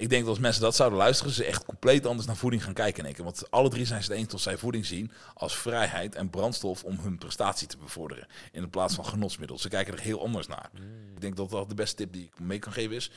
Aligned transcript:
ik 0.00 0.08
denk 0.08 0.20
dat 0.20 0.30
als 0.30 0.38
mensen 0.38 0.62
dat 0.62 0.76
zouden 0.76 0.98
luisteren, 0.98 1.32
ze 1.32 1.44
echt 1.44 1.64
compleet 1.64 2.06
anders 2.06 2.26
naar 2.26 2.36
voeding 2.36 2.64
gaan 2.64 2.72
kijken 2.72 3.04
in 3.04 3.14
één. 3.14 3.24
Want 3.24 3.50
alle 3.50 3.68
drie 3.68 3.86
zijn 3.86 4.02
ze 4.02 4.10
het 4.10 4.20
eens 4.20 4.30
dat 4.30 4.40
zij 4.40 4.56
voeding 4.56 4.86
zien 4.86 5.10
als 5.34 5.56
vrijheid 5.56 6.14
en 6.14 6.30
brandstof 6.30 6.84
om 6.84 6.98
hun 7.00 7.18
prestatie 7.18 7.66
te 7.66 7.76
bevorderen. 7.76 8.26
In 8.52 8.70
plaats 8.70 8.94
van 8.94 9.06
genotsmiddel. 9.06 9.58
Ze 9.58 9.68
kijken 9.68 9.94
er 9.94 10.00
heel 10.00 10.22
anders 10.22 10.46
naar. 10.46 10.70
Ik 11.14 11.20
denk 11.20 11.36
dat 11.36 11.50
dat 11.50 11.68
de 11.68 11.74
beste 11.74 11.96
tip 11.96 12.12
die 12.12 12.24
ik 12.24 12.38
mee 12.38 12.58
kan 12.58 12.72
geven 12.72 12.96
is. 12.96 13.10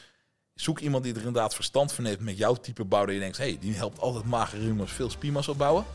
Zoek 0.55 0.79
iemand 0.79 1.03
die 1.03 1.13
er 1.13 1.17
inderdaad 1.17 1.55
verstand 1.55 1.93
van 1.93 2.05
heeft 2.05 2.19
met 2.19 2.37
jouw 2.37 2.53
type 2.53 2.85
bouw. 2.85 3.05
Dat 3.05 3.13
je 3.13 3.19
denkt, 3.19 3.37
hey, 3.37 3.57
die 3.59 3.75
helpt 3.75 3.99
altijd 3.99 4.25
magere 4.25 4.65
jongens 4.65 4.91
veel 4.91 5.09
spiermassa 5.09 5.51
opbouwen. 5.51 5.85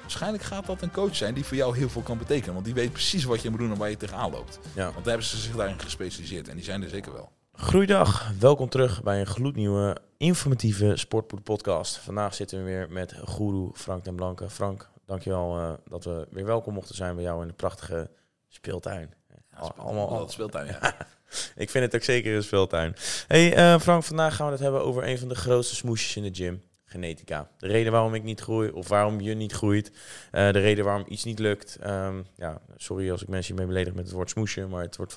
Waarschijnlijk 0.00 0.42
gaat 0.42 0.66
dat 0.66 0.82
een 0.82 0.92
coach 0.92 1.16
zijn 1.16 1.34
die 1.34 1.44
voor 1.44 1.56
jou 1.56 1.76
heel 1.76 1.88
veel 1.88 2.02
kan 2.02 2.18
betekenen. 2.18 2.54
Want 2.54 2.64
die 2.64 2.74
weet 2.74 2.92
precies 2.92 3.24
wat 3.24 3.42
je 3.42 3.50
moet 3.50 3.58
doen 3.58 3.72
en 3.72 3.78
waar 3.78 3.90
je 3.90 3.96
tegenaan 3.96 4.30
loopt. 4.30 4.58
Ja. 4.74 4.84
Want 4.84 4.94
daar 4.94 5.04
hebben 5.04 5.26
ze 5.26 5.36
zich 5.36 5.56
daarin 5.56 5.80
gespecialiseerd. 5.80 6.48
En 6.48 6.56
die 6.56 6.64
zijn 6.64 6.82
er 6.82 6.88
zeker 6.88 7.12
wel. 7.12 7.30
Groeidag, 7.56 8.32
welkom 8.38 8.68
terug 8.68 9.02
bij 9.02 9.20
een 9.20 9.26
gloednieuwe 9.26 9.96
informatieve 10.24 10.96
Sportpoed 10.96 11.42
podcast. 11.42 11.96
Vandaag 11.96 12.34
zitten 12.34 12.58
we 12.58 12.64
weer 12.64 12.86
met 12.90 13.14
guru 13.24 13.70
Frank 13.74 14.04
den 14.04 14.14
Blanke. 14.14 14.50
Frank, 14.50 14.88
dankjewel 15.06 15.58
uh, 15.58 15.72
dat 15.88 16.04
we 16.04 16.26
weer 16.30 16.44
welkom 16.44 16.74
mochten 16.74 16.94
zijn 16.94 17.14
bij 17.14 17.24
jou 17.24 17.42
in 17.42 17.48
de 17.48 17.54
prachtige 17.54 18.10
speeltuin. 18.48 19.14
Ja, 19.50 19.72
allemaal 19.76 20.08
al 20.08 20.28
speeltuin, 20.28 20.66
ja. 20.66 20.96
Ik 21.64 21.70
vind 21.70 21.84
het 21.84 21.94
ook 21.94 22.02
zeker 22.02 22.36
een 22.36 22.42
speeltuin. 22.42 22.94
Hey 23.28 23.74
uh, 23.74 23.80
Frank, 23.80 24.04
vandaag 24.04 24.36
gaan 24.36 24.46
we 24.46 24.52
het 24.52 24.60
hebben 24.60 24.84
over 24.84 25.08
een 25.08 25.18
van 25.18 25.28
de 25.28 25.34
grootste 25.34 25.74
smoesjes 25.74 26.16
in 26.16 26.22
de 26.22 26.34
gym. 26.34 26.62
Genetica. 26.84 27.48
De 27.58 27.66
reden 27.66 27.92
waarom 27.92 28.14
ik 28.14 28.22
niet 28.22 28.40
groei 28.40 28.70
of 28.70 28.88
waarom 28.88 29.20
je 29.20 29.34
niet 29.34 29.52
groeit. 29.52 29.90
Uh, 29.90 30.52
de 30.52 30.60
reden 30.60 30.84
waarom 30.84 31.04
iets 31.08 31.24
niet 31.24 31.38
lukt. 31.38 31.78
Um, 31.86 32.26
ja, 32.36 32.60
sorry 32.76 33.10
als 33.10 33.22
ik 33.22 33.28
mensen 33.28 33.54
hiermee 33.54 33.72
beledig 33.72 33.94
met 33.94 34.04
het 34.04 34.14
woord 34.14 34.30
smoesje, 34.30 34.66
maar 34.66 34.82
het 34.82 34.96
wordt 34.96 35.14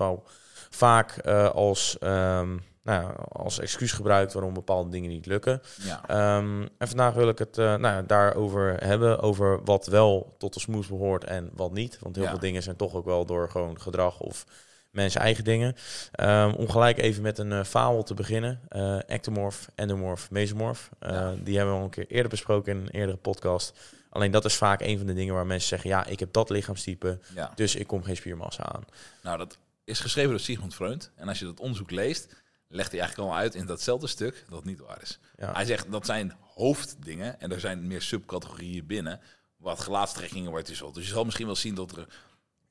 vaak 0.69 1.19
als, 1.53 1.97
um, 2.03 2.61
nou, 2.87 3.15
als 3.31 3.59
excuus 3.59 3.91
gebruikt 3.91 4.33
waarom 4.33 4.53
bepaalde 4.53 4.89
dingen 4.89 5.09
niet 5.09 5.25
lukken. 5.25 5.61
Ja. 5.81 6.37
Um, 6.37 6.69
en 6.77 6.87
vandaag 6.87 7.13
wil 7.13 7.29
ik 7.29 7.39
het 7.39 7.57
uh, 7.57 7.75
nou, 7.75 8.05
daarover 8.05 8.83
hebben, 8.83 9.19
over 9.19 9.63
wat 9.63 9.87
wel 9.87 10.35
tot 10.37 10.53
de 10.53 10.59
smoes 10.59 10.87
behoort 10.87 11.23
en 11.23 11.49
wat 11.53 11.71
niet. 11.71 11.99
Want 11.99 12.15
heel 12.15 12.23
Ja. 12.23 12.29
veel 12.29 12.39
dingen 12.39 12.63
zijn 12.63 12.75
toch 12.75 12.93
ook 12.93 13.05
wel 13.05 13.25
door 13.25 13.49
gewoon 13.49 13.81
gedrag 13.81 14.19
of 14.19 14.45
mensen 14.91 15.21
eigen 15.21 15.43
dingen. 15.43 15.75
Um, 16.19 16.53
om 16.53 16.69
gelijk 16.69 16.97
even 16.97 17.21
met 17.23 17.37
een 17.37 17.51
uh, 17.51 17.63
fabel 17.63 18.03
te 18.03 18.13
beginnen. 18.13 18.59
Uh, 18.69 19.09
ectomorf, 19.09 19.69
endomorf, 19.75 20.31
mesomorf. 20.31 20.89
Uh, 20.99 21.09
Ja. 21.09 21.33
Die 21.43 21.55
hebben 21.57 21.73
we 21.73 21.79
al 21.79 21.85
een 21.85 21.91
keer 21.91 22.07
eerder 22.07 22.29
besproken 22.29 22.77
in 22.77 22.81
een 22.81 22.89
eerdere 22.89 23.17
podcast. 23.17 23.79
Alleen 24.09 24.31
dat 24.31 24.45
is 24.45 24.55
vaak 24.55 24.81
een 24.81 24.97
van 24.97 25.07
de 25.07 25.13
dingen 25.13 25.33
waar 25.33 25.45
mensen 25.45 25.67
zeggen... 25.69 25.89
ja, 25.89 26.05
ik 26.05 26.19
heb 26.19 26.33
dat 26.33 26.49
lichaamstype, 26.49 27.19
ja. 27.35 27.51
dus 27.55 27.75
ik 27.75 27.87
kom 27.87 28.03
geen 28.03 28.15
spiermassa 28.15 28.63
aan. 28.63 28.83
Nou, 29.23 29.37
dat 29.37 29.57
is 29.83 29.99
geschreven 29.99 30.29
door 30.29 30.39
Sigmund 30.39 30.75
Freud. 30.75 31.11
En 31.15 31.27
als 31.27 31.39
je 31.39 31.45
dat 31.45 31.59
onderzoek 31.59 31.91
leest, 31.91 32.35
legt 32.67 32.91
hij 32.91 32.99
eigenlijk 32.99 33.29
al 33.29 33.37
uit 33.37 33.55
in 33.55 33.65
datzelfde 33.65 34.07
stuk 34.07 34.45
dat 34.49 34.57
het 34.57 34.67
niet 34.67 34.79
waar 34.79 35.01
is. 35.01 35.19
Ja. 35.37 35.53
Hij 35.53 35.65
zegt 35.65 35.91
dat 35.91 36.05
zijn 36.05 36.35
hoofddingen 36.39 37.39
en 37.39 37.51
er 37.51 37.59
zijn 37.59 37.87
meer 37.87 38.01
subcategorieën 38.01 38.85
binnen. 38.85 39.19
Wat 39.57 39.79
gelaatstrekkingen 39.79 40.53
het 40.53 40.69
is. 40.69 40.83
Dus 40.93 41.05
je 41.05 41.13
zal 41.13 41.25
misschien 41.25 41.45
wel 41.45 41.55
zien 41.55 41.75
dat 41.75 41.97
er 41.97 42.07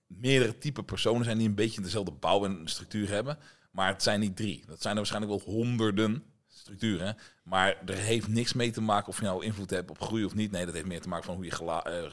meerdere 0.06 0.58
type 0.58 0.82
personen 0.82 1.24
zijn 1.24 1.38
die 1.38 1.48
een 1.48 1.54
beetje 1.54 1.80
dezelfde 1.80 2.12
bouw 2.12 2.44
en 2.44 2.60
structuur 2.64 3.08
hebben. 3.08 3.38
Maar 3.70 3.88
het 3.88 4.02
zijn 4.02 4.20
niet 4.20 4.36
drie. 4.36 4.64
Dat 4.66 4.82
zijn 4.82 4.92
er 4.92 4.98
waarschijnlijk 4.98 5.44
wel 5.44 5.54
honderden 5.54 6.24
structuren. 6.48 7.16
Maar 7.42 7.82
er 7.86 7.96
heeft 7.96 8.28
niks 8.28 8.52
mee 8.52 8.70
te 8.70 8.80
maken 8.80 9.08
of 9.08 9.18
je 9.18 9.24
nou 9.24 9.44
invloed 9.44 9.70
hebt 9.70 9.90
op 9.90 10.00
groei 10.00 10.24
of 10.24 10.34
niet. 10.34 10.50
Nee, 10.50 10.64
dat 10.64 10.74
heeft 10.74 10.86
meer 10.86 11.00
te 11.00 11.08
maken 11.08 11.24
van 11.24 11.34
hoe 11.34 11.44
je 11.44 11.50
gela 11.50 11.84
eh, 11.84 12.04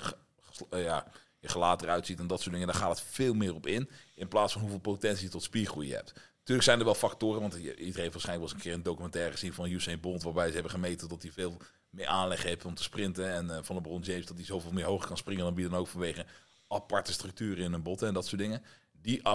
eh, 0.69 0.83
ja, 0.83 1.07
je 1.39 1.47
gelaat 1.47 1.81
eruit 1.81 2.05
ziet 2.05 2.19
en 2.19 2.27
dat 2.27 2.39
soort 2.39 2.51
dingen. 2.51 2.67
Daar 2.67 2.75
gaat 2.75 2.99
het 2.99 3.07
veel 3.09 3.33
meer 3.33 3.53
op 3.53 3.67
in. 3.67 3.89
In 4.15 4.27
plaats 4.27 4.53
van 4.53 4.61
hoeveel 4.61 4.79
potentie 4.79 5.25
je 5.25 5.31
tot 5.31 5.43
spiergroei 5.43 5.87
je 5.87 5.95
hebt. 5.95 6.13
Natuurlijk 6.44 6.67
zijn 6.67 6.80
er 6.80 6.86
wel 6.86 7.09
factoren, 7.09 7.41
want 7.41 7.53
iedereen 7.55 7.83
heeft 7.83 7.95
waarschijnlijk 7.95 8.25
wel 8.25 8.41
eens 8.41 8.53
een 8.53 8.59
keer 8.59 8.73
een 8.73 8.83
documentaire 8.83 9.31
gezien 9.31 9.53
van 9.53 9.69
Usain 9.69 9.99
Bolt, 9.99 10.23
waarbij 10.23 10.47
ze 10.47 10.53
hebben 10.53 10.72
gemeten 10.72 11.08
dat 11.08 11.22
hij 11.22 11.31
veel 11.31 11.58
meer 11.89 12.08
aanleg 12.08 12.44
heeft 12.44 12.66
om 12.66 12.75
te 12.75 12.83
sprinten. 12.83 13.31
En 13.31 13.50
eh, 13.50 13.58
van 13.61 13.75
LeBron 13.75 14.02
James 14.02 14.25
dat 14.25 14.35
hij 14.35 14.45
zoveel 14.45 14.72
meer 14.72 14.85
hoger 14.85 15.08
kan 15.08 15.17
springen 15.17 15.44
dan 15.44 15.55
wie 15.55 15.69
dan 15.69 15.80
ook 15.80 15.88
vanwege 15.88 16.25
aparte 16.67 17.13
structuren 17.13 17.63
in 17.63 17.73
een 17.73 17.83
botten 17.83 18.08
en 18.08 18.13
dat 18.13 18.25
soort 18.28 18.41
dingen. 18.41 18.63
Die 18.91 19.28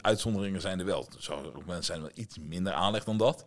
uitzonderingen 0.00 0.60
zijn 0.60 0.78
er 0.78 0.84
wel. 0.84 1.08
Er 1.16 1.22
zou 1.22 1.46
ook 1.46 1.66
mensen 1.66 1.84
zijn 1.84 2.00
wel 2.00 2.10
iets 2.14 2.38
minder 2.38 2.72
aanleg 2.72 3.04
dan 3.04 3.16
dat. 3.16 3.44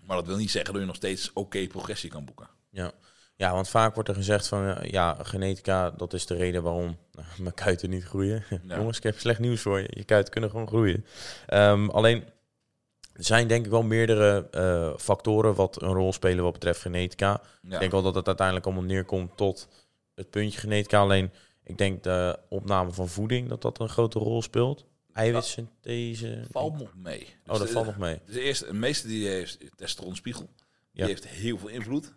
Maar 0.00 0.16
dat 0.16 0.26
wil 0.26 0.36
niet 0.36 0.50
zeggen 0.50 0.72
dat 0.72 0.80
je 0.80 0.86
nog 0.86 0.96
steeds 0.96 1.32
oké 1.32 1.66
progressie 1.66 2.10
kan 2.10 2.24
boeken. 2.24 2.48
Ja. 2.70 2.92
Ja, 3.38 3.52
want 3.52 3.68
vaak 3.68 3.94
wordt 3.94 4.08
er 4.08 4.14
gezegd 4.14 4.48
van... 4.48 4.66
eh, 4.66 4.90
ja, 4.90 5.18
genetica, 5.22 5.90
dat 5.90 6.12
is 6.12 6.26
de 6.26 6.34
reden 6.36 6.62
waarom 6.62 6.96
nou, 7.12 7.26
mijn 7.38 7.54
kuiten 7.54 7.90
niet 7.90 8.04
groeien. 8.04 8.44
Ja. 8.66 8.76
Jongens, 8.76 8.96
ik 8.96 9.02
heb 9.02 9.18
slecht 9.18 9.38
nieuws 9.40 9.60
voor 9.60 9.80
je. 9.80 9.88
Je 9.90 10.04
kuiten 10.04 10.32
kunnen 10.32 10.50
gewoon 10.50 10.66
groeien. 10.68 11.04
Ehm, 11.46 11.88
alleen, 11.88 12.24
er 13.12 13.24
zijn 13.24 13.48
denk 13.48 13.64
ik 13.64 13.70
wel 13.70 13.82
meerdere 13.82 14.48
eh, 14.50 14.96
factoren 14.96 15.54
wat 15.54 15.82
een 15.82 15.92
rol 15.92 16.12
spelen 16.12 16.44
wat 16.44 16.52
betreft 16.52 16.80
genetica. 16.80 17.40
Ja. 17.62 17.72
Ik 17.74 17.78
denk 17.80 17.92
wel 17.92 18.02
dat 18.02 18.14
het 18.14 18.26
uiteindelijk 18.26 18.66
allemaal 18.66 18.84
neerkomt 18.84 19.36
tot 19.36 19.68
het 20.14 20.30
puntje 20.30 20.60
genetica. 20.60 20.98
Alleen, 21.00 21.30
ik 21.64 21.78
denk 21.78 22.02
de 22.02 22.38
opname 22.48 22.90
van 22.92 23.08
voeding, 23.08 23.48
dat 23.48 23.62
dat 23.62 23.80
een 23.80 23.88
grote 23.88 24.18
rol 24.18 24.42
speelt. 24.42 24.84
Eiwitsynthese. 25.12 26.44
valt 26.50 26.78
nog 26.78 26.94
mee. 26.96 27.18
Dus 27.18 27.28
Oh, 27.46 27.58
dat 27.58 27.66
de- 27.66 27.72
valt 27.72 27.86
nog 27.86 27.98
mee. 27.98 28.20
Dus 28.26 28.34
eerst, 28.36 28.66
de 28.66 28.72
meeste 28.74 29.06
die 29.08 29.28
heeft 29.28 29.58
testosteronspiegel. 29.58 30.48
Die 30.92 31.02
Ja. 31.02 31.06
heeft 31.06 31.26
heel 31.28 31.58
veel 31.58 31.68
invloed. 31.68 32.14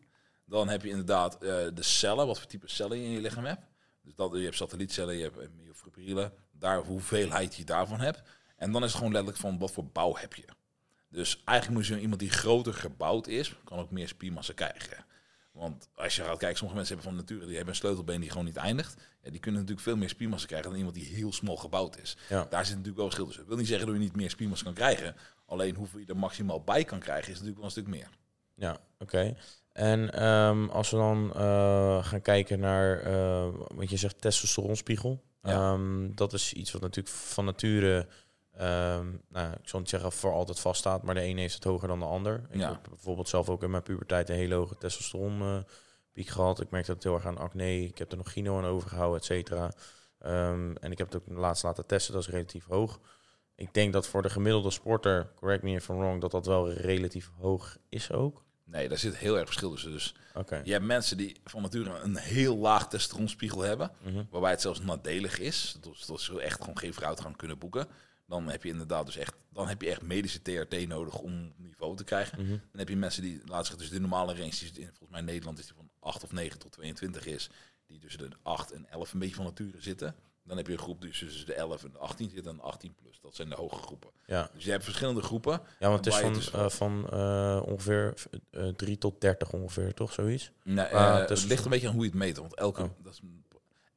Dan 0.51 0.69
heb 0.69 0.81
je 0.83 0.89
inderdaad 0.89 1.33
eh, 1.33 1.39
de 1.73 1.83
cellen, 1.83 2.27
wat 2.27 2.39
voor 2.39 2.47
type 2.47 2.69
cellen 2.69 2.97
je 2.97 3.05
in 3.05 3.11
je 3.11 3.21
lichaam 3.21 3.45
hebt. 3.45 3.61
Dus 4.01 4.15
dat, 4.15 4.31
je 4.33 4.43
hebt 4.43 4.55
satellietcellen, 4.55 5.15
je 5.15 5.23
hebt 5.23 5.55
myofibriellen, 5.63 6.33
daar 6.51 6.77
hoeveelheid 6.77 7.55
je 7.55 7.63
daarvan 7.63 7.99
hebt. 7.99 8.21
En 8.55 8.71
dan 8.71 8.83
is 8.83 8.87
het 8.87 8.97
gewoon 8.97 9.11
letterlijk 9.11 9.41
van 9.41 9.59
wat 9.59 9.71
voor 9.71 9.85
bouw 9.85 10.15
heb 10.15 10.33
je. 10.33 10.45
Dus 11.09 11.41
eigenlijk 11.45 11.79
moet 11.79 11.87
je 11.87 12.01
iemand 12.01 12.19
die 12.19 12.29
groter 12.29 12.73
gebouwd 12.73 13.27
is, 13.27 13.55
kan 13.63 13.79
ook 13.79 13.91
meer 13.91 14.07
spiermassa 14.07 14.53
krijgen. 14.53 15.05
Want 15.51 15.89
als 15.95 16.15
je 16.15 16.23
gaat 16.23 16.37
kijken, 16.37 16.57
sommige 16.57 16.77
mensen 16.77 16.95
hebben 16.95 17.13
van 17.13 17.23
nature 17.25 17.45
die 17.45 17.55
hebben 17.55 17.73
een 17.73 17.79
sleutelbeen 17.79 18.21
die 18.21 18.29
gewoon 18.29 18.45
niet 18.45 18.55
eindigt. 18.55 18.95
Ja, 19.23 19.29
die 19.29 19.39
kunnen 19.39 19.61
natuurlijk 19.61 19.87
veel 19.87 19.97
meer 19.97 20.09
spiermassa 20.09 20.47
krijgen 20.47 20.69
dan 20.69 20.77
iemand 20.77 20.95
die 20.95 21.05
heel 21.05 21.33
smal 21.33 21.55
gebouwd 21.55 21.97
is. 21.97 22.17
Ja. 22.29 22.45
Daar 22.49 22.65
zit 22.65 22.75
natuurlijk 22.75 22.97
wel 22.97 23.05
verschil 23.05 23.25
tussen. 23.25 23.41
Dat 23.41 23.51
wil 23.51 23.59
niet 23.59 23.67
zeggen 23.67 23.87
dat 23.87 23.95
je 23.95 24.01
niet 24.01 24.15
meer 24.15 24.29
spiermassa 24.29 24.63
kan 24.63 24.73
krijgen. 24.73 25.15
Alleen 25.45 25.75
hoeveel 25.75 25.99
je 25.99 26.05
er 26.05 26.17
maximaal 26.17 26.61
bij 26.61 26.83
kan 26.83 26.99
krijgen, 26.99 27.27
is 27.27 27.39
natuurlijk 27.39 27.57
wel 27.57 27.65
een 27.65 27.71
stuk 27.71 27.87
meer. 27.87 28.09
Ja, 28.55 28.77
oké. 28.99 29.35
En 29.73 30.13
ehm, 30.13 30.65
als 30.69 30.89
we 30.89 30.97
dan 30.97 31.33
eh, 31.35 32.03
gaan 32.05 32.21
kijken 32.21 32.59
naar, 32.59 32.99
eh, 32.99 33.47
wat 33.75 33.89
je 33.89 33.97
zegt, 33.97 34.21
testosteronspiegel. 34.21 35.23
Ja. 35.41 35.51
Ehm, 35.51 36.13
dat 36.15 36.33
is 36.33 36.53
iets 36.53 36.71
wat 36.71 36.81
natuurlijk 36.81 37.15
van 37.15 37.45
nature, 37.45 38.07
ehm, 38.53 39.07
nou, 39.29 39.51
ik 39.51 39.67
zal 39.69 39.79
niet 39.79 39.89
zeggen 39.89 40.11
voor 40.11 40.31
altijd 40.33 40.59
vaststaat, 40.59 41.03
maar 41.03 41.15
de 41.15 41.21
ene 41.21 41.41
heeft 41.41 41.53
het 41.53 41.63
hoger 41.63 41.87
dan 41.87 41.99
de 41.99 42.05
ander. 42.05 42.41
Ik 42.49 42.59
Ja. 42.59 42.69
heb 42.69 42.79
bijvoorbeeld 42.89 43.29
zelf 43.29 43.49
ook 43.49 43.63
in 43.63 43.71
mijn 43.71 43.83
puberteit 43.83 44.29
een 44.29 44.35
hele 44.35 44.55
hoge 44.55 44.77
testosteron 44.77 45.41
eh, 45.41 45.57
piek 46.13 46.27
gehad. 46.27 46.61
Ik 46.61 46.69
merkte 46.71 46.93
dat 46.93 47.03
heel 47.03 47.13
erg 47.15 47.25
aan 47.25 47.37
acne. 47.37 47.81
Ik 47.83 47.97
heb 47.97 48.11
er 48.11 48.17
nog 48.17 48.31
gyno 48.31 48.57
aan 48.57 48.65
overgehouden, 48.65 49.19
et 49.19 49.25
cetera. 49.25 49.71
En 50.79 50.91
ik 50.91 50.97
heb 50.97 51.11
het 51.11 51.15
ook 51.15 51.37
laatst 51.37 51.63
laten 51.63 51.85
testen, 51.85 52.13
dat 52.13 52.21
is 52.21 52.29
relatief 52.29 52.65
hoog. 52.65 52.99
Ik 53.55 53.73
denk 53.73 53.93
dat 53.93 54.07
voor 54.07 54.21
de 54.21 54.29
gemiddelde 54.29 54.71
sporter, 54.71 55.31
correct 55.35 55.63
me 55.63 55.71
if 55.71 55.89
I'm 55.89 55.97
wrong, 55.97 56.21
dat 56.21 56.31
dat 56.31 56.45
wel 56.45 56.71
relatief 56.71 57.31
hoog 57.39 57.77
is 57.89 58.11
ook. 58.11 58.43
Nee, 58.71 58.89
daar 58.89 58.97
zit 58.97 59.17
heel 59.17 59.37
erg 59.37 59.45
verschil 59.45 59.71
tussen. 59.71 59.91
Dus 59.91 60.13
je 60.63 60.71
hebt 60.71 60.85
mensen 60.85 61.17
die 61.17 61.35
van 61.43 61.61
nature 61.61 61.99
een 61.99 62.17
heel 62.17 62.57
laag 62.57 62.87
testosteronspiegel 62.87 63.61
hebben. 63.61 63.91
Mhm. 64.01 64.23
Waarbij 64.29 64.51
het 64.51 64.61
zelfs 64.61 64.79
nadelig 64.79 65.39
is. 65.39 65.77
Dus 65.81 66.05
dat 66.05 66.21
ze 66.21 66.41
echt 66.41 66.59
gewoon 66.59 66.77
geen 66.77 66.93
vooruitgang 66.93 67.35
kunnen 67.35 67.57
boeken. 67.57 67.87
Dan 68.25 68.49
heb 68.49 68.63
je 68.63 68.69
inderdaad 68.69 69.05
dus 69.05 69.15
echt, 69.15 69.33
dan 69.49 69.67
heb 69.67 69.81
je 69.81 69.89
echt 69.89 70.01
medische 70.01 70.41
TRT 70.41 70.87
nodig 70.87 71.19
om 71.19 71.53
niveau 71.57 71.95
te 71.95 72.03
krijgen. 72.03 72.41
Mhm. 72.41 72.49
Dan 72.49 72.79
heb 72.79 72.89
je 72.89 72.95
mensen 72.95 73.21
die, 73.21 73.41
laat 73.45 73.65
zeggen, 73.65 73.77
dus 73.77 73.89
de 73.89 73.99
normale 73.99 74.33
range, 74.33 74.49
die 74.49 74.81
in, 74.81 74.87
volgens 74.87 75.09
mij 75.09 75.19
in 75.19 75.25
Nederland 75.25 75.59
is 75.59 75.65
die 75.65 75.75
van 75.75 75.89
8 75.99 76.23
of 76.23 76.31
9 76.31 76.59
tot 76.59 76.71
22 76.71 77.25
is. 77.25 77.49
Die 77.87 77.99
tussen 77.99 78.29
de 78.29 78.35
8 78.41 78.71
en 78.71 78.89
11 78.89 79.13
een 79.13 79.19
beetje 79.19 79.35
van 79.35 79.45
nature 79.45 79.81
zitten. 79.81 80.15
Dan 80.43 80.57
heb 80.57 80.67
je 80.67 80.73
een 80.73 80.79
groep 80.79 81.01
die 81.01 81.11
tussen 81.11 81.45
de 81.45 81.53
11 81.53 81.83
en 81.83 81.91
de 81.91 81.97
18 81.97 82.29
zit 82.29 82.45
en 82.47 82.59
18 82.61 82.95
plus. 82.95 83.19
Dat 83.21 83.35
zijn 83.35 83.49
de 83.49 83.55
hoge 83.55 83.75
groepen. 83.75 84.09
Ja. 84.25 84.49
Dus 84.53 84.63
je 84.63 84.71
hebt 84.71 84.83
verschillende 84.83 85.21
groepen. 85.21 85.61
ja, 85.79 85.87
want 85.89 86.05
het 86.05 86.13
is 86.13 86.19
van, 86.19 86.33
dus- 86.33 86.51
eh, 86.51 86.69
van 86.69 87.09
eh, 87.09 87.61
ongeveer 87.65 88.13
eh 88.51 88.67
3 88.67 88.97
tot 88.97 89.21
30 89.21 89.51
ongeveer, 89.53 89.93
toch? 89.93 90.13
Zoiets? 90.13 90.51
Nee, 90.63 90.85
Ah, 90.85 91.27
het 91.29 91.43
ligt 91.45 91.63
een 91.63 91.69
beetje 91.69 91.87
aan 91.87 91.93
hoe 91.93 92.03
je 92.03 92.09
het 92.09 92.19
meet. 92.19 92.37
Want 92.37 92.55
elke, 92.55 92.81
Oh. 92.83 92.89
dat 93.03 93.13
is, 93.13 93.19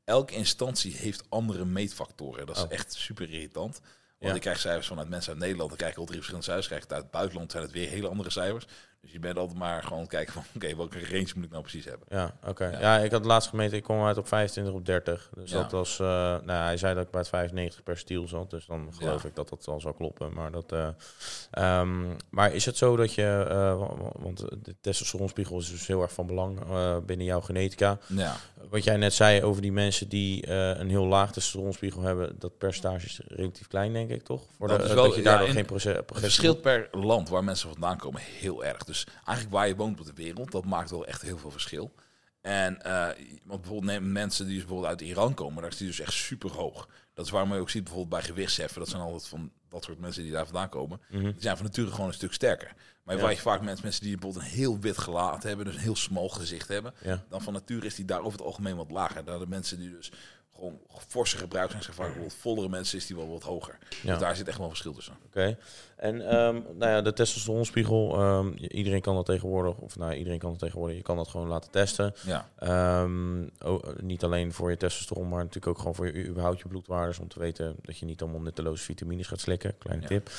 elke 0.05 0.35
instantie 0.35 0.93
heeft 0.97 1.25
andere 1.29 1.65
meetfactoren. 1.65 2.47
Dat 2.47 2.57
is 2.57 2.63
Oh. 2.63 2.71
echt 2.73 2.93
super 2.93 3.31
irritant. 3.31 3.81
Want 3.81 4.33
Ja. 4.33 4.35
ik 4.35 4.41
krijg 4.41 4.61
cijfers 4.61 4.87
vanuit 4.87 5.09
mensen 5.09 5.31
uit 5.33 5.41
Nederland. 5.41 5.69
Dan 5.69 5.79
krijg 5.79 5.93
ik 5.93 5.99
al 5.99 6.05
drie 6.05 6.17
verschillende 6.17 6.47
cijfers. 6.47 6.69
Krijg 6.69 6.85
ik 6.85 6.93
uit 6.93 7.03
het 7.03 7.11
buitenland 7.11 7.51
zijn 7.51 7.63
het 7.63 7.73
weer 7.73 7.89
hele 7.89 8.09
andere 8.09 8.31
cijfers. 8.31 8.67
Dus 9.05 9.13
je 9.13 9.19
bent 9.19 9.39
altijd 9.39 9.59
maar 9.59 9.83
gewoon 9.83 10.07
kijken 10.07 10.33
van... 10.33 10.43
Oké, 10.57 10.77
welke 10.77 10.99
range 11.11 11.33
moet 11.35 11.45
ik 11.45 11.51
nou 11.51 11.63
precies 11.63 11.85
hebben? 11.85 12.07
Ja, 12.11 12.35
oké. 12.47 12.65
Ja. 12.67 12.81
Ja. 12.81 12.99
ik 12.99 13.11
had 13.11 13.25
laatst 13.25 13.49
gemeten, 13.49 13.77
ik 13.77 13.83
kwam 13.83 14.05
uit 14.05 14.19
op 14.19 14.29
25 14.29 14.75
op 14.75 14.87
30. 14.87 15.31
Dus 15.35 15.51
Ja. 15.51 15.63
dat 15.63 15.71
was, 15.71 15.99
eh, 16.01 16.07
nou, 16.07 16.51
hij 16.65 16.77
zei 16.77 16.95
dat 16.95 17.05
ik 17.05 17.11
bij 17.11 17.21
het 17.21 17.29
95 17.29 17.83
per 17.83 17.99
stiel 17.99 18.29
zat. 18.29 18.51
Dus 18.51 18.67
dan 18.67 18.89
geloof 18.99 19.25
ik 19.25 19.35
dat 19.35 19.49
dat 19.49 19.65
wel 19.65 19.81
zou 19.81 19.95
kloppen. 19.95 20.33
Maar, 20.33 20.51
dat, 20.51 20.73
eh, 20.73 20.89
ehm, 21.51 22.15
maar 22.31 22.53
is 22.55 22.65
het 22.67 22.77
zo 22.77 22.97
dat 22.97 23.15
je, 23.15 23.47
eh, 23.49 23.57
wa- 23.57 23.97
wa- 23.97 24.13
want 24.19 24.39
de 24.65 24.75
testosteronspiegel 24.81 25.59
is 25.59 25.71
dus 25.71 25.87
heel 25.87 26.03
erg 26.03 26.13
van 26.13 26.27
belang 26.27 26.59
binnen 27.07 27.27
jouw 27.27 27.41
genetica. 27.41 27.99
Ja, 28.07 28.37
Wat 28.71 28.85
jij 28.85 28.97
net 28.97 29.15
zei 29.15 29.43
over 29.43 29.63
die 29.63 29.73
mensen 29.73 30.09
die 30.09 30.51
een 30.51 30.89
heel 30.89 31.07
laag 31.07 31.33
testosteronspiegel 31.33 32.03
hebben, 32.03 32.37
dat 32.39 32.59
percentage 32.59 33.07
is 33.07 33.21
relatief 33.27 33.67
klein, 33.67 33.93
denk 33.93 34.11
ik, 34.11 34.23
toch? 34.23 34.43
Voor 34.59 34.69
Dat 34.69 34.79
de, 34.79 34.85
is 34.85 34.93
wel- 34.93 35.05
dat 35.05 35.15
je 35.15 35.23
daardoor 35.23 35.49
geen 35.49 35.67
het 35.73 36.05
verschilt 36.13 36.61
per 36.63 36.89
land 36.93 37.29
waar 37.29 37.45
mensen 37.45 37.69
vandaan 37.69 37.97
komen 37.97 38.21
heel 38.21 38.65
erg. 38.65 38.85
Dus 38.85 38.94
Dus 38.95 39.07
eigenlijk 39.25 39.57
waar 39.57 39.69
je 39.69 39.77
woont 39.77 40.01
op 40.01 40.07
de 40.07 40.13
wereld, 40.15 40.51
dat 40.51 40.65
maakt 40.65 40.91
wel 40.91 41.07
echt 41.07 41.23
heel 41.23 41.39
veel 41.39 41.51
verschil. 41.51 41.95
En 42.41 42.79
uh, 42.87 43.07
want 43.45 43.61
bijvoorbeeld 43.61 43.85
neem 43.93 44.13
mensen 44.13 44.45
die 44.47 44.55
dus 44.55 44.65
bijvoorbeeld 44.65 44.91
uit 45.01 45.09
Iran 45.09 45.35
komen, 45.35 45.63
daar 45.63 45.71
is 45.71 45.77
die 45.77 45.87
dus 45.87 46.01
echt 46.01 46.13
super 46.13 46.51
hoog. 46.51 46.89
Dat 47.15 47.25
is 47.25 47.31
waarom 47.31 47.53
je 47.55 47.61
ook 47.61 47.71
ziet 47.71 47.85
bijvoorbeeld 47.85 48.21
bij 48.21 48.23
gewichtsheffen, 48.31 48.79
dat 48.81 48.89
zijn 48.89 49.03
altijd 49.03 49.27
van 49.27 49.53
dat 49.69 49.85
soort 49.85 49.99
mensen 49.99 50.23
die 50.23 50.33
daar 50.33 50.45
vandaan 50.45 50.69
komen. 50.69 51.01
Mhm. 51.11 51.23
Die 51.23 51.35
zijn 51.39 51.57
van 51.57 51.67
nature 51.67 51.91
gewoon 51.91 52.07
een 52.07 52.15
stuk 52.15 52.33
sterker. 52.33 52.75
Maar 53.03 53.17
Ja. 53.17 53.23
waar 53.23 53.31
je 53.31 53.37
vaak 53.39 53.63
mensen, 53.63 53.85
mensen 53.85 54.03
die 54.03 54.13
bijvoorbeeld 54.17 54.45
een 54.45 54.51
heel 54.51 54.79
wit 54.79 54.99
gelaat 54.99 55.43
hebben, 55.43 55.65
dus 55.65 55.75
een 55.75 55.81
heel 55.81 55.97
smal 55.97 56.29
gezicht 56.29 56.69
hebben, 56.69 56.95
Ja. 57.03 57.25
dan 57.29 57.43
van 57.43 57.53
nature 57.53 57.87
is 57.87 57.95
die 57.95 58.05
daar 58.05 58.21
over 58.21 58.33
het 58.39 58.47
algemeen 58.47 58.77
wat 58.77 58.91
lager. 58.91 59.25
Daar 59.25 59.39
de 59.39 59.47
mensen 59.47 59.79
die 59.79 59.91
dus 59.91 60.13
gewoon 60.55 60.79
forse 61.09 61.37
gebruik 61.37 61.71
zijn, 61.71 61.83
vaak 61.83 61.97
bijvoorbeeld 61.97 62.35
vollere 62.35 62.69
mensen, 62.69 62.99
is 62.99 63.07
die 63.07 63.17
wel 63.17 63.29
wat 63.29 63.43
hoger. 63.43 63.79
Ja. 64.03 64.11
Dus 64.11 64.21
daar 64.21 64.37
zit 64.37 64.47
echt 64.49 64.57
wel 64.57 64.65
een 64.67 64.71
verschil 64.73 64.93
tussen. 64.93 65.17
Oké. 65.27 65.57
En 65.97 66.29
ehm, 66.29 66.55
nou 66.55 66.91
ja, 66.93 67.01
de 67.03 67.13
testosteronspiegel, 67.13 68.15
ehm, 68.15 68.53
iedereen 68.57 69.01
kan 69.01 69.15
dat 69.15 69.27
tegenwoordig, 69.27 69.77
of 69.77 69.97
nou, 69.97 70.13
iedereen 70.15 70.39
kan 70.39 70.51
dat 70.51 70.59
tegenwoordig, 70.59 70.97
je 70.97 71.03
kan 71.03 71.17
dat 71.17 71.29
gewoon 71.29 71.49
laten 71.49 71.71
testen. 71.71 72.15
Ja, 72.27 72.49
Ehm, 72.59 73.43
oh, 73.65 73.83
niet 74.01 74.25
alleen 74.25 74.53
voor 74.53 74.71
je 74.71 74.77
testosteron, 74.77 75.29
maar 75.29 75.39
natuurlijk 75.39 75.67
ook 75.67 75.79
gewoon 75.79 75.95
voor 75.95 76.07
je 76.07 76.27
überhaupt 76.27 76.59
je 76.61 76.69
bloedwaardes, 76.69 77.19
om 77.19 77.29
te 77.29 77.39
weten 77.39 77.77
dat 77.83 77.99
je 77.99 78.05
niet 78.07 78.23
allemaal 78.23 78.41
nutteloze 78.41 78.85
vitamines 78.85 79.27
gaat 79.27 79.41
slikken. 79.41 79.79
Kleine 79.79 80.07
tip. 80.07 80.31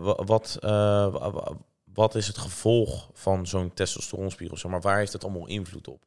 Wa- 0.00 0.24
wat, 0.24 0.56
eh, 0.60 0.70
wa- 1.12 1.30
wa- 1.30 1.52
wat 1.94 2.14
is 2.14 2.26
het 2.26 2.38
gevolg 2.38 3.10
van 3.12 3.46
zo'n 3.46 3.74
testosteronspiegel? 3.74 4.56
Zeg 4.56 4.70
maar, 4.70 4.80
waar 4.80 4.98
heeft 4.98 5.12
het 5.12 5.24
allemaal 5.24 5.46
invloed 5.46 5.88
op? 5.88 6.04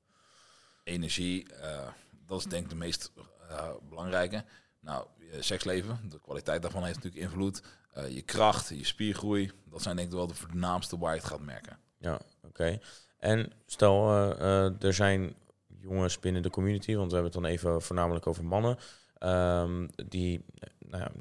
energie, 0.83 1.45
eh, 1.61 1.87
dat 2.29 2.39
is 2.39 2.45
denk 2.45 2.63
ik 2.63 2.69
de 2.69 2.75
meest 2.75 3.11
eh, 3.49 3.69
belangrijke. 3.89 4.43
Nou, 4.79 5.05
je 5.31 5.41
seksleven, 5.41 5.99
de 6.09 6.19
kwaliteit 6.21 6.61
daarvan 6.61 6.83
heeft 6.83 7.03
natuurlijk 7.03 7.23
invloed. 7.23 7.61
Eh, 7.93 8.09
je 8.09 8.21
kracht, 8.21 8.69
je 8.69 8.85
spiergroei, 8.85 9.51
dat 9.69 9.81
zijn 9.81 9.95
denk 9.95 10.07
ik 10.07 10.13
wel 10.13 10.27
de 10.27 10.33
voornaamste 10.33 10.97
waar 10.97 11.13
je 11.13 11.19
het 11.19 11.29
gaat 11.29 11.41
merken. 11.41 11.77
Ja, 11.97 12.19
oké. 12.43 12.79
En 13.17 13.51
stel, 13.65 14.09
eh, 14.39 14.83
er 14.83 14.93
zijn 14.93 15.33
jongens 15.81 16.19
binnen 16.19 16.41
de 16.41 16.49
community, 16.49 16.95
want 16.95 17.07
we 17.11 17.13
hebben 17.13 17.31
het 17.33 17.41
dan 17.41 17.51
even 17.51 17.81
voornamelijk 17.81 18.27
over 18.27 18.45
mannen, 18.45 18.77
ehm, 19.17 19.87
die, 20.07 20.45
nou 20.79 21.03
ja, 21.03 21.11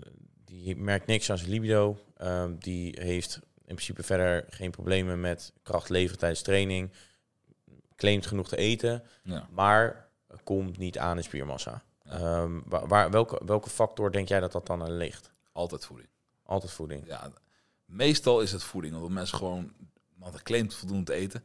die 0.44 0.76
merkt 0.76 1.06
niks 1.06 1.30
aan 1.30 1.38
zijn 1.38 1.50
libido, 1.50 1.98
ehm, 2.16 2.54
die 2.58 2.94
heeft 3.00 3.34
in 3.44 3.74
principe 3.74 4.02
verder 4.02 4.44
geen 4.50 4.70
problemen 4.70 5.20
met 5.20 5.52
kracht 5.62 5.88
leveren 5.88 6.18
tijdens 6.18 6.42
training, 6.42 6.90
claimt 7.96 8.26
genoeg 8.26 8.48
te 8.48 8.56
eten, 8.56 9.02
Ja. 9.22 9.48
maar 9.50 10.07
komt 10.44 10.78
niet 10.78 10.98
aan 10.98 11.16
in 11.16 11.22
spiermassa. 11.22 11.82
Ehm, 12.04 12.60
waar, 12.64 13.10
welke, 13.10 13.40
welke 13.44 13.70
factor 13.70 14.12
denk 14.12 14.28
jij 14.28 14.40
dat 14.40 14.52
dat 14.52 14.66
dan 14.66 14.82
aan 14.82 14.96
ligt? 14.96 15.30
Altijd 15.52 15.86
voeding. 15.86 16.08
Altijd 16.42 16.72
voeding. 16.72 17.06
Ja, 17.06 17.30
meestal 17.84 18.40
is 18.40 18.52
het 18.52 18.62
voeding, 18.62 18.94
omdat 18.94 19.10
mensen 19.10 19.38
gewoon, 19.38 19.72
want 20.16 20.32
het 20.32 20.42
claimt 20.42 20.74
voldoende 20.74 21.04
te 21.04 21.12
eten. 21.12 21.44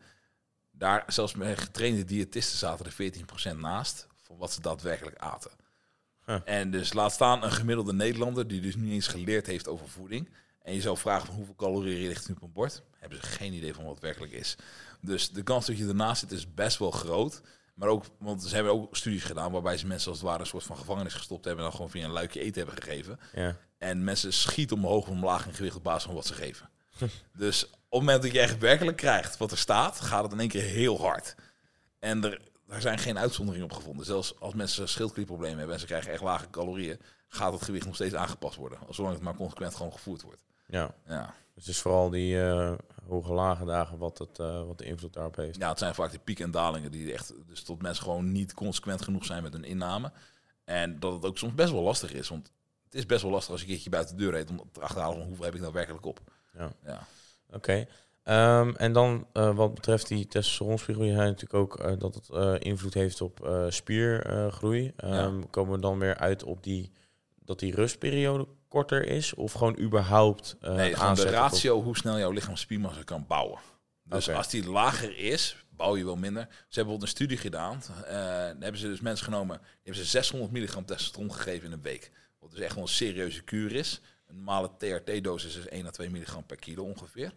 Daar, 0.72 1.04
zelfs 1.08 1.34
bij 1.34 1.58
getrainde 1.58 2.04
diëtisten 2.04 2.58
zaten 2.58 2.86
er 2.86 3.14
14% 3.56 3.58
naast 3.58 4.08
van 4.16 4.38
wat 4.38 4.52
ze 4.52 4.62
daadwerkelijk 4.62 5.18
aten. 5.18 5.52
Huh. 6.26 6.40
En 6.46 6.72
dus 6.72 6.94
laat 6.94 7.12
staan 7.12 7.44
een 7.44 7.52
gemiddelde 7.52 7.94
Nederlander 7.94 8.48
die 8.48 8.62
dus 8.62 8.76
niet 8.76 8.92
eens 8.92 9.08
geleerd 9.08 9.46
heeft 9.46 9.68
over 9.68 9.90
voeding. 9.90 10.30
En 10.62 10.74
je 10.74 10.82
zou 10.82 10.98
vragen 10.98 11.26
van 11.26 11.36
hoeveel 11.36 11.56
calorieën 11.56 12.08
ligt 12.08 12.28
nu 12.28 12.36
op 12.36 12.42
een 12.42 12.52
bord, 12.52 12.84
hebben 13.00 13.18
ze 13.18 13.24
geen 13.24 13.54
idee 13.54 13.74
van 13.74 13.84
wat 13.84 13.94
het 13.94 14.04
werkelijk 14.04 14.32
is. 14.32 14.56
Dus 15.02 15.30
de 15.30 15.44
kans 15.44 15.66
dat 15.66 15.78
je 15.78 15.88
ernaast 15.88 16.20
zit 16.20 16.32
is 16.32 16.54
best 16.54 16.78
wel 16.78 16.92
groot. 16.92 17.42
Maar 17.74 17.88
ook, 17.90 18.06
want 18.18 18.44
ze 18.44 18.56
hebben 18.56 18.74
ook 18.74 18.96
studies 18.96 19.24
gedaan 19.24 19.52
waarbij 19.52 19.78
ze 19.78 19.88
mensen 19.88 20.10
als 20.10 20.20
het 20.20 20.28
ware 20.28 20.40
een 20.40 20.46
soort 20.46 20.64
van 20.64 20.78
gevangenis 20.78 21.14
gestopt 21.14 21.46
hebben 21.46 21.64
en 21.64 21.70
dan 21.70 21.80
gewoon 21.80 21.92
via 21.92 22.06
een 22.06 22.12
luikje 22.12 22.40
eten 22.40 22.64
hebben 22.66 22.84
gegeven. 22.84 23.20
Ja. 23.34 23.56
En 23.78 24.04
mensen 24.04 24.34
schieten 24.34 24.78
omhoog 24.78 25.04
of 25.04 25.10
omlaag 25.10 25.48
in 25.48 25.54
gewicht 25.54 25.76
op 25.76 25.84
basis 25.84 26.04
van 26.04 26.14
wat 26.14 26.26
ze 26.26 26.34
geven. 26.34 26.70
dus 27.38 27.66
op 27.66 27.72
het 27.90 28.00
moment 28.00 28.22
dat 28.24 28.32
je 28.32 28.40
echt 28.40 28.58
werkelijk 28.58 28.98
krijgt 28.98 29.38
wat 29.38 29.52
er 29.52 29.58
staat, 29.58 30.00
gaat 30.02 30.24
het 30.24 30.32
in 30.32 30.40
één 30.40 30.48
keer 30.50 30.64
heel 30.64 31.00
hard. 31.02 31.36
En 32.00 32.24
er, 32.24 32.42
daar 32.68 32.82
zijn 32.82 32.98
geen 32.98 33.18
uitzonderingen 33.18 33.66
op 33.70 33.74
gevonden. 33.74 34.06
Zelfs 34.06 34.40
als 34.40 34.54
mensen 34.54 34.90
schildklierproblemen 34.90 35.58
hebben 35.58 35.76
en 35.76 35.82
ze 35.82 35.88
krijgen 35.88 36.12
echt 36.12 36.22
lage 36.22 36.50
calorieën, 36.50 37.00
gaat 37.28 37.54
het 37.54 37.62
gewicht 37.62 37.86
nog 37.86 37.96
steeds 37.96 38.16
aangepast 38.16 38.56
worden. 38.56 38.80
Zolang 38.90 39.14
het 39.14 39.24
maar 39.24 39.36
consequent 39.36 39.76
gewoon 39.76 39.92
gevoerd 39.92 40.22
wordt. 40.22 40.44
ja. 40.68 40.94
Ja, 41.08 41.34
Dus 41.54 41.66
het 41.66 41.76
is 41.76 41.82
vooral 41.82 42.10
die 42.10 42.42
eh, 42.44 42.74
hoge 43.08 43.34
lage 43.34 43.66
dagen 43.66 43.98
wat, 43.98 44.18
het, 44.18 44.40
eh, 44.40 44.66
wat 44.66 44.78
de 44.78 44.86
invloed 44.86 45.14
daarop 45.14 45.36
heeft. 45.36 45.58
ja 45.58 45.70
het 45.70 45.80
zijn 45.80 45.96
vaak 45.96 46.12
de 46.12 46.20
pieken 46.20 46.46
en 46.46 46.52
dalingen 46.52 46.92
die 46.92 47.14
echt, 47.14 47.34
dus 47.48 47.64
tot 47.64 47.82
mensen 47.82 48.04
gewoon 48.04 48.32
niet 48.32 48.54
consequent 48.54 49.02
genoeg 49.02 49.26
zijn 49.26 49.44
met 49.44 49.54
hun 49.54 49.64
inname. 49.64 50.12
En 50.64 51.00
dat 51.00 51.14
het 51.14 51.26
ook 51.26 51.38
soms 51.38 51.54
best 51.54 51.72
wel 51.72 51.82
lastig 51.82 52.14
is. 52.14 52.30
Want 52.30 52.52
het 52.86 52.94
is 52.94 53.06
best 53.06 53.22
wel 53.22 53.32
lastig 53.32 53.52
als 53.52 53.60
je 53.60 53.66
een 53.66 53.72
keertje 53.74 53.90
buiten 53.90 54.18
de 54.18 54.24
deur 54.24 54.32
reed 54.32 54.50
om 54.50 54.62
te 54.72 54.82
achterhalen 54.82 55.18
van 55.18 55.28
hoeveel 55.28 55.46
heb 55.46 55.56
ik 55.56 55.62
nou 55.62 55.74
werkelijk 55.74 56.06
op. 56.06 56.20
Ja. 56.58 56.72
Ja. 56.86 57.08
Oké. 57.52 57.86
Ehm, 58.24 58.74
en 58.76 58.94
dan 58.94 59.28
eh, 59.34 59.56
wat 59.56 59.74
betreft 59.74 60.08
die 60.08 60.28
testosteronspiegel, 60.28 61.04
je 61.04 61.14
zei 61.14 61.26
natuurlijk 61.26 61.54
ook 61.54 61.80
eh, 61.80 62.00
dat 62.00 62.16
het 62.16 62.62
invloed 62.64 62.94
heeft 62.94 63.22
op 63.22 63.66
spiergroei. 63.70 64.94
Ehm, 64.96 65.42
Komen 65.50 65.74
we 65.76 65.80
dan 65.80 66.00
weer 66.00 66.18
uit 66.18 66.44
op 66.44 66.64
die 66.64 66.92
dat 67.46 67.60
die 67.60 67.76
rustperiode 67.76 68.48
korter 68.74 69.06
is? 69.06 69.34
Of 69.34 69.54
gewoon 69.54 69.80
überhaupt 69.80 70.56
eh 70.62 70.76
Nee, 70.76 70.96
gewoon 70.96 71.16
de 71.16 71.30
ratio 71.30 71.82
hoe 71.82 71.98
snel 71.98 72.18
jouw 72.18 72.32
lichaam 72.32 72.56
spiermassa 72.56 73.04
kan 73.04 73.26
bouwen. 73.28 73.60
Dus 74.04 74.30
als 74.30 74.50
die 74.50 74.70
lager 74.70 75.18
is, 75.18 75.66
bouw 75.70 75.98
je 75.98 76.06
wel 76.06 76.16
minder. 76.16 76.44
Ze 76.44 76.50
hebben 76.50 76.66
bijvoorbeeld 76.70 77.02
een 77.02 77.08
studie 77.08 77.38
gedaan. 77.38 77.82
eh 78.06 78.14
daar 78.14 78.56
hebben 78.60 78.78
ze 78.78 78.88
dus 78.88 79.00
mensen 79.00 79.26
genomen, 79.26 79.58
die 79.58 79.84
hebben 79.84 80.04
ze 80.04 80.10
600 80.10 80.52
milligram 80.52 80.86
testosteron 80.86 81.34
gegeven 81.34 81.66
in 81.68 81.72
een 81.72 81.82
week. 81.82 82.12
Wat 82.40 82.52
dus 82.52 82.60
echt 82.60 82.76
wel 82.76 82.84
een 82.84 82.90
serieuze 82.90 83.42
kuur 83.42 83.72
is. 83.72 84.02
Een 84.28 84.36
normale 84.36 84.70
TRT-dosis 84.78 85.56
is 85.56 85.68
1 85.68 85.86
à 85.86 85.90
2 85.90 86.10
milligram 86.10 86.46
per 86.46 86.58
kilo 86.58 86.84
ongeveer. 86.84 87.34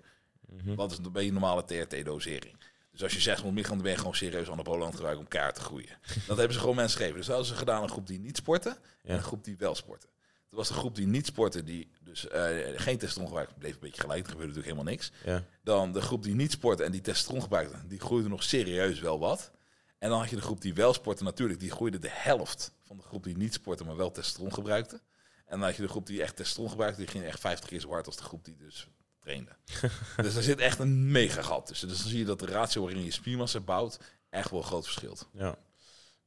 Wat 0.76 0.90
is 0.90 0.98
een 0.98 1.32
normale 1.32 1.64
TRT-dosering? 1.64 2.56
Dus 2.92 3.02
als 3.02 3.12
je 3.12 3.20
600 3.20 3.54
milligram, 3.54 3.74
dan 3.76 3.84
ben 3.84 3.92
je 3.92 3.98
gewoon 3.98 4.14
serieus 4.14 4.50
aan 4.50 4.58
het 4.58 4.94
gebruiken 4.94 5.18
om 5.18 5.28
kaart 5.28 5.54
te 5.54 5.60
groeien. 5.60 5.98
Dat 6.28 6.36
hebben 6.36 6.54
ze 6.54 6.60
gewoon 6.60 6.76
mensen 6.76 6.96
gegeven. 6.96 7.16
Dus 7.18 7.26
dat 7.26 7.36
hadden 7.36 7.54
ze 7.54 7.58
gedaan 7.58 7.82
een 7.82 7.88
groep 7.88 8.06
die 8.06 8.18
niet 8.18 8.36
sporten 8.36 8.76
en 9.02 9.16
een 9.16 9.22
groep 9.22 9.44
die 9.44 9.56
wel 9.58 9.74
sporten. 9.74 10.08
Was 10.56 10.68
de 10.68 10.74
groep 10.74 10.94
die 10.94 11.06
niet 11.06 11.26
sporten, 11.26 11.64
die 11.64 11.90
dus 12.00 12.28
eh, 12.28 12.48
geen 12.76 12.98
testosteron 12.98 13.26
gebruikte, 13.26 13.54
bleef 13.58 13.72
een 13.72 13.80
beetje 13.80 14.00
gelijk. 14.00 14.24
Er 14.24 14.30
gebeurde 14.30 14.54
natuurlijk 14.54 14.72
helemaal 14.72 14.92
niks. 14.92 15.12
Ja. 15.24 15.44
Dan 15.62 15.92
de 15.92 16.00
groep 16.00 16.22
die 16.22 16.34
niet 16.34 16.52
sportte 16.52 16.84
en 16.84 16.92
die 16.92 17.00
testosteron 17.00 17.42
gebruikte, 17.42 17.86
die 17.86 18.00
groeide 18.00 18.28
nog 18.28 18.42
serieus 18.42 19.00
wel 19.00 19.18
wat. 19.18 19.50
En 19.98 20.08
dan 20.08 20.18
had 20.18 20.30
je 20.30 20.36
de 20.36 20.42
groep 20.42 20.60
die 20.60 20.74
wel 20.74 20.92
sportte, 20.92 21.24
natuurlijk, 21.24 21.60
die 21.60 21.70
groeide 21.70 21.98
de 21.98 22.10
helft 22.10 22.72
van 22.82 22.96
de 22.96 23.02
groep 23.02 23.24
die 23.24 23.36
niet 23.36 23.52
sportte, 23.52 23.84
maar 23.84 23.96
wel 23.96 24.10
testosteron 24.10 24.52
gebruikte. 24.52 25.00
En 25.46 25.58
dan 25.58 25.62
had 25.62 25.76
je 25.76 25.82
de 25.82 25.88
groep 25.88 26.06
die 26.06 26.22
echt 26.22 26.36
testosteron 26.36 26.70
gebruikte, 26.70 27.00
die 27.00 27.08
ging 27.08 27.24
echt 27.24 27.40
50 27.40 27.68
keer 27.68 27.80
zo 27.80 27.88
hard 27.88 28.06
als 28.06 28.16
de 28.16 28.22
groep 28.22 28.44
die 28.44 28.56
dus 28.56 28.88
trainde. 29.20 29.56
dus 30.22 30.34
er 30.34 30.42
zit 30.42 30.58
echt 30.58 30.78
een 30.78 31.10
mega 31.10 31.42
gat 31.42 31.66
tussen. 31.66 31.88
Dus 31.88 31.98
dan 31.98 32.08
zie 32.08 32.18
je 32.18 32.24
dat 32.24 32.38
de 32.38 32.46
ratio 32.46 32.82
waarin 32.82 33.04
je 33.04 33.10
spiermassa 33.10 33.60
bouwt 33.60 33.98
echt 34.30 34.50
wel 34.50 34.62
groot 34.62 34.84
verschilt. 34.84 35.28
Ja. 35.32 35.58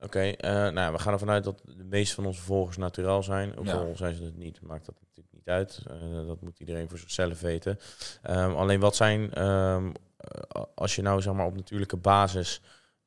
Oké, 0.02 0.20
eh, 0.30 0.52
nou 0.52 0.74
ja, 0.80 0.92
we 0.92 1.00
gaan 1.00 1.14
ervan 1.14 1.30
uit 1.30 1.44
dat 1.44 1.62
de 1.78 1.84
meeste 1.84 2.16
van 2.16 2.26
onze 2.26 2.42
volgers 2.42 2.78
naturaal 2.78 3.24
zijn. 3.24 3.58
Ook 3.58 3.66
Ja. 3.66 3.74
al 3.74 3.92
zijn 3.96 4.16
ze 4.16 4.24
het 4.24 4.38
niet, 4.38 4.62
maakt 4.62 4.86
dat 4.86 4.96
natuurlijk 5.02 5.36
niet 5.36 5.48
uit. 5.48 5.80
Eh, 5.88 6.28
dat 6.28 6.42
moet 6.42 6.60
iedereen 6.60 6.90
voor 6.90 6.98
zichzelf 6.98 7.40
weten. 7.42 7.80
Ehm, 8.22 8.52
alleen 8.52 8.80
wat 8.80 8.96
zijn, 8.96 9.34
ehm, 9.34 9.92
eh, 10.18 10.62
als 10.76 10.96
je 10.96 11.02
nou 11.02 11.22
zeg 11.22 11.34
maar 11.34 11.46
op 11.46 11.56
natuurlijke 11.56 11.98
basis 11.98 12.62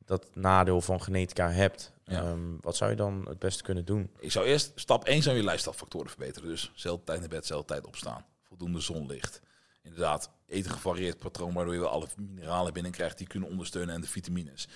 dat 0.04 0.34
nadeel 0.34 0.80
van 0.80 1.02
genetica 1.02 1.50
hebt, 1.50 1.92
Ja. 2.04 2.22
ehm, 2.22 2.40
wat 2.60 2.76
zou 2.76 2.90
je 2.90 2.96
dan 2.96 3.26
het 3.28 3.38
beste 3.38 3.62
kunnen 3.62 3.84
doen? 3.84 4.10
Ik 4.18 4.32
zou 4.32 4.46
eerst, 4.46 4.72
stap 4.74 5.06
1 5.08 5.22
zou 5.22 5.36
je 5.36 5.42
lifestylefactoren 5.44 6.08
verbeteren. 6.10 6.48
Dus 6.48 6.70
zelfde 6.74 7.04
tijd 7.04 7.20
naar 7.20 7.28
bed, 7.28 7.46
zelfde 7.46 7.66
tijd 7.66 7.86
opstaan. 7.86 8.24
Voldoende 8.42 8.80
zonlicht. 8.80 9.40
Inderdaad, 9.82 10.30
eten 10.46 10.70
gevarieerd 10.70 11.18
patroon, 11.18 11.52
waardoor 11.52 11.74
je 11.74 11.80
wel 11.80 11.88
alle 11.88 12.06
mineralen 12.16 12.72
binnenkrijgt 12.72 13.18
die 13.18 13.26
kunnen 13.26 13.48
ondersteunen 13.48 13.94
en 13.94 14.00
de 14.00 14.06
vitamines. 14.06 14.68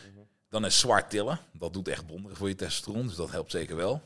Dan 0.48 0.64
is 0.64 0.78
zwart 0.78 1.10
tillen. 1.10 1.38
Dat 1.52 1.72
doet 1.72 1.88
echt 1.88 2.06
wonderen 2.06 2.36
voor 2.36 2.48
je 2.48 2.54
testosteron, 2.54 3.06
dus 3.06 3.16
dat 3.16 3.30
helpt 3.30 3.50
zeker 3.50 3.76
wel. 3.76 4.02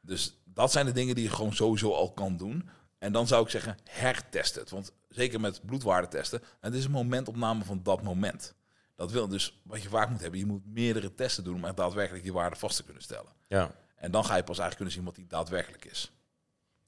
Dus 0.00 0.38
dat 0.44 0.72
zijn 0.72 0.86
de 0.86 0.92
dingen 0.92 1.14
die 1.14 1.24
je 1.24 1.30
gewoon 1.30 1.52
sowieso 1.52 1.92
al 1.92 2.12
kan 2.12 2.36
doen. 2.36 2.68
En 2.98 3.12
dan 3.12 3.26
zou 3.26 3.44
ik 3.44 3.50
zeggen, 3.50 3.76
hertest 3.84 4.54
het. 4.54 4.70
Want 4.70 4.92
zeker 5.08 5.40
met 5.40 5.66
bloedwaarde 5.66 6.08
testen, 6.08 6.42
het 6.60 6.74
is 6.74 6.84
een 6.84 6.90
momentopname 6.90 7.64
van 7.64 7.80
dat 7.82 8.02
moment. 8.02 8.54
Dat 8.96 9.10
wil 9.12 9.28
dus, 9.28 9.60
wat 9.64 9.82
je 9.82 9.88
vaak 9.88 10.10
moet 10.10 10.20
hebben, 10.20 10.38
je 10.40 10.46
moet 10.46 10.66
meerdere 10.66 11.14
testen 11.14 11.44
doen 11.44 11.54
om 11.54 11.64
echt 11.64 11.76
daadwerkelijk 11.76 12.22
die 12.24 12.32
waarde 12.32 12.56
vast 12.56 12.76
te 12.76 12.84
kunnen 12.84 13.02
stellen. 13.02 13.32
Ja, 13.46 13.70
En 13.96 14.10
dan 14.10 14.24
ga 14.24 14.36
je 14.36 14.42
pas 14.44 14.58
eigenlijk 14.58 14.76
kunnen 14.76 14.94
zien 14.94 15.04
wat 15.04 15.14
die 15.14 15.26
daadwerkelijk 15.26 15.84
is. 15.84 16.12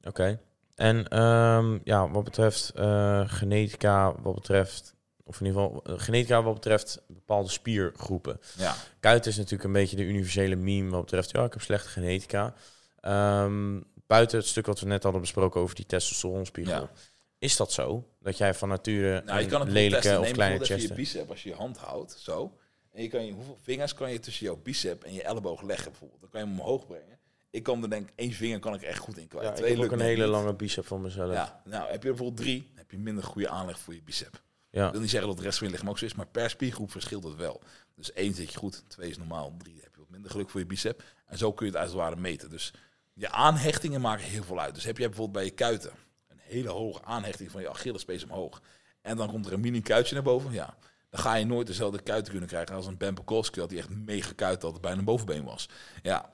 oké. 0.02 0.40
En 0.74 1.08
ehm, 1.08 1.78
ja, 1.84 2.10
wat 2.10 2.24
betreft 2.24 2.70
eh, 2.70 3.22
genetica, 3.26 4.14
wat 4.20 4.34
betreft, 4.34 4.94
of 5.30 5.40
in 5.40 5.46
ieder 5.46 5.62
geval 5.62 5.82
eh, 5.84 5.94
genetica 5.96 6.42
wat 6.42 6.54
betreft 6.54 7.02
bepaalde 7.08 7.48
spiergroepen. 7.48 8.40
Ja, 8.56 8.74
Kuit 9.00 9.26
is 9.26 9.36
natuurlijk 9.36 9.64
een 9.64 9.72
beetje 9.72 9.96
de 9.96 10.04
universele 10.04 10.56
meme 10.56 10.90
wat 10.90 11.00
betreft, 11.00 11.30
ja, 11.30 11.44
ik 11.44 11.52
heb 11.52 11.62
slechte 11.62 11.88
genetica. 11.88 12.54
Ehm, 13.00 13.80
buiten 14.06 14.38
het 14.38 14.46
stuk 14.46 14.66
wat 14.66 14.80
we 14.80 14.86
net 14.86 15.02
hadden 15.02 15.20
besproken 15.20 15.60
over 15.60 15.74
die 15.74 15.86
testosteronspiegel. 15.86 16.80
Ja. 16.80 16.90
Is 17.38 17.56
dat 17.56 17.72
zo? 17.72 18.08
Dat 18.20 18.38
jij 18.38 18.54
van 18.54 18.68
nature 18.68 19.22
nou, 19.24 19.38
je 19.38 19.44
een 19.44 19.50
kan 19.50 19.60
het 19.60 19.70
lelijke 19.70 20.00
testen. 20.00 20.20
of 20.20 20.30
kleine 20.30 20.64
chest 20.64 20.88
je 20.88 20.94
bicep 20.94 21.30
als 21.30 21.42
je 21.42 21.48
je 21.48 21.54
hand 21.54 21.76
houdt, 21.76 22.16
zo. 22.18 22.58
En 22.92 23.02
je 23.02 23.08
kan 23.08 23.26
je, 23.26 23.32
hoeveel 23.32 23.58
vingers 23.62 23.94
kan 23.94 24.12
je 24.12 24.18
tussen 24.18 24.46
jouw 24.46 24.56
bicep 24.56 25.04
en 25.04 25.12
je 25.12 25.22
elleboog 25.22 25.62
leggen 25.62 25.90
bijvoorbeeld? 25.90 26.20
Dan 26.20 26.30
kan 26.30 26.40
je 26.40 26.46
hem 26.46 26.60
omhoog 26.60 26.86
brengen. 26.86 27.18
Ik 27.50 27.62
kan 27.62 27.82
er 27.82 27.90
denk 27.90 28.08
ik 28.08 28.12
één 28.16 28.32
vinger 28.32 28.58
kan 28.58 28.74
ik 28.74 28.82
echt 28.82 28.98
goed 28.98 29.18
in 29.18 29.28
kwijt. 29.28 29.44
Ja, 29.44 29.50
ik 29.50 29.56
Twee 29.56 29.70
heb 29.70 29.84
ook 29.84 29.92
een 29.92 30.00
hele 30.00 30.22
niet. 30.22 30.30
lange 30.30 30.54
bicep 30.54 30.86
van 30.86 31.00
mezelf. 31.00 31.32
Ja, 31.32 31.62
nou 31.64 31.90
heb 31.90 32.02
je 32.02 32.08
bijvoorbeeld 32.08 32.36
drie, 32.36 32.70
heb 32.74 32.90
je 32.90 32.98
minder 32.98 33.24
goede 33.24 33.48
aanleg 33.48 33.78
voor 33.78 33.94
je 33.94 34.02
bicep. 34.02 34.42
Ja. 34.70 34.86
Ik 34.86 34.92
wil 34.92 35.00
niet 35.00 35.10
zeggen 35.10 35.28
dat 35.28 35.38
de 35.38 35.44
rest 35.44 35.58
van 35.58 35.66
je 35.66 35.72
lichaam 35.72 35.88
ook 35.90 35.98
zo 35.98 36.04
is, 36.04 36.14
maar 36.14 36.26
per 36.26 36.50
spiergroep 36.50 36.90
verschilt 36.90 37.24
het 37.24 37.36
wel. 37.36 37.62
Dus 37.94 38.12
één 38.12 38.34
zit 38.34 38.52
je 38.52 38.58
goed, 38.58 38.84
twee 38.88 39.10
is 39.10 39.18
normaal, 39.18 39.54
drie 39.58 39.80
heb 39.82 39.94
je 39.94 40.00
wat 40.00 40.10
minder 40.10 40.30
geluk 40.30 40.50
voor 40.50 40.60
je 40.60 40.66
bicep. 40.66 41.02
En 41.26 41.38
zo 41.38 41.52
kun 41.52 41.66
je 41.66 41.72
het 41.72 41.80
als 41.80 41.90
het 41.90 41.98
ware 42.00 42.16
meten. 42.16 42.50
Dus 42.50 42.72
je 43.12 43.30
aanhechtingen 43.30 44.00
maken 44.00 44.24
heel 44.24 44.42
veel 44.44 44.60
uit. 44.60 44.74
Dus 44.74 44.84
heb 44.84 44.98
jij 44.98 45.06
bijvoorbeeld 45.08 45.36
bij 45.36 45.44
je 45.44 45.50
kuiten 45.54 45.90
een 46.28 46.38
hele 46.42 46.68
hoge 46.68 47.04
aanhechting 47.04 47.50
van 47.50 47.60
je 47.60 47.68
Achillespees 47.70 48.24
omhoog. 48.24 48.60
En 49.02 49.16
dan 49.16 49.28
komt 49.28 49.46
er 49.46 49.52
een 49.52 49.60
mini 49.60 49.80
kuitje 49.80 50.14
naar 50.14 50.22
boven. 50.22 50.52
Ja, 50.52 50.76
dan 51.10 51.20
ga 51.20 51.34
je 51.34 51.44
nooit 51.44 51.66
dezelfde 51.66 52.02
kuiten 52.02 52.30
kunnen 52.30 52.48
krijgen 52.48 52.74
als 52.74 52.86
een 52.86 52.96
Ben 52.96 53.14
Pekolski, 53.14 53.60
dat 53.60 53.68
die 53.68 53.78
echt 53.78 53.88
mega 53.88 54.32
kuit 54.36 54.60
dat 54.60 54.72
het 54.72 54.80
bijna 54.80 54.98
een 54.98 55.04
bovenbeen 55.04 55.44
was. 55.44 55.68
Ja, 56.02 56.32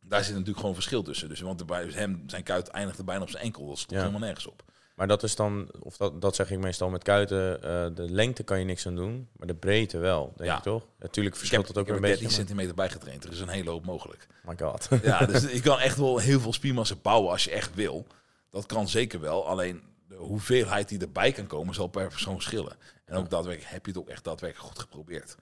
daar 0.00 0.20
zit 0.22 0.32
natuurlijk 0.32 0.58
gewoon 0.58 0.74
verschil 0.74 1.02
tussen. 1.02 1.28
Dus, 1.28 1.40
want 1.40 1.66
bij 1.66 1.84
hem, 1.84 2.22
zijn 2.26 2.42
kuit 2.42 2.68
eindigde 2.68 3.04
bijna 3.04 3.22
op 3.22 3.30
zijn 3.30 3.42
enkel. 3.44 3.66
Dat 3.66 3.78
stond 3.78 3.90
Ja. 3.90 3.98
helemaal 3.98 4.20
nergens 4.20 4.46
op. 4.46 4.62
Maar 4.94 5.06
dat 5.06 5.22
is 5.22 5.36
dan, 5.36 5.70
of 5.80 5.96
dat, 5.96 6.20
dat 6.20 6.34
zeg 6.34 6.50
ik 6.50 6.58
meestal 6.58 6.88
met 6.90 7.02
kuiten, 7.02 7.62
eh, 7.62 7.86
de 7.94 8.10
lengte 8.10 8.42
kan 8.42 8.58
je 8.58 8.64
niks 8.64 8.86
aan 8.86 8.94
doen, 8.96 9.28
maar 9.36 9.46
de 9.46 9.54
breedte 9.54 9.98
wel, 9.98 10.32
denk 10.36 10.50
Ja. 10.50 10.56
ik 10.56 10.62
toch? 10.62 10.86
Natuurlijk 10.98 11.34
Ik 11.34 11.40
verschilt 11.40 11.66
heb, 11.66 11.74
dat 11.74 11.82
ook 11.84 11.88
ik 11.88 11.94
heb 11.94 12.02
weer 12.02 12.10
er 12.12 12.16
een 12.16 12.20
13 12.20 12.26
beetje. 12.26 12.36
centimeter 12.36 12.74
bijgetraind. 12.74 13.24
Er 13.24 13.32
is 13.32 13.40
een 13.40 13.48
hele 13.48 13.70
hoop 13.70 13.84
mogelijk. 13.84 14.26
My 14.44 14.54
god. 14.58 14.88
Ja, 15.02 15.26
dus 15.26 15.52
je 15.52 15.60
kan 15.60 15.78
echt 15.78 15.96
wel 15.96 16.18
heel 16.18 16.40
veel 16.40 16.52
spiermassa 16.52 16.94
bouwen 17.02 17.30
als 17.30 17.44
je 17.44 17.50
echt 17.50 17.74
wil. 17.74 18.06
Dat 18.50 18.66
kan 18.66 18.88
zeker 18.88 19.20
wel. 19.20 19.46
Alleen 19.48 19.82
de 20.08 20.16
hoeveelheid 20.16 20.88
die 20.88 20.98
erbij 21.00 21.32
kan 21.32 21.46
komen 21.46 21.74
zal 21.74 21.86
per 21.86 22.08
persoon 22.08 22.34
verschillen. 22.34 22.76
En 23.04 23.16
ook 23.16 23.30
daadwerkelijk 23.30 23.72
heb 23.72 23.84
je 23.86 23.92
het 23.92 24.00
ook 24.00 24.08
echt 24.08 24.24
daadwerkelijk 24.24 24.68
goed 24.68 24.78
geprobeerd. 24.78 25.36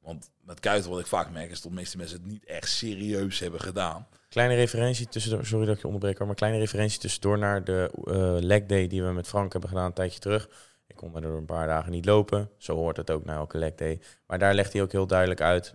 Want 0.00 0.30
met 0.40 0.60
kuiten, 0.60 0.90
wat 0.90 1.00
ik 1.00 1.06
vaak 1.06 1.30
merk, 1.30 1.50
is 1.50 1.60
dat 1.60 1.70
de 1.70 1.78
meeste 1.78 1.96
mensen 1.96 2.16
het 2.16 2.26
niet 2.26 2.44
echt 2.44 2.70
serieus 2.70 3.38
hebben 3.38 3.60
gedaan. 3.60 4.06
Kleine 4.28 4.54
referentie 4.54 5.08
tussendoor, 5.08 5.46
sorry 5.46 5.66
dat 5.66 5.74
ik 5.74 5.80
je 5.80 5.86
onderbreek, 5.86 6.18
maar 6.18 6.34
kleine 6.34 6.58
referentie 6.58 7.00
tussendoor 7.00 7.38
naar 7.38 7.64
de 7.64 7.90
eh 8.04 8.36
leg 8.40 8.66
day 8.66 8.86
die 8.86 9.02
we 9.02 9.12
met 9.12 9.26
Frank 9.26 9.52
hebben 9.52 9.70
gedaan 9.70 9.86
een 9.86 9.92
tijdje 9.92 10.20
terug. 10.20 10.48
Ik 10.86 10.96
kon 10.96 11.14
er 11.14 11.22
door 11.22 11.36
een 11.36 11.44
paar 11.44 11.66
dagen 11.66 11.92
niet 11.92 12.04
lopen, 12.04 12.50
zo 12.56 12.74
hoort 12.74 12.96
het 12.96 13.10
ook 13.10 13.24
na 13.24 13.34
elke 13.34 13.58
leg 13.58 13.74
day. 13.74 14.00
Maar 14.26 14.38
daar 14.38 14.54
legt 14.54 14.72
hij 14.72 14.82
ook 14.82 14.92
heel 14.92 15.06
duidelijk 15.06 15.40
uit, 15.40 15.74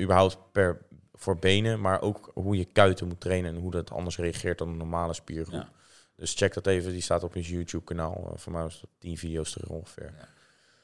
überhaupt 0.00 0.38
per, 0.52 0.82
voor 1.14 1.38
benen, 1.38 1.80
maar 1.80 2.00
ook 2.00 2.30
hoe 2.34 2.56
je 2.56 2.64
kuiten 2.64 3.08
moet 3.08 3.20
trainen 3.20 3.54
en 3.54 3.60
hoe 3.60 3.70
dat 3.70 3.90
anders 3.90 4.16
reageert 4.16 4.58
dan 4.58 4.68
een 4.68 4.76
normale 4.76 5.14
spiergroep. 5.14 5.60
Ja. 5.60 5.70
Dus 6.16 6.34
check 6.34 6.54
dat 6.54 6.66
even, 6.66 6.92
die 6.92 7.00
staat 7.00 7.22
op 7.22 7.36
ons 7.36 7.48
YouTube 7.48 7.84
kanaal. 7.84 8.32
voor 8.34 8.52
mij 8.52 8.62
was 8.62 8.80
dat 8.80 8.90
10 8.98 9.18
video's 9.18 9.50
terug 9.50 9.68
ongeveer. 9.68 10.14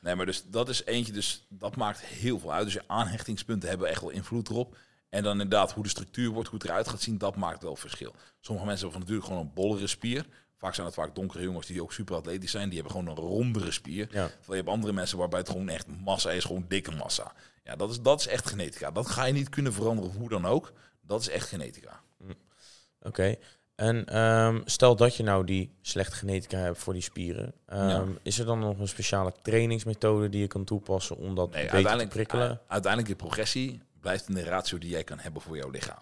Nee, 0.06 0.14
maar 0.14 0.26
dus 0.26 0.44
dat 0.46 0.68
is 0.68 0.84
eentje, 0.84 1.12
dus 1.12 1.46
dat 1.48 1.76
maakt 1.76 2.00
heel 2.00 2.38
veel 2.38 2.52
uit. 2.52 2.64
Dus 2.64 2.72
je 2.72 2.82
aanhechtingspunten 2.86 3.68
hebben 3.68 3.88
echt 3.88 4.00
wel 4.00 4.10
invloed 4.10 4.48
erop. 4.48 4.76
En 5.08 5.22
dan 5.22 5.32
inderdaad 5.32 5.72
hoe 5.72 5.82
de 5.82 5.88
structuur 5.88 6.30
wordt, 6.30 6.48
hoe 6.48 6.58
het 6.58 6.68
eruit 6.68 6.88
gaat 6.88 7.00
zien, 7.00 7.18
dat 7.18 7.36
maakt 7.36 7.62
wel 7.62 7.76
verschil. 7.76 8.14
Sommige 8.40 8.66
mensen 8.66 8.84
hebben 8.88 9.00
natuurlijk 9.00 9.28
gewoon 9.28 9.46
een 9.46 9.54
bollere 9.54 9.86
spier. 9.86 10.26
Vaak 10.56 10.75
zijn 10.75 10.86
het 10.86 10.94
vaak 10.94 11.14
donkere 11.14 11.42
jongens 11.42 11.66
die 11.66 11.82
ook 11.82 11.92
super 11.92 12.14
atletisch 12.14 12.50
zijn. 12.50 12.68
Die 12.68 12.80
hebben 12.80 12.96
gewoon 12.96 13.08
een 13.08 13.22
rondere 13.22 13.70
spier. 13.70 14.08
Ja. 14.10 14.26
Terwijl 14.26 14.32
je 14.46 14.54
hebt 14.54 14.68
andere 14.68 14.92
mensen 14.92 15.18
waarbij 15.18 15.38
het 15.38 15.48
gewoon 15.48 15.68
echt 15.68 15.86
massa 16.04 16.30
is, 16.30 16.44
gewoon 16.44 16.64
dikke 16.68 16.90
massa. 16.90 17.32
Ja, 17.64 17.76
dat 17.76 17.90
is, 17.90 18.00
dat 18.00 18.20
is 18.20 18.26
echt 18.26 18.46
genetica. 18.46 18.90
Dat 18.90 19.06
ga 19.06 19.25
je 19.25 19.32
niet 19.32 19.48
kunnen 19.48 19.72
veranderen, 19.72 20.10
hoe 20.10 20.28
dan 20.28 20.46
ook. 20.46 20.72
Dat 21.00 21.20
is 21.20 21.28
echt 21.28 21.48
genetica. 21.48 22.00
Oké. 23.00 23.36
En 23.76 24.04
ehm, 24.06 24.61
stel 24.64 24.97
dat 24.97 25.16
je 25.16 25.23
nou 25.23 25.45
die 25.45 25.71
slechte 25.83 26.16
genetica 26.16 26.59
hebt 26.59 26.78
voor 26.78 26.92
die 26.92 27.02
spieren. 27.02 27.52
ehm, 27.66 27.88
Ja. 27.88 28.04
Is 28.23 28.38
er 28.38 28.45
dan 28.47 28.59
nog 28.59 28.78
een 28.78 28.88
speciale 28.88 29.33
trainingsmethode 29.42 30.28
die 30.28 30.40
je 30.40 30.47
kan 30.47 30.64
toepassen 30.64 31.16
om 31.16 31.35
dat 31.35 31.50
Nee, 31.50 31.54
beter 31.54 31.68
te 31.68 31.75
uiteindelijk, 31.75 32.11
prikkelen? 32.14 32.61
uiteindelijk 32.66 33.12
de 33.12 33.25
progressie 33.25 33.80
blijft 34.00 34.28
in 34.28 34.35
de 34.35 34.42
ratio 34.45 34.78
die 34.78 34.90
jij 34.90 35.04
kan 35.04 35.18
hebben 35.18 35.42
voor 35.42 35.56
jouw 35.56 35.71
lichaam. 35.71 35.99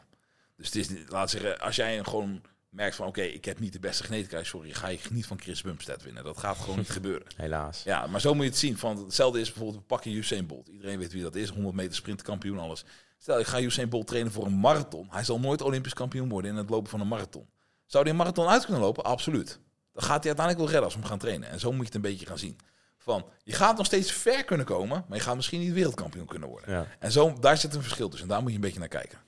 Dus 0.56 0.66
het 0.66 0.74
is, 0.76 0.88
niet- 0.88 1.08
laat 1.10 1.30
zeggen, 1.30 1.60
als 1.60 1.76
jij 1.76 2.04
gewoon 2.04 2.42
merkt 2.68 2.96
van 2.96 3.06
oké, 3.06 3.20
ik 3.22 3.44
heb 3.44 3.58
niet 3.60 3.72
de 3.72 3.78
beste 3.80 4.04
genetica, 4.04 4.42
sorry, 4.42 4.72
ga 4.72 4.88
je 4.88 4.98
niet 5.10 5.26
van 5.26 5.40
Chris 5.40 5.62
Bumstead 5.62 6.02
winnen. 6.02 6.24
Dat 6.24 6.38
gaat 6.38 6.56
gewoon 6.58 6.78
niet 6.78 6.90
gebeuren. 7.00 7.26
Helaas. 7.36 7.82
Ja, 7.82 8.06
maar 8.06 8.20
zo 8.20 8.34
moet 8.34 8.44
je 8.44 8.50
het 8.50 8.58
zien. 8.58 8.78
Van 8.78 8.96
hetzelfde 9.04 9.40
is 9.40 9.48
bijvoorbeeld, 9.48 9.78
we 9.78 9.86
pakken 9.86 10.12
Usain 10.12 10.46
Bolt. 10.46 10.68
Iedereen 10.68 10.98
weet 10.98 11.12
wie 11.12 11.22
dat 11.22 11.34
is, 11.34 11.48
100 11.48 11.74
meter 11.74 11.94
sprintkampioen, 11.94 12.58
alles. 12.58 12.84
Stel, 13.18 13.38
ik 13.38 13.46
ga 13.46 13.60
Usain 13.60 13.88
Bolt 13.88 14.06
trainen 14.06 14.32
voor 14.32 14.46
een 14.46 14.58
marathon. 14.60 15.06
Hij 15.10 15.24
zal 15.24 15.40
nooit 15.40 15.62
Olympisch 15.62 15.94
kampioen 15.94 16.28
worden 16.28 16.50
in 16.50 16.56
het 16.56 16.70
lopen 16.70 16.90
van 16.90 17.00
een 17.00 17.08
marathon. 17.08 17.46
Zou 17.86 18.02
hij 18.02 18.12
een 18.12 18.18
marathon 18.18 18.48
uit 18.48 18.64
kunnen 18.64 18.82
lopen? 18.82 19.04
Absoluut. 19.04 19.58
Dan 19.92 20.02
gaat 20.02 20.24
hij 20.24 20.34
uiteindelijk 20.36 20.58
wel 20.58 20.66
redden 20.66 20.84
als 20.84 20.94
we 20.94 21.00
hem 21.00 21.08
gaan 21.08 21.18
trainen. 21.18 21.48
En 21.48 21.60
zo 21.60 21.70
moet 21.70 21.80
je 21.80 21.84
het 21.84 21.94
een 21.94 22.00
beetje 22.00 22.26
gaan 22.26 22.38
zien. 22.38 22.58
Van, 22.98 23.24
je 23.42 23.52
gaat 23.52 23.76
nog 23.76 23.86
steeds 23.86 24.12
ver 24.12 24.44
kunnen 24.44 24.66
komen, 24.66 25.04
maar 25.08 25.18
je 25.18 25.24
gaat 25.24 25.36
misschien 25.36 25.60
niet 25.60 25.72
wereldkampioen 25.72 26.26
kunnen 26.26 26.48
worden. 26.48 26.70
Ja. 26.70 26.86
En 26.98 27.12
zo, 27.12 27.32
daar 27.40 27.56
zit 27.56 27.74
een 27.74 27.82
verschil 27.82 28.08
tussen. 28.08 28.28
En 28.28 28.34
daar 28.34 28.42
moet 28.42 28.50
je 28.50 28.56
een 28.56 28.62
beetje 28.62 28.78
naar 28.78 28.88
kijken. 28.88 29.18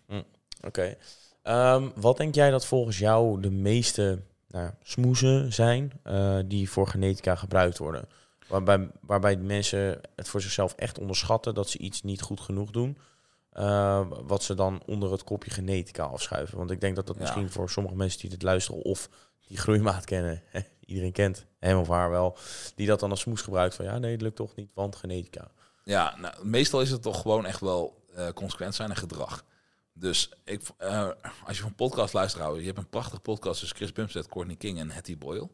Oké. 0.67 0.97
Ehm, 1.43 1.89
wat 1.95 2.17
denk 2.17 2.35
jij 2.35 2.51
dat 2.51 2.67
volgens 2.67 2.99
jou 2.99 3.41
de 3.41 3.51
meeste 3.51 4.23
nou, 4.49 4.71
smoezen 4.83 5.53
zijn 5.53 5.93
eh, 6.03 6.39
die 6.45 6.71
voor 6.71 6.89
genetica 6.89 7.35
gebruikt 7.35 7.79
worden? 7.79 8.09
Waarbij, 8.49 8.91
waarbij 9.01 9.37
mensen 9.37 10.01
het 10.17 10.29
voor 10.29 10.41
zichzelf 10.41 10.73
echt 10.73 10.99
onderschatten 10.99 11.55
dat 11.55 11.69
ze 11.69 11.79
iets 11.79 12.03
niet 12.03 12.23
goed 12.23 12.41
genoeg 12.41 12.71
doen. 12.71 12.99
Eh, 13.57 14.07
wat 14.27 14.43
ze 14.43 14.55
dan 14.55 14.83
onder 14.87 15.13
het 15.13 15.25
kopje 15.25 15.51
genetica 15.51 16.03
afschuiven. 16.05 16.59
Want 16.59 16.71
ik 16.71 16.81
denk 16.81 16.97
dat 16.97 17.07
dat 17.07 17.17
Ja. 17.17 17.23
misschien 17.23 17.51
voor 17.51 17.71
sommige 17.71 17.97
mensen 17.97 18.21
die 18.21 18.31
dit 18.31 18.43
luisteren 18.43 18.83
of 18.83 19.09
die 19.47 19.57
groeimaat 19.59 20.05
kennen, 20.05 20.43
iedereen 20.85 21.13
kent 21.13 21.47
hem 21.59 21.79
of 21.79 21.89
haar 21.89 22.11
wel, 22.11 22.39
die 22.75 22.87
dat 22.87 23.01
dan 23.01 23.11
als 23.11 23.21
smoes 23.21 23.43
gebruikt 23.43 23.75
van 23.75 23.85
ja 23.85 23.99
nee, 23.99 24.13
het 24.13 24.21
lukt 24.23 24.37
toch 24.37 24.55
niet, 24.55 24.71
want 24.75 24.97
genetica. 24.97 25.51
Ja, 25.85 26.17
nou, 26.19 26.47
meestal 26.47 26.81
is 26.81 26.91
het 26.91 27.03
toch 27.03 27.21
gewoon 27.21 27.47
echt 27.47 27.61
wel 27.61 28.05
eh, 28.15 28.29
consequent 28.29 28.75
zijn 28.75 28.91
en 28.91 28.97
gedrag. 28.97 29.45
Dus 29.93 30.31
ik, 30.45 30.61
eh, 30.79 31.09
als 31.47 31.57
je 31.57 31.63
van 31.63 31.75
podcast 31.75 32.15
luistert, 32.15 32.43
houden, 32.43 32.63
je 32.63 32.69
hebt 32.69 32.81
een 32.81 32.89
prachtige 32.89 33.21
podcast 33.21 33.59
tussen 33.59 33.77
Chris 33.77 33.93
Bumstead, 33.93 34.27
Courtney 34.29 34.57
King 34.57 34.79
en 34.79 34.91
Hattie 34.91 35.17
Boyle. 35.17 35.49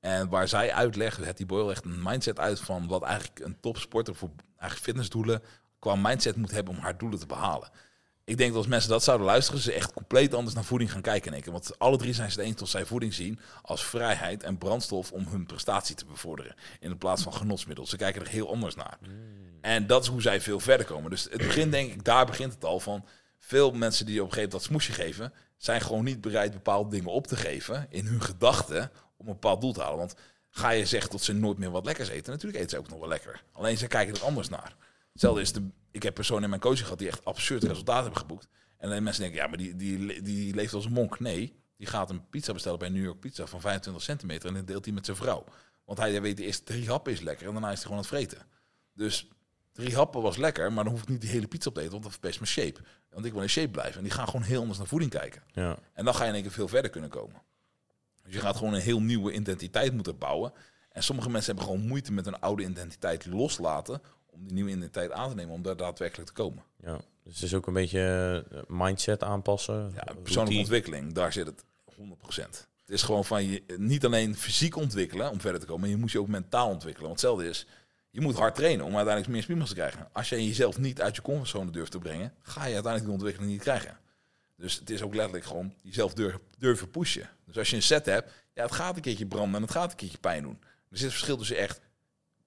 En 0.00 0.28
waar 0.28 0.48
zij 0.48 0.72
uitleggen, 0.72 1.24
Hattie 1.24 1.46
Boyle 1.46 1.66
legt 1.66 1.84
een 1.84 2.02
mindset 2.02 2.38
uit 2.38 2.60
van 2.60 2.86
wat 2.88 3.02
eigenlijk 3.02 3.40
een 3.40 3.60
topsporter 3.60 4.14
voor 4.14 4.30
eigenlijk 4.56 4.80
fitnessdoelen 4.82 5.42
qua 5.82 5.94
mindset 5.94 6.36
moet 6.36 6.50
hebben 6.50 6.74
om 6.74 6.80
haar 6.80 6.98
doelen 6.98 7.18
te 7.18 7.26
behalen. 7.26 7.70
Ik 8.24 8.36
denk 8.36 8.48
dat 8.48 8.58
als 8.58 8.66
mensen 8.66 8.90
dat 8.90 9.02
zouden 9.02 9.26
luisteren, 9.26 9.60
ze 9.60 9.72
echt 9.72 9.92
compleet 9.92 10.34
anders 10.34 10.54
naar 10.54 10.64
voeding 10.64 10.92
gaan 10.92 11.00
kijken. 11.00 11.40
keer. 11.40 11.52
Want 11.52 11.78
alle 11.78 11.96
drie 11.96 12.12
zijn 12.12 12.30
ze 12.30 12.38
het 12.38 12.48
eens 12.48 12.56
tot 12.56 12.68
zij 12.68 12.84
voeding 12.84 13.14
zien 13.14 13.40
als 13.62 13.84
vrijheid 13.84 14.42
en 14.42 14.58
brandstof 14.58 15.12
om 15.12 15.26
hun 15.26 15.46
prestatie 15.46 15.94
te 15.94 16.04
bevorderen. 16.04 16.54
In 16.80 16.98
plaats 16.98 17.22
van 17.22 17.34
genotsmiddel. 17.34 17.86
Ze 17.86 17.96
kijken 17.96 18.20
er 18.22 18.28
heel 18.28 18.50
anders 18.50 18.74
naar. 18.74 18.98
En 19.60 19.86
dat 19.86 20.02
is 20.02 20.08
hoe 20.08 20.22
zij 20.22 20.40
veel 20.40 20.60
verder 20.60 20.86
komen. 20.86 21.10
Dus 21.10 21.22
het 21.30 21.36
begin 21.36 21.70
denk 21.70 21.92
ik, 21.92 22.04
daar 22.04 22.26
begint 22.26 22.52
het 22.52 22.64
al 22.64 22.80
van. 22.80 23.04
Veel 23.38 23.72
mensen 23.72 24.06
die 24.06 24.22
op 24.22 24.26
een 24.26 24.32
gegeven 24.32 24.50
moment 24.50 24.70
dat 24.70 24.84
smoesje 24.84 25.02
geven, 25.02 25.32
zijn 25.56 25.80
gewoon 25.80 26.04
niet 26.04 26.20
bereid 26.20 26.52
bepaalde 26.52 26.90
dingen 26.90 27.10
op 27.10 27.26
te 27.26 27.36
geven 27.36 27.86
in 27.90 28.06
hun 28.06 28.22
gedachten 28.22 28.90
om 29.16 29.26
een 29.26 29.32
bepaald 29.32 29.60
doel 29.60 29.72
te 29.72 29.80
halen. 29.80 29.98
Want 29.98 30.14
ga 30.50 30.70
je 30.70 30.86
zeggen 30.86 31.10
dat 31.10 31.22
ze 31.22 31.32
nooit 31.32 31.58
meer 31.58 31.70
wat 31.70 31.84
lekkers 31.84 32.08
eten, 32.08 32.32
natuurlijk 32.32 32.62
eten 32.62 32.70
ze 32.70 32.78
ook 32.78 32.88
nog 32.88 32.98
wel 32.98 33.08
lekker. 33.08 33.42
Alleen 33.52 33.78
ze 33.78 33.86
kijken 33.86 34.14
er 34.14 34.22
anders 34.22 34.48
naar. 34.48 34.76
Hetzelfde 35.12 35.40
is 35.40 35.52
de, 35.52 35.68
ik 35.90 36.02
heb 36.02 36.14
personen 36.14 36.42
in 36.42 36.48
mijn 36.48 36.60
coaching 36.60 36.84
gehad 36.84 36.98
die 36.98 37.08
echt 37.08 37.24
absurd 37.24 37.62
resultaten 37.62 38.02
hebben 38.02 38.20
geboekt. 38.20 38.48
En 38.76 38.90
dan 38.90 39.02
mensen 39.02 39.22
denken, 39.22 39.40
ja, 39.40 39.46
maar 39.46 39.58
die, 39.58 39.76
die, 39.76 40.22
die 40.22 40.54
leeft 40.54 40.74
als 40.74 40.84
een 40.84 40.92
monk. 40.92 41.20
Nee, 41.20 41.62
die 41.76 41.86
gaat 41.86 42.10
een 42.10 42.28
pizza 42.28 42.52
bestellen 42.52 42.78
bij 42.78 42.88
New 42.88 43.04
York 43.04 43.20
Pizza 43.20 43.46
van 43.46 43.60
25 43.60 44.02
centimeter 44.02 44.48
en 44.48 44.54
dan 44.54 44.64
deelt 44.64 44.84
hij 44.84 44.94
met 44.94 45.04
zijn 45.04 45.16
vrouw. 45.16 45.44
Want 45.84 45.98
hij 45.98 46.22
weet, 46.22 46.36
de 46.36 46.44
eerste 46.44 46.64
drie 46.64 46.88
happen 46.88 47.12
is 47.12 47.20
lekker 47.20 47.46
en 47.46 47.52
daarna 47.52 47.70
is 47.70 47.74
hij 47.74 47.82
gewoon 47.82 47.98
aan 47.98 48.04
het 48.04 48.14
vreten. 48.14 48.46
Dus 48.94 49.28
drie 49.72 49.94
happen 49.94 50.22
was 50.22 50.36
lekker, 50.36 50.72
maar 50.72 50.84
dan 50.84 50.92
hoef 50.92 51.02
ik 51.02 51.08
niet 51.08 51.20
die 51.20 51.30
hele 51.30 51.46
pizza 51.46 51.68
op 51.68 51.74
te 51.74 51.80
eten, 51.80 51.92
want 51.92 52.02
dat 52.02 52.12
verpest 52.12 52.40
mijn 52.40 52.50
shape. 52.50 52.80
Want 53.10 53.24
ik 53.24 53.32
wil 53.32 53.42
in 53.42 53.48
shape 53.48 53.70
blijven. 53.70 53.96
En 53.96 54.02
die 54.02 54.12
gaan 54.12 54.26
gewoon 54.26 54.42
heel 54.42 54.60
anders 54.60 54.78
naar 54.78 54.86
voeding 54.86 55.10
kijken. 55.10 55.42
Ja. 55.52 55.78
En 55.92 56.04
dan 56.04 56.14
ga 56.14 56.22
je 56.22 56.28
in 56.28 56.34
één 56.34 56.42
keer 56.42 56.52
veel 56.52 56.68
verder 56.68 56.90
kunnen 56.90 57.10
komen. 57.10 57.42
Dus 58.22 58.34
je 58.34 58.40
gaat 58.40 58.56
gewoon 58.56 58.74
een 58.74 58.80
heel 58.80 59.00
nieuwe 59.00 59.32
identiteit 59.32 59.92
moeten 59.92 60.18
bouwen. 60.18 60.52
En 60.90 61.02
sommige 61.02 61.30
mensen 61.30 61.54
hebben 61.54 61.72
gewoon 61.72 61.88
moeite 61.88 62.12
met 62.12 62.26
een 62.26 62.40
oude 62.40 62.62
identiteit 62.62 63.26
loslaten 63.26 64.00
om 64.32 64.44
die 64.44 64.52
nieuwe 64.52 64.70
identiteit 64.70 65.10
aan 65.10 65.28
te 65.28 65.34
nemen, 65.34 65.54
om 65.54 65.62
daar 65.62 65.76
daadwerkelijk 65.76 66.28
te 66.28 66.34
komen. 66.34 66.62
ja. 66.82 67.00
Dus 67.24 67.34
het 67.34 67.42
is 67.42 67.54
ook 67.54 67.66
een 67.66 67.72
beetje 67.72 68.44
eh, 68.50 68.58
mindset 68.68 69.22
aanpassen. 69.22 69.92
Ja, 69.94 70.14
persoonlijke 70.22 70.58
ontwikkeling, 70.58 71.12
daar 71.12 71.32
zit 71.32 71.46
het 71.46 71.64
100%. 71.90 72.66
Het 72.80 72.90
is 72.90 73.02
gewoon 73.02 73.24
van 73.24 73.44
je 73.44 73.62
niet 73.76 74.04
alleen 74.04 74.36
fysiek 74.36 74.76
ontwikkelen 74.76 75.30
om 75.30 75.40
verder 75.40 75.60
te 75.60 75.66
komen, 75.66 75.80
maar 75.80 75.90
je 75.90 75.96
moet 75.96 76.12
je 76.12 76.20
ook 76.20 76.28
mentaal 76.28 76.68
ontwikkelen. 76.68 77.08
Want 77.08 77.20
hetzelfde 77.20 77.48
is, 77.48 77.66
je 78.10 78.20
moet 78.20 78.36
hard 78.36 78.54
trainen 78.54 78.84
om 78.84 78.94
uiteindelijk 78.94 79.32
meer 79.32 79.42
spiermassa 79.42 79.74
te 79.74 79.80
krijgen. 79.80 80.08
Als 80.12 80.28
je 80.28 80.46
jezelf 80.46 80.78
niet 80.78 81.00
uit 81.00 81.16
je 81.16 81.22
comfortzone 81.22 81.70
durft 81.70 81.90
te 81.90 81.98
brengen, 81.98 82.34
ga 82.42 82.60
je 82.60 82.74
uiteindelijk 82.74 83.04
die 83.04 83.12
ontwikkeling 83.12 83.52
niet 83.52 83.62
krijgen. 83.62 83.98
Dus 84.56 84.78
het 84.78 84.90
is 84.90 85.02
ook 85.02 85.14
letterlijk 85.14 85.44
gewoon 85.44 85.74
jezelf 85.82 86.14
durven, 86.14 86.40
durven 86.58 86.90
pushen. 86.90 87.28
Dus 87.46 87.58
als 87.58 87.70
je 87.70 87.76
een 87.76 87.82
set 87.82 88.06
hebt, 88.06 88.32
ja, 88.54 88.62
het 88.62 88.72
gaat 88.72 88.96
een 88.96 89.02
keertje 89.02 89.26
branden 89.26 89.54
en 89.54 89.62
het 89.62 89.70
gaat 89.70 89.90
een 89.90 89.96
keertje 89.96 90.18
pijn 90.18 90.42
doen. 90.42 90.58
Er 90.62 90.96
zit 90.96 91.04
een 91.04 91.12
verschil 91.12 91.36
tussen 91.36 91.56
echt 91.56 91.80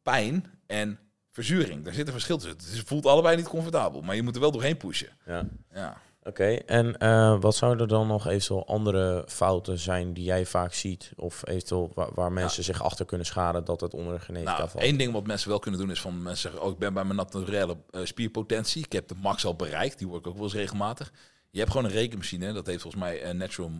pijn 0.04 0.46
en 0.66 1.00
verzuring. 1.36 1.84
Daar 1.84 1.94
zit 1.94 2.06
een 2.08 2.14
verschil 2.14 2.38
tussen. 2.38 2.78
Het 2.78 2.88
voelt 2.88 3.06
allebei 3.06 3.36
niet 3.36 3.48
comfortabel, 3.48 4.02
maar 4.02 4.16
je 4.16 4.24
moet 4.24 4.36
er 4.36 4.42
wel 4.42 4.52
doorheen 4.52 4.78
pushen. 4.78 5.10
Ja. 5.26 5.48
Ja. 5.74 5.98
Oké, 6.24 6.46
en 6.56 6.98
eh, 6.98 7.38
wat 7.40 7.56
zouden 7.56 7.82
er 7.82 7.88
dan 7.88 8.08
nog 8.08 8.28
eventueel 8.28 8.68
andere 8.68 9.24
fouten 9.28 9.80
zijn 9.80 10.14
die 10.14 10.24
jij 10.24 10.46
vaak 10.46 10.74
ziet? 10.74 11.12
Of 11.16 11.48
eventueel 11.48 11.92
waar, 11.94 12.10
waar 12.14 12.32
mensen 12.32 12.64
zich 12.64 12.84
achter 12.84 13.06
kunnen 13.06 13.26
schaden 13.26 13.66
dat 13.66 13.82
het 13.82 13.94
onder 13.94 14.20
genetica 14.20 14.58
Nou, 14.58 14.70
valt? 14.70 14.84
één 14.84 14.98
ding 14.98 15.14
wat 15.14 15.28
mensen 15.28 15.50
wel 15.50 15.60
kunnen 15.60 15.80
doen 15.80 15.92
is 15.92 16.02
van 16.02 16.22
mensen 16.22 16.42
zeggen, 16.42 16.62
oh, 16.62 16.72
ik 16.72 16.78
ben 16.78 16.94
bij 16.94 17.04
mijn 17.04 17.16
naturele 17.16 17.78
eh, 17.92 18.02
spierpotentie. 18.04 18.84
Ik 18.86 18.92
heb 18.92 19.08
de 19.08 19.16
max 19.22 19.46
al 19.46 19.56
bereikt. 19.56 19.98
Die 19.98 20.08
word 20.08 20.20
ik 20.20 20.28
ook 20.28 20.36
wel 20.36 20.44
eens 20.44 20.54
regelmatig. 20.54 21.12
Je 21.52 21.60
hebt 21.60 21.72
gewoon 21.72 21.86
een 21.86 21.96
rekenmachine. 21.98 22.54
Dat 22.54 22.66
heeft 22.66 22.82
volgens 22.82 23.04
mij 23.04 23.26
een 23.30 23.38
natural, 23.38 23.72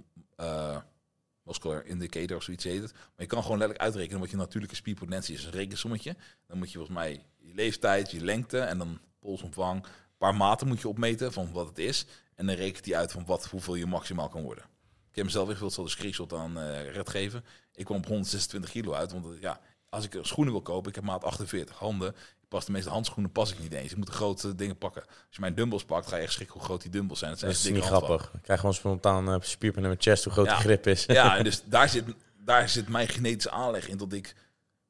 muscular 1.46 1.86
indicator 1.86 2.38
of 2.38 2.44
zoiets 2.44 2.64
heet 2.64 2.82
het. 2.82 2.92
Maar 2.94 3.12
je 3.18 3.26
kan 3.26 3.42
gewoon 3.42 3.58
letterlijk 3.58 3.86
uitrekenen 3.86 4.20
wat 4.22 4.30
je 4.30 4.38
natuurlijke 4.38 4.76
spierpotentie 4.76 5.36
is. 5.36 5.46
Een 5.46 5.52
rekensommetje. 5.52 6.16
Dan 6.48 6.58
moet 6.58 6.72
je 6.72 6.78
volgens 6.78 6.98
mij 6.98 7.26
je 7.38 7.54
leeftijd, 7.54 8.12
je 8.12 8.24
lengte 8.24 8.60
en 8.60 8.78
dan 8.78 9.00
polsomvang. 9.20 9.84
Een 9.84 10.18
paar 10.18 10.36
maten 10.36 10.68
moet 10.68 10.82
je 10.82 10.88
opmeten 10.88 11.34
van 11.34 11.52
wat 11.52 11.68
het 11.68 11.78
is. 11.78 12.06
En 12.36 12.46
dan 12.46 12.56
rekent 12.56 12.86
hij 12.86 12.96
uit 12.96 13.12
van 13.12 13.26
wat, 13.26 13.46
hoeveel 13.46 13.76
je 13.76 13.86
maximaal 13.86 14.30
kan 14.30 14.42
worden. 14.42 14.64
Ik 15.10 15.16
heb 15.16 15.26
mezelf 15.26 15.50
echt 15.50 15.60
wel 15.60 15.86
de 15.86 15.90
screenshot 15.90 16.34
aan 16.34 16.58
uh, 16.58 16.92
red 16.92 17.10
geven. 17.10 17.46
Ik 17.74 17.86
kwam 17.86 17.98
op 17.98 18.06
126 18.06 18.72
kilo 18.72 18.94
uit. 18.94 19.12
Want 19.12 19.26
uh, 19.26 19.42
ja, 19.42 19.60
als 19.90 20.06
ik 20.06 20.18
schoenen 20.22 20.54
wil 20.54 20.62
kopen, 20.62 20.90
ik 20.90 20.96
heb 20.96 21.04
maat 21.04 21.24
48 21.24 21.78
handen. 21.78 22.16
Pas 22.50 22.66
de 22.66 22.72
meeste 22.72 22.90
handschoenen 22.90 23.32
pas 23.32 23.52
ik 23.52 23.60
niet 23.60 23.74
eens. 23.74 23.92
Ik 23.92 23.98
moet 23.98 24.06
de 24.08 24.12
grote 24.12 24.56
dingen 24.56 24.78
pakken. 24.78 25.02
Als 25.02 25.16
je 25.30 25.40
mijn 25.40 25.56
dumbbells 25.56 25.86
pakt, 25.86 26.08
ga 26.08 26.16
je 26.16 26.22
echt 26.24 26.34
schrikken 26.34 26.56
hoe 26.56 26.66
groot 26.66 26.82
die 26.82 26.92
dumbbells 26.92 27.20
zijn. 27.20 27.32
Dat, 27.32 27.40
zijn 27.40 27.52
is 27.52 27.66
echt 27.66 27.74
niet 27.74 27.84
grappig. 27.84 28.32
Ik 28.34 28.42
krijg 28.42 28.60
gewoon 28.60 28.76
spontaan 28.76 29.30
uh, 29.30 29.36
spierpijn 29.40 29.84
in 29.84 29.90
mijn 29.90 30.02
chest 30.02 30.24
hoe 30.24 30.34
groot 30.34 30.46
Ja. 30.46 30.56
de 30.56 30.62
grip 30.62 30.88
is. 30.88 31.06
Ja, 31.06 31.38
en 31.38 31.44
dus 31.50 31.62
daar 31.66 31.90
zit, 31.90 32.04
daar 32.38 32.70
zit 32.70 32.88
mijn 32.88 33.08
genetische 33.08 33.52
aanleg 33.52 33.88
in 33.88 33.98
dat 33.98 34.14
ik 34.14 34.36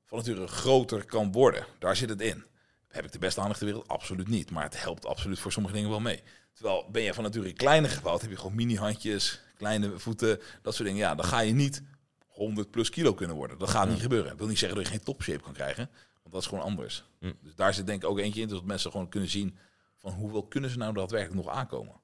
van 0.06 0.18
nature 0.18 0.48
groter 0.48 1.06
kan 1.06 1.32
worden. 1.32 1.66
Daar 1.80 1.96
zit 1.96 2.10
het 2.10 2.22
in. 2.22 2.46
Heb 2.88 3.06
ik 3.06 3.12
de 3.12 3.20
beste 3.20 3.42
aanleg 3.42 3.58
ter 3.58 3.66
wereld? 3.66 3.88
Absoluut 3.88 4.28
niet. 4.28 4.52
Maar 4.52 4.64
het 4.64 4.82
helpt 4.82 5.06
absoluut 5.06 5.40
voor 5.40 5.52
sommige 5.52 5.76
dingen 5.76 5.90
wel 5.90 6.00
mee. 6.00 6.24
Terwijl 6.54 6.86
ben 6.92 7.02
je 7.02 7.14
van 7.14 7.24
nature 7.24 7.54
kleiner 7.54 7.90
gebouwd, 7.90 8.22
heb 8.22 8.30
je 8.30 8.38
gewoon 8.38 8.56
mini-handjes, 8.56 9.42
kleine 9.58 10.00
voeten, 10.00 10.40
dat 10.62 10.76
soort 10.76 10.88
dingen. 10.88 11.04
Ja, 11.04 11.16
dan 11.16 11.26
ga 11.26 11.40
je 11.40 11.54
niet 11.54 11.82
100 12.28 12.72
plus 12.72 12.90
kilo 12.90 13.14
kunnen 13.14 13.36
worden. 13.36 13.58
Dat 13.58 13.70
gaat 13.70 13.90
niet 13.90 14.02
gebeuren. 14.02 14.30
Dat 14.30 14.38
wil 14.38 14.48
niet 14.48 14.60
zeggen 14.60 14.78
dat 14.78 14.88
je 14.88 14.94
geen 14.94 15.04
topshape 15.04 15.40
kan 15.44 15.54
krijgen, 15.54 15.90
want 16.26 16.34
dat 16.34 16.42
is 16.42 16.48
gewoon 16.48 16.64
anders. 16.64 17.04
Hm. 17.20 17.32
Dus 17.42 17.56
daar 17.56 17.74
zit 17.74 17.86
denk 17.86 18.04
ik 18.04 18.10
ook 18.10 18.20
eentje 18.20 18.42
in, 18.42 18.48
dat 18.48 18.64
mensen 18.64 18.92
gewoon 18.92 19.10
kunnen 19.10 19.30
zien 19.30 19.58
van 19.98 20.12
hoeveel 20.12 20.44
kunnen 20.44 20.70
ze 20.70 20.78
nou 20.78 20.94
daadwerkelijk 20.94 21.46
nog 21.46 21.56
aankomen. 21.56 22.02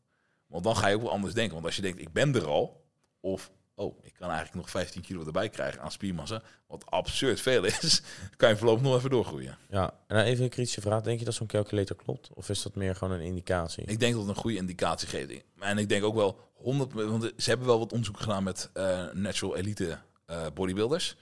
Want 0.48 0.64
dan 0.64 0.76
ga 0.76 0.88
je 0.88 0.96
ook 0.96 1.02
wel 1.02 1.12
anders 1.12 1.34
denken. 1.34 1.54
Want 1.54 1.66
als 1.66 1.76
je 1.76 1.82
denkt, 1.82 2.02
ik 2.02 2.14
ben 2.14 2.36
er 2.36 2.48
al, 2.48 2.86
of 3.20 3.52
oh, 3.76 3.98
ik 4.04 4.14
kan 4.14 4.30
eigenlijk 4.30 4.58
nog 4.58 4.70
15 4.70 5.02
kilo 5.02 5.26
erbij 5.26 5.50
krijgen 5.50 5.82
aan 5.82 5.92
spiermassa, 5.92 6.42
wat 6.68 6.86
absurd 6.86 7.42
veel 7.42 7.64
is, 7.64 8.02
kan 8.38 8.50
je 8.50 8.58
voorlopig 8.58 8.84
nog 8.84 8.96
even 8.96 9.10
doorgroeien. 9.10 9.58
Ja, 9.70 9.94
en 10.08 10.16
dan 10.16 10.26
even 10.26 10.44
een 10.44 10.50
kritische 10.50 10.82
vraag. 10.82 11.02
Denk 11.02 11.20
je 11.20 11.26
dat 11.26 11.34
zo'n 11.34 11.48
calculator 11.48 11.96
klopt? 11.96 12.30
Of 12.34 12.50
is 12.50 12.62
dat 12.62 12.76
meer 12.76 12.96
gewoon 12.96 13.14
een 13.14 13.26
indicatie? 13.26 13.84
Ik 13.86 14.00
denk 14.00 14.14
dat 14.14 14.22
het 14.22 14.36
een 14.36 14.42
goede 14.42 14.58
indicatie 14.58 15.08
geeft. 15.08 15.44
En 15.60 15.78
ik 15.78 15.90
denk 15.90 16.04
ook 16.04 16.16
wel 16.16 16.52
100, 16.54 16.94
want 16.94 17.32
ze 17.38 17.50
hebben 17.50 17.68
wel 17.68 17.80
wat 17.80 17.92
onderzoek 17.92 18.20
gedaan 18.20 18.44
met 18.44 18.70
eh, 18.74 19.12
natural 19.12 19.56
elite 19.56 20.00
eh, 20.26 20.46
bodybuilders. 20.54 21.16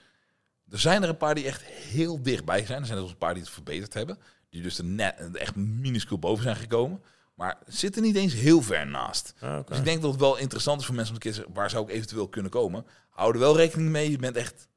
Er 0.72 0.80
zijn 0.80 1.04
er 1.04 1.10
een 1.10 1.18
paar 1.18 1.36
die 1.36 1.46
echt 1.46 1.64
heel 1.64 2.22
dichtbij 2.22 2.66
zijn. 2.66 2.80
Er 2.80 2.86
zijn 2.86 2.98
er 2.98 3.04
ook 3.04 3.10
een 3.10 3.18
paar 3.18 3.34
die 3.34 3.44
het 3.44 3.52
verbeterd 3.52 3.94
hebben. 3.94 4.18
Die 4.50 4.62
dus 4.62 4.78
er 4.78 4.84
net 4.86 5.16
echt 5.34 5.56
minuscuul 5.56 6.20
boven 6.20 6.44
zijn 6.44 6.56
gekomen. 6.56 7.02
Maar 7.36 7.58
zitten 7.66 8.02
niet 8.02 8.16
eens 8.16 8.34
heel 8.34 8.62
ver 8.62 8.88
naast. 8.88 9.34
Ah. 9.40 9.60
Dus 9.66 9.78
ik 9.78 9.84
denk 9.84 10.02
dat 10.02 10.12
het 10.12 10.20
wel 10.20 10.38
interessant 10.38 10.80
is 10.80 10.86
voor 10.86 10.96
mensen 10.96 11.14
om 11.14 11.20
te 11.20 11.28
kiezen 11.28 11.46
waar 11.54 11.70
zou 11.70 11.84
ik 11.84 11.96
eventueel 11.96 12.28
kunnen 12.28 12.52
komen. 12.52 12.86
Hou 13.10 13.34
er 13.34 13.40
wel 13.40 13.56
rekening 13.56 13.90
mee, 13.90 14.12
je 14.12 14.18
bent 14.18 14.36
echt 14.36 14.68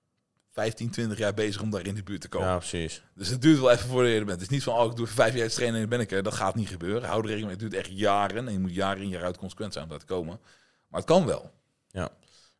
15, 0.52 0.90
20 0.90 1.18
jaar 1.18 1.34
bezig 1.34 1.62
om 1.62 1.70
daar 1.70 1.86
in 1.86 1.94
de 1.94 2.02
buurt 2.02 2.20
te 2.20 2.28
komen. 2.28 2.48
Ja, 2.48 2.56
precies. 2.56 3.02
Dus 3.14 3.28
het 3.28 3.42
duurt 3.42 3.60
wel 3.60 3.70
even 3.70 3.88
voordat 3.88 4.12
je 4.12 4.18
er 4.18 4.24
bent. 4.24 4.40
Het 4.40 4.50
is 4.50 4.56
niet 4.56 4.62
van, 4.62 4.74
oh, 4.74 4.90
ik 4.90 4.96
doe 4.96 5.06
vijf 5.06 5.34
jaar 5.34 5.48
trainen 5.48 5.74
en 5.74 5.88
dan 5.88 5.98
ben 5.98 6.00
ik 6.00 6.12
er. 6.12 6.22
Dat 6.22 6.34
gaat 6.34 6.54
niet 6.54 6.68
gebeuren. 6.68 7.08
Hou 7.08 7.20
er 7.20 7.28
rekening 7.28 7.44
mee. 7.44 7.60
Het 7.60 7.70
duurt 7.70 7.86
echt 7.86 7.98
jaren. 7.98 8.46
En 8.46 8.52
je 8.52 8.58
moet 8.58 8.74
jaren 8.74 9.02
in 9.02 9.08
jaar 9.08 9.24
uit 9.24 9.38
consequent 9.38 9.72
zijn 9.72 9.84
om 9.84 9.90
daar 9.90 9.98
te 9.98 10.06
komen. 10.06 10.40
Maar 10.88 11.00
het 11.00 11.08
kan 11.08 11.26
wel. 11.26 11.50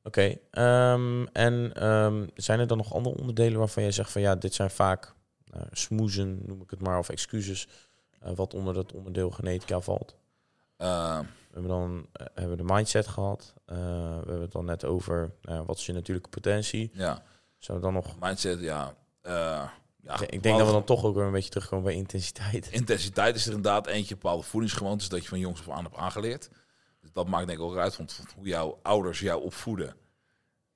Oké. 0.04 0.36
ehm, 0.50 1.24
en 1.32 1.72
em, 1.74 2.30
zijn 2.34 2.60
er 2.60 2.66
dan 2.66 2.76
nog 2.76 2.94
andere 2.94 3.16
onderdelen 3.18 3.58
waarvan 3.58 3.82
je 3.82 3.90
zegt 3.90 4.10
van 4.12 4.20
ja, 4.20 4.34
dit 4.36 4.54
zijn 4.54 4.70
vaak 4.70 5.14
uh, 5.54 5.62
smoezen, 5.72 6.42
noem 6.46 6.62
ik 6.62 6.70
het 6.70 6.80
maar, 6.80 6.98
of 6.98 7.08
excuses, 7.08 7.68
eh, 8.20 8.32
wat 8.34 8.54
onder 8.54 8.74
dat 8.74 8.92
onderdeel 8.92 9.30
genetica 9.30 9.80
valt? 9.80 10.14
Uh, 10.78 11.18
We 11.18 11.26
hebben 11.52 11.70
dan 11.70 12.06
eh, 12.12 12.26
hebben 12.34 12.56
we 12.56 12.64
de 12.66 12.72
mindset 12.74 13.06
gehad. 13.06 13.54
Eh, 13.66 13.76
we 13.76 13.82
hebben 14.26 14.40
het 14.40 14.52
dan 14.52 14.64
net 14.64 14.84
over 14.84 15.32
eh, 15.42 15.60
wat 15.66 15.76
is 15.78 15.86
je 15.86 15.92
natuurlijke 15.92 16.28
potentie. 16.30 16.90
ja, 16.94 17.22
Zou 17.58 17.80
dan 17.80 17.92
nog. 17.92 18.16
mindset, 18.20 18.60
ja. 18.60 18.94
eh, 19.22 19.32
ja 20.02 20.20
ik 20.26 20.42
denk 20.42 20.58
dat 20.58 20.66
we 20.66 20.72
dan 20.72 20.84
toch 20.84 21.04
ook 21.04 21.14
weer 21.14 21.24
een 21.24 21.32
beetje 21.32 21.50
terugkomen 21.50 21.84
bij 21.84 21.94
intensiteit. 21.94 22.68
Intensiteit 22.70 23.34
is 23.36 23.46
er 23.46 23.52
inderdaad 23.54 23.86
eentje 23.86 24.14
bepaalde 24.14 24.42
voedingsgewoontes 24.42 25.08
dat 25.08 25.22
je 25.22 25.28
van 25.28 25.38
jongs 25.38 25.60
af 25.60 25.68
aan 25.70 25.84
hebt 25.84 25.96
aangeleerd. 25.96 26.50
Dat 27.12 27.28
maakt 27.28 27.46
denk 27.46 27.58
ik 27.58 27.64
ook 27.64 27.76
uit 27.76 27.94
van 27.94 28.08
hoe 28.36 28.46
jouw 28.46 28.78
ouders 28.82 29.20
jou 29.20 29.42
opvoeden. 29.42 29.96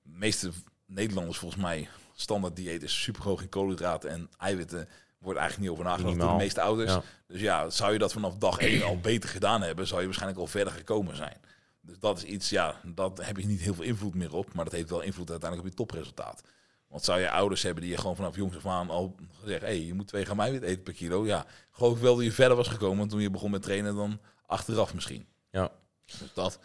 De 0.03 0.11
meeste 0.13 0.51
Nederlanders 0.87 1.39
volgens 1.39 1.63
mij, 1.63 1.89
standaard 2.15 2.57
dieet 2.57 2.83
is 2.83 3.03
super 3.03 3.23
hoog 3.23 3.43
in 3.43 3.49
koolhydraten 3.49 4.11
en 4.11 4.31
eiwitten. 4.39 4.89
Wordt 5.19 5.39
eigenlijk 5.39 5.71
niet 5.71 5.79
over 5.79 5.91
nagedacht 5.91 6.19
door 6.19 6.31
de 6.31 6.45
meeste 6.45 6.61
ouders. 6.61 6.93
Ja. 6.93 7.03
Dus 7.27 7.41
ja, 7.41 7.71
zou 7.71 7.93
je 7.93 7.99
dat 7.99 8.13
vanaf 8.13 8.37
dag 8.37 8.59
één 8.59 8.83
al 8.83 9.01
beter 9.01 9.29
gedaan 9.29 9.63
hebben, 9.63 9.87
zou 9.87 10.01
je 10.01 10.07
waarschijnlijk 10.07 10.41
al 10.41 10.47
verder 10.47 10.73
gekomen 10.73 11.17
zijn. 11.17 11.41
Dus 11.81 11.99
dat 11.99 12.17
is 12.17 12.25
iets, 12.25 12.51
ja, 12.51 12.81
dat 12.85 13.25
heb 13.25 13.37
je 13.37 13.47
niet 13.47 13.61
heel 13.61 13.75
veel 13.75 13.85
invloed 13.85 14.15
meer 14.15 14.35
op, 14.35 14.53
maar 14.53 14.65
dat 14.65 14.73
heeft 14.73 14.91
wel 14.91 15.01
invloed 15.01 15.31
uiteindelijk 15.31 15.69
op 15.69 15.75
je 15.79 15.85
topresultaat. 15.85 16.43
Want 16.89 17.05
zou 17.05 17.21
je 17.21 17.31
ouders 17.31 17.63
hebben 17.63 17.83
die 17.83 17.93
je 17.93 17.99
gewoon 17.99 18.17
vanaf 18.17 18.37
jongs 18.37 18.57
af 18.57 18.67
aan 18.67 18.91
al 18.91 19.15
gezegd, 19.41 19.61
hé, 19.61 19.67
hey, 19.67 19.81
je 19.81 19.95
moet 19.95 20.09
twee 20.09 20.25
gram 20.25 20.41
eiwit 20.41 20.63
eten 20.63 20.83
per 20.83 20.93
kilo. 20.93 21.27
Ja, 21.27 21.47
geloof 21.71 21.97
ik 21.97 22.03
wel 22.03 22.17
dat 22.17 22.25
je 22.25 22.33
verder 22.33 22.57
was 22.57 22.69
gekomen 22.69 23.09
toen 23.09 23.21
je 23.21 23.31
begon 23.31 23.51
met 23.51 23.63
trainen 23.63 23.95
dan 23.95 24.21
achteraf 24.47 24.95
misschien. 24.95 25.27
Ja. 25.51 25.71
Dus 26.07 26.33
dat. 26.35 26.59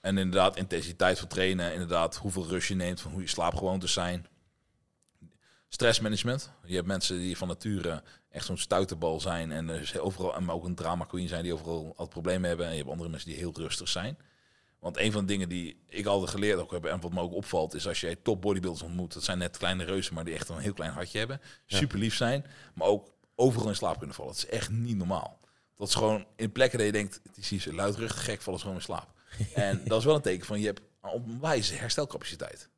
En 0.00 0.18
inderdaad, 0.18 0.56
intensiteit 0.56 1.18
van 1.18 1.28
trainen, 1.28 1.72
inderdaad, 1.72 2.16
hoeveel 2.16 2.46
rust 2.46 2.68
je 2.68 2.74
neemt, 2.74 3.00
van 3.00 3.12
hoe 3.12 3.20
je 3.20 3.28
slaapgewoontes 3.28 3.92
zijn. 3.92 4.26
Stressmanagement. 5.68 6.50
Je 6.64 6.74
hebt 6.74 6.86
mensen 6.86 7.18
die 7.18 7.36
van 7.36 7.48
nature 7.48 8.02
echt 8.30 8.46
zo'n 8.46 8.58
stuiterbal 8.58 9.20
zijn 9.20 9.52
en 9.52 9.66
dus 9.66 9.98
overal, 9.98 10.34
en 10.34 10.50
ook 10.50 10.64
een 10.64 10.74
drama 10.74 11.04
queen 11.04 11.28
zijn 11.28 11.42
die 11.42 11.52
overal 11.52 11.86
altijd 11.86 12.08
problemen 12.08 12.48
hebben. 12.48 12.66
En 12.66 12.72
je 12.72 12.78
hebt 12.78 12.90
andere 12.90 13.08
mensen 13.08 13.28
die 13.28 13.38
heel 13.38 13.52
rustig 13.54 13.88
zijn. 13.88 14.18
Want 14.78 14.96
een 14.98 15.12
van 15.12 15.20
de 15.20 15.32
dingen 15.32 15.48
die 15.48 15.82
ik 15.86 16.06
altijd 16.06 16.30
geleerd 16.30 16.58
ook 16.58 16.70
heb 16.70 16.84
en 16.84 17.00
wat 17.00 17.12
me 17.12 17.20
ook 17.20 17.32
opvalt, 17.32 17.74
is 17.74 17.88
als 17.88 18.00
je 18.00 18.22
top 18.22 18.40
bodybuilders 18.42 18.82
ontmoet, 18.82 19.14
dat 19.14 19.24
zijn 19.24 19.38
net 19.38 19.56
kleine 19.56 19.84
reuzen, 19.84 20.14
maar 20.14 20.24
die 20.24 20.34
echt 20.34 20.48
een 20.48 20.58
heel 20.58 20.72
klein 20.72 20.92
hartje 20.92 21.18
hebben. 21.18 21.40
Super 21.66 21.98
lief 21.98 22.14
zijn, 22.14 22.46
maar 22.74 22.88
ook 22.88 23.14
overal 23.34 23.68
in 23.68 23.76
slaap 23.76 23.98
kunnen 23.98 24.16
vallen. 24.16 24.32
Dat 24.32 24.44
is 24.44 24.50
echt 24.50 24.70
niet 24.70 24.96
normaal. 24.96 25.40
Dat 25.76 25.88
is 25.88 25.94
gewoon 25.94 26.26
in 26.36 26.52
plekken 26.52 26.78
dat 26.78 26.86
je 26.86 26.92
denkt, 26.92 27.20
het 27.22 27.36
is 27.36 27.48
hier 27.48 27.60
zo 27.60 27.72
luidruchtig 27.72 28.24
gek, 28.24 28.42
vallen 28.42 28.58
ze 28.58 28.64
gewoon 28.64 28.80
in 28.80 28.86
slaap. 28.86 29.08
en 29.54 29.82
dat 29.84 29.98
is 29.98 30.04
wel 30.04 30.14
een 30.14 30.20
teken 30.20 30.46
van 30.46 30.60
je 30.60 30.66
hebt 30.66 30.80
een 31.00 31.40
wijze 31.40 31.74
herstelcapaciteit. 31.74 32.68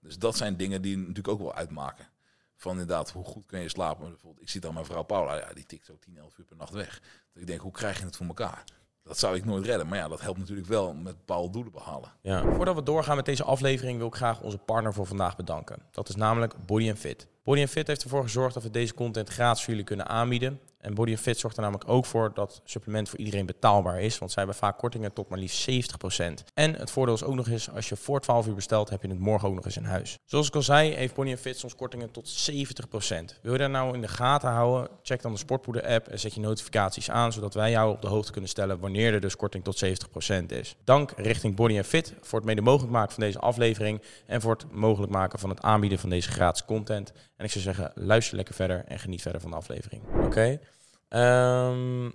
Dus 0.00 0.18
dat 0.18 0.36
zijn 0.36 0.56
dingen 0.56 0.82
die 0.82 0.96
natuurlijk 0.96 1.28
ook 1.28 1.40
wel 1.40 1.54
uitmaken. 1.54 2.08
Van 2.56 2.72
inderdaad, 2.72 3.10
hoe 3.10 3.24
goed 3.24 3.46
kun 3.46 3.60
je 3.60 3.68
slapen? 3.68 4.08
Bijvoorbeeld, 4.08 4.42
ik 4.42 4.50
zie 4.50 4.60
dan 4.60 4.74
mijn 4.74 4.86
vrouw 4.86 5.02
Paula, 5.02 5.36
ja, 5.36 5.52
die 5.52 5.66
tikt 5.66 5.86
zo 5.86 5.96
10, 6.00 6.16
11 6.16 6.38
uur 6.38 6.44
per 6.44 6.56
nacht 6.56 6.72
weg. 6.72 7.00
Dat 7.32 7.42
ik 7.42 7.46
denk, 7.46 7.60
hoe 7.60 7.72
krijg 7.72 7.98
je 7.98 8.04
het 8.04 8.16
voor 8.16 8.26
elkaar? 8.26 8.64
Dat 9.02 9.18
zou 9.18 9.36
ik 9.36 9.44
nooit 9.44 9.64
redden. 9.64 9.88
Maar 9.88 9.98
ja, 9.98 10.08
dat 10.08 10.20
helpt 10.20 10.38
natuurlijk 10.38 10.68
wel 10.68 10.94
met 10.94 11.16
bepaalde 11.16 11.50
doelen 11.50 11.72
behalen. 11.72 12.12
Ja. 12.20 12.42
Voordat 12.54 12.74
we 12.74 12.82
doorgaan 12.82 13.16
met 13.16 13.24
deze 13.24 13.44
aflevering 13.44 13.98
wil 13.98 14.06
ik 14.06 14.14
graag 14.14 14.40
onze 14.40 14.58
partner 14.58 14.92
voor 14.92 15.06
vandaag 15.06 15.36
bedanken. 15.36 15.82
Dat 15.90 16.08
is 16.08 16.14
namelijk 16.14 16.66
Body 16.66 16.94
Fit. 16.94 17.26
Body 17.42 17.66
Fit 17.66 17.86
heeft 17.86 18.02
ervoor 18.02 18.22
gezorgd 18.22 18.54
dat 18.54 18.62
we 18.62 18.70
deze 18.70 18.94
content 18.94 19.28
gratis 19.28 19.62
voor 19.62 19.70
jullie 19.70 19.86
kunnen 19.86 20.08
aanbieden. 20.08 20.60
En 20.84 20.94
Body 20.94 21.16
Fit 21.16 21.38
zorgt 21.38 21.56
er 21.56 21.62
namelijk 21.62 21.88
ook 21.88 22.06
voor 22.06 22.30
dat 22.34 22.60
supplement 22.64 23.08
voor 23.08 23.18
iedereen 23.18 23.46
betaalbaar 23.46 24.00
is. 24.00 24.18
Want 24.18 24.32
zij 24.32 24.42
hebben 24.42 24.60
vaak 24.60 24.78
kortingen 24.78 25.12
tot 25.12 25.28
maar 25.28 25.38
liefst 25.38 25.70
70%. 25.70 26.24
En 26.54 26.74
het 26.74 26.90
voordeel 26.90 27.14
is 27.14 27.24
ook 27.24 27.34
nog 27.34 27.48
eens, 27.48 27.70
als 27.70 27.88
je 27.88 27.96
voor 27.96 28.20
12 28.20 28.46
uur 28.46 28.54
bestelt, 28.54 28.90
heb 28.90 29.02
je 29.02 29.08
het 29.08 29.18
morgen 29.18 29.48
ook 29.48 29.54
nog 29.54 29.64
eens 29.64 29.76
in 29.76 29.84
huis. 29.84 30.18
Zoals 30.24 30.48
ik 30.48 30.54
al 30.54 30.62
zei, 30.62 30.94
heeft 30.94 31.14
Body 31.14 31.36
Fit 31.36 31.58
soms 31.58 31.74
kortingen 31.74 32.10
tot 32.10 32.50
70%. 32.50 33.40
Wil 33.42 33.52
je 33.52 33.58
daar 33.58 33.70
nou 33.70 33.94
in 33.94 34.00
de 34.00 34.08
gaten 34.08 34.50
houden? 34.50 34.88
Check 35.02 35.22
dan 35.22 35.32
de 35.32 35.38
Sportpoeder 35.38 35.86
app 35.86 36.08
en 36.08 36.18
zet 36.18 36.34
je 36.34 36.40
notificaties 36.40 37.10
aan, 37.10 37.32
zodat 37.32 37.54
wij 37.54 37.70
jou 37.70 37.92
op 37.92 38.02
de 38.02 38.08
hoogte 38.08 38.32
kunnen 38.32 38.50
stellen 38.50 38.78
wanneer 38.78 39.14
er 39.14 39.20
dus 39.20 39.36
korting 39.36 39.64
tot 39.64 39.84
70% 39.84 40.46
is. 40.46 40.76
Dank 40.84 41.12
richting 41.16 41.56
Body 41.56 41.82
Fit 41.82 42.14
voor 42.20 42.38
het 42.38 42.48
mede 42.48 42.60
mogelijk 42.60 42.92
maken 42.92 43.12
van 43.12 43.22
deze 43.22 43.38
aflevering 43.38 44.02
en 44.26 44.40
voor 44.40 44.52
het 44.52 44.72
mogelijk 44.72 45.12
maken 45.12 45.38
van 45.38 45.50
het 45.50 45.62
aanbieden 45.62 45.98
van 45.98 46.10
deze 46.10 46.30
gratis 46.30 46.64
content. 46.64 47.12
En 47.36 47.44
ik 47.44 47.50
zou 47.50 47.64
zeggen, 47.64 47.92
luister 47.94 48.36
lekker 48.36 48.54
verder 48.54 48.84
en 48.84 48.98
geniet 48.98 49.22
verder 49.22 49.40
van 49.40 49.50
de 49.50 49.56
aflevering. 49.56 50.02
Oké. 50.24 50.58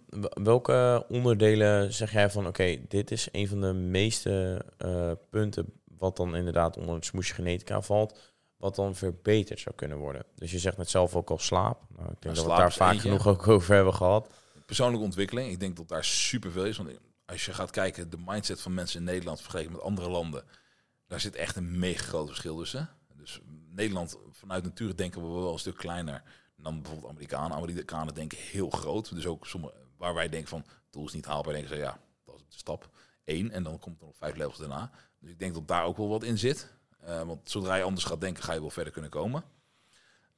W- 0.10 0.44
welke 0.44 1.06
onderdelen 1.10 1.94
zeg 1.94 2.12
jij 2.12 2.30
van, 2.30 2.48
oké, 2.48 2.78
dit 2.88 3.12
is 3.12 3.28
een 3.32 3.48
van 3.48 3.62
de 3.62 3.74
meeste 3.74 4.66
eh, 4.78 5.12
punten 5.30 5.66
wat 5.98 6.18
dan 6.18 6.36
inderdaad 6.36 6.78
onder 6.78 6.96
het 6.96 7.06
smoesje 7.06 7.34
genetica 7.34 7.82
valt, 7.82 8.20
wat 8.58 8.76
dan 8.76 8.96
verbeterd 8.96 9.60
zou 9.60 9.76
kunnen 9.76 9.98
worden? 9.98 10.26
Dus 10.36 10.52
je 10.52 10.60
zegt 10.60 10.78
net 10.78 10.90
zelf 10.90 11.16
ook 11.16 11.30
al 11.30 11.38
slaap. 11.38 11.82
Nou, 11.98 12.10
ik 12.12 12.22
denk 12.22 12.36
dat 12.36 12.46
we 12.46 12.52
het 12.52 12.60
daar 12.60 12.74
vaak 12.74 12.94
eentje. 12.94 13.10
genoeg 13.10 13.28
ook 13.28 13.48
over 13.48 13.76
hebben 13.76 13.94
gehad. 13.94 14.30
Persoonlijke 14.66 15.06
ontwikkeling, 15.06 15.52
ik 15.52 15.60
denk 15.60 15.78
dat 15.78 15.88
daar 15.88 16.06
superveel 16.06 16.66
is. 16.66 16.78
Want 16.78 16.90
als 17.26 17.46
je 17.46 17.54
gaat 17.54 17.72
kijken, 17.72 18.10
de 18.10 18.18
mindset 18.26 18.62
van 18.62 18.74
mensen 18.74 19.00
in 19.00 19.06
Nederland 19.06 19.42
vergeleken 19.42 19.72
met 19.72 19.82
andere 19.82 20.10
landen, 20.10 20.44
daar 21.08 21.20
zit 21.20 21.36
echt 21.36 21.56
een 21.56 21.80
mega 21.80 22.04
groot 22.04 22.28
verschil 22.28 22.58
tussen. 22.58 22.90
Dus 23.18 23.40
Nederland, 23.70 24.18
vanuit 24.32 24.64
nature 24.64 24.96
denken 24.96 25.22
we 25.22 25.40
wel 25.40 25.54
een 25.54 25.60
stuk 25.60 25.78
kleiner 25.78 26.24
dan 26.62 26.82
bijvoorbeeld 26.82 27.12
Amerikanen. 27.12 27.58
Amerikanen 27.58 28.14
denken 28.14 28.38
heel 28.38 28.70
groot. 28.70 29.16
Dus 29.16 29.26
ook 29.26 29.48
sommige, 29.48 29.74
waar 29.98 30.14
wij 30.14 30.30
denken 30.30 30.50
van, 30.50 30.66
doel 30.90 31.06
is 31.06 31.14
niet 31.14 31.26
haalbaar, 31.26 31.54
denken 31.54 31.70
ze, 31.70 31.78
ja, 31.78 32.00
dat 32.26 32.36
is 32.36 32.46
de 32.50 32.58
stap 32.58 32.90
één. 33.24 33.52
En 33.52 33.64
dan 33.64 33.80
komt 33.80 34.00
er 34.00 34.06
nog 34.06 34.18
vijf 34.18 34.36
levels 34.36 34.58
daarna. 34.58 34.92
Dus 35.20 35.30
ik 35.30 35.40
denk 35.40 35.54
dat 35.54 35.68
daar 35.68 35.86
ook 35.86 35.98
wel 35.98 36.10
wat 36.10 36.24
in 36.24 36.38
zit. 36.38 36.74
Eh, 37.00 37.22
want 37.22 37.50
zodra 37.50 37.76
je 37.76 37.84
anders 37.84 38.06
gaat 38.06 38.22
denken, 38.22 38.44
ga 38.44 38.54
je 38.54 38.60
wel 38.60 38.70
verder 38.70 38.94
kunnen 38.94 39.12
komen. 39.12 39.44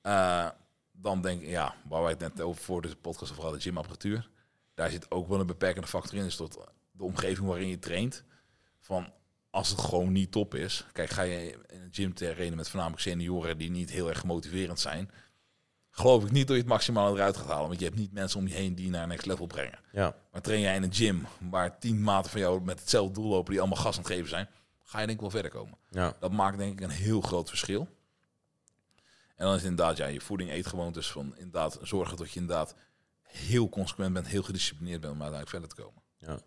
Eh, 0.02 0.50
dan 0.92 1.22
denk 1.22 1.42
ik, 1.42 1.48
ja, 1.48 1.76
waar 1.88 2.02
wij 2.02 2.12
het 2.12 2.20
net 2.20 2.42
over 2.42 2.64
voor 2.64 2.82
de 2.82 2.96
podcast 2.96 3.32
over 3.32 3.44
hadden, 3.44 3.62
gymapparatuur. 3.62 4.30
Daar 4.74 4.90
zit 4.90 5.12
ook 5.12 5.28
wel 5.28 5.40
een 5.40 5.46
beperkende 5.46 5.88
factor 5.88 6.18
in. 6.18 6.26
Is 6.26 6.38
dat 6.38 6.68
de 6.92 7.04
omgeving 7.04 7.48
waarin 7.48 7.68
je 7.68 7.80
traint. 7.80 8.24
Van 8.80 9.14
als 9.50 9.70
het 9.70 9.80
gewoon 9.80 10.12
niet 10.12 10.32
top 10.32 10.56
is. 10.56 10.86
Kijk, 10.92 11.10
ga 11.10 11.22
je 11.22 11.58
in 11.68 11.82
een 11.82 11.94
gym 11.94 12.14
trainen 12.14 12.56
met 12.56 12.70
voornamelijk 12.70 13.02
senioren 13.02 13.58
die 13.58 13.70
niet 13.70 13.90
heel 13.90 14.10
erg 14.10 14.20
gemotiverend 14.20 14.80
zijn. 14.80 15.12
Geloof 15.92 16.24
ik 16.24 16.32
niet 16.32 16.48
dat 16.48 16.56
je 16.56 16.62
het 16.62 16.72
maximaal 16.72 17.16
eruit 17.16 17.38
gaat 17.38 17.48
halen. 17.48 17.68
Want 17.68 17.80
je 17.80 17.86
hebt 17.86 17.98
niet 17.98 18.12
mensen 18.12 18.40
om 18.40 18.48
je 18.48 18.54
heen 18.54 18.76
die 18.76 18.90
naar 18.90 19.08
next 19.08 19.26
level 19.26 19.46
brengen. 19.48 19.80
Ja, 19.92 20.16
Maar 20.32 20.42
train 20.42 20.60
jij 20.62 20.76
in 20.76 20.84
een 20.84 20.94
gym 20.94 21.26
waar 21.50 21.80
tien 21.80 22.04
maten 22.04 22.32
van 22.32 22.40
jou 22.40 22.62
met 22.62 22.80
hetzelfde 22.80 23.14
doel 23.14 23.30
lopen, 23.30 23.52
die 23.52 23.60
allemaal 23.60 23.80
gas 23.80 23.96
aan 23.98 24.04
het 24.04 24.12
geven 24.12 24.30
zijn, 24.30 24.48
ga 24.84 25.00
je 25.00 25.06
denk 25.06 25.18
ik 25.18 25.22
wel 25.22 25.32
verder 25.42 25.52
komen. 25.52 25.78
ja, 25.90 26.16
Dat 26.20 26.32
maakt 26.32 26.58
denk 26.58 26.74
ik 26.74 26.82
een 26.82 26.90
heel 26.90 27.22
groot 27.22 27.50
verschil. 27.50 27.88
En 29.36 29.46
dan 29.48 29.56
is 29.56 29.64
inderdaad, 29.64 29.98
ja, 29.98 30.06
je 30.06 30.22
voeding 30.22 30.50
eetgewoontes 30.50 31.12
van 31.12 31.34
inderdaad 31.38 31.80
zorgen 31.82 32.18
dat 32.18 32.32
je 32.32 32.40
inderdaad 32.40 32.76
heel 33.22 33.70
consequent 33.70 34.14
bent, 34.14 34.28
heel 34.28 34.44
gedisciplineerd 34.44 35.02
bent 35.02 35.14
om 35.14 35.22
uiteindelijk 35.22 35.50
verder 35.62 35.70
te 35.78 35.82
komen. 35.84 36.02
ja. 36.20 36.40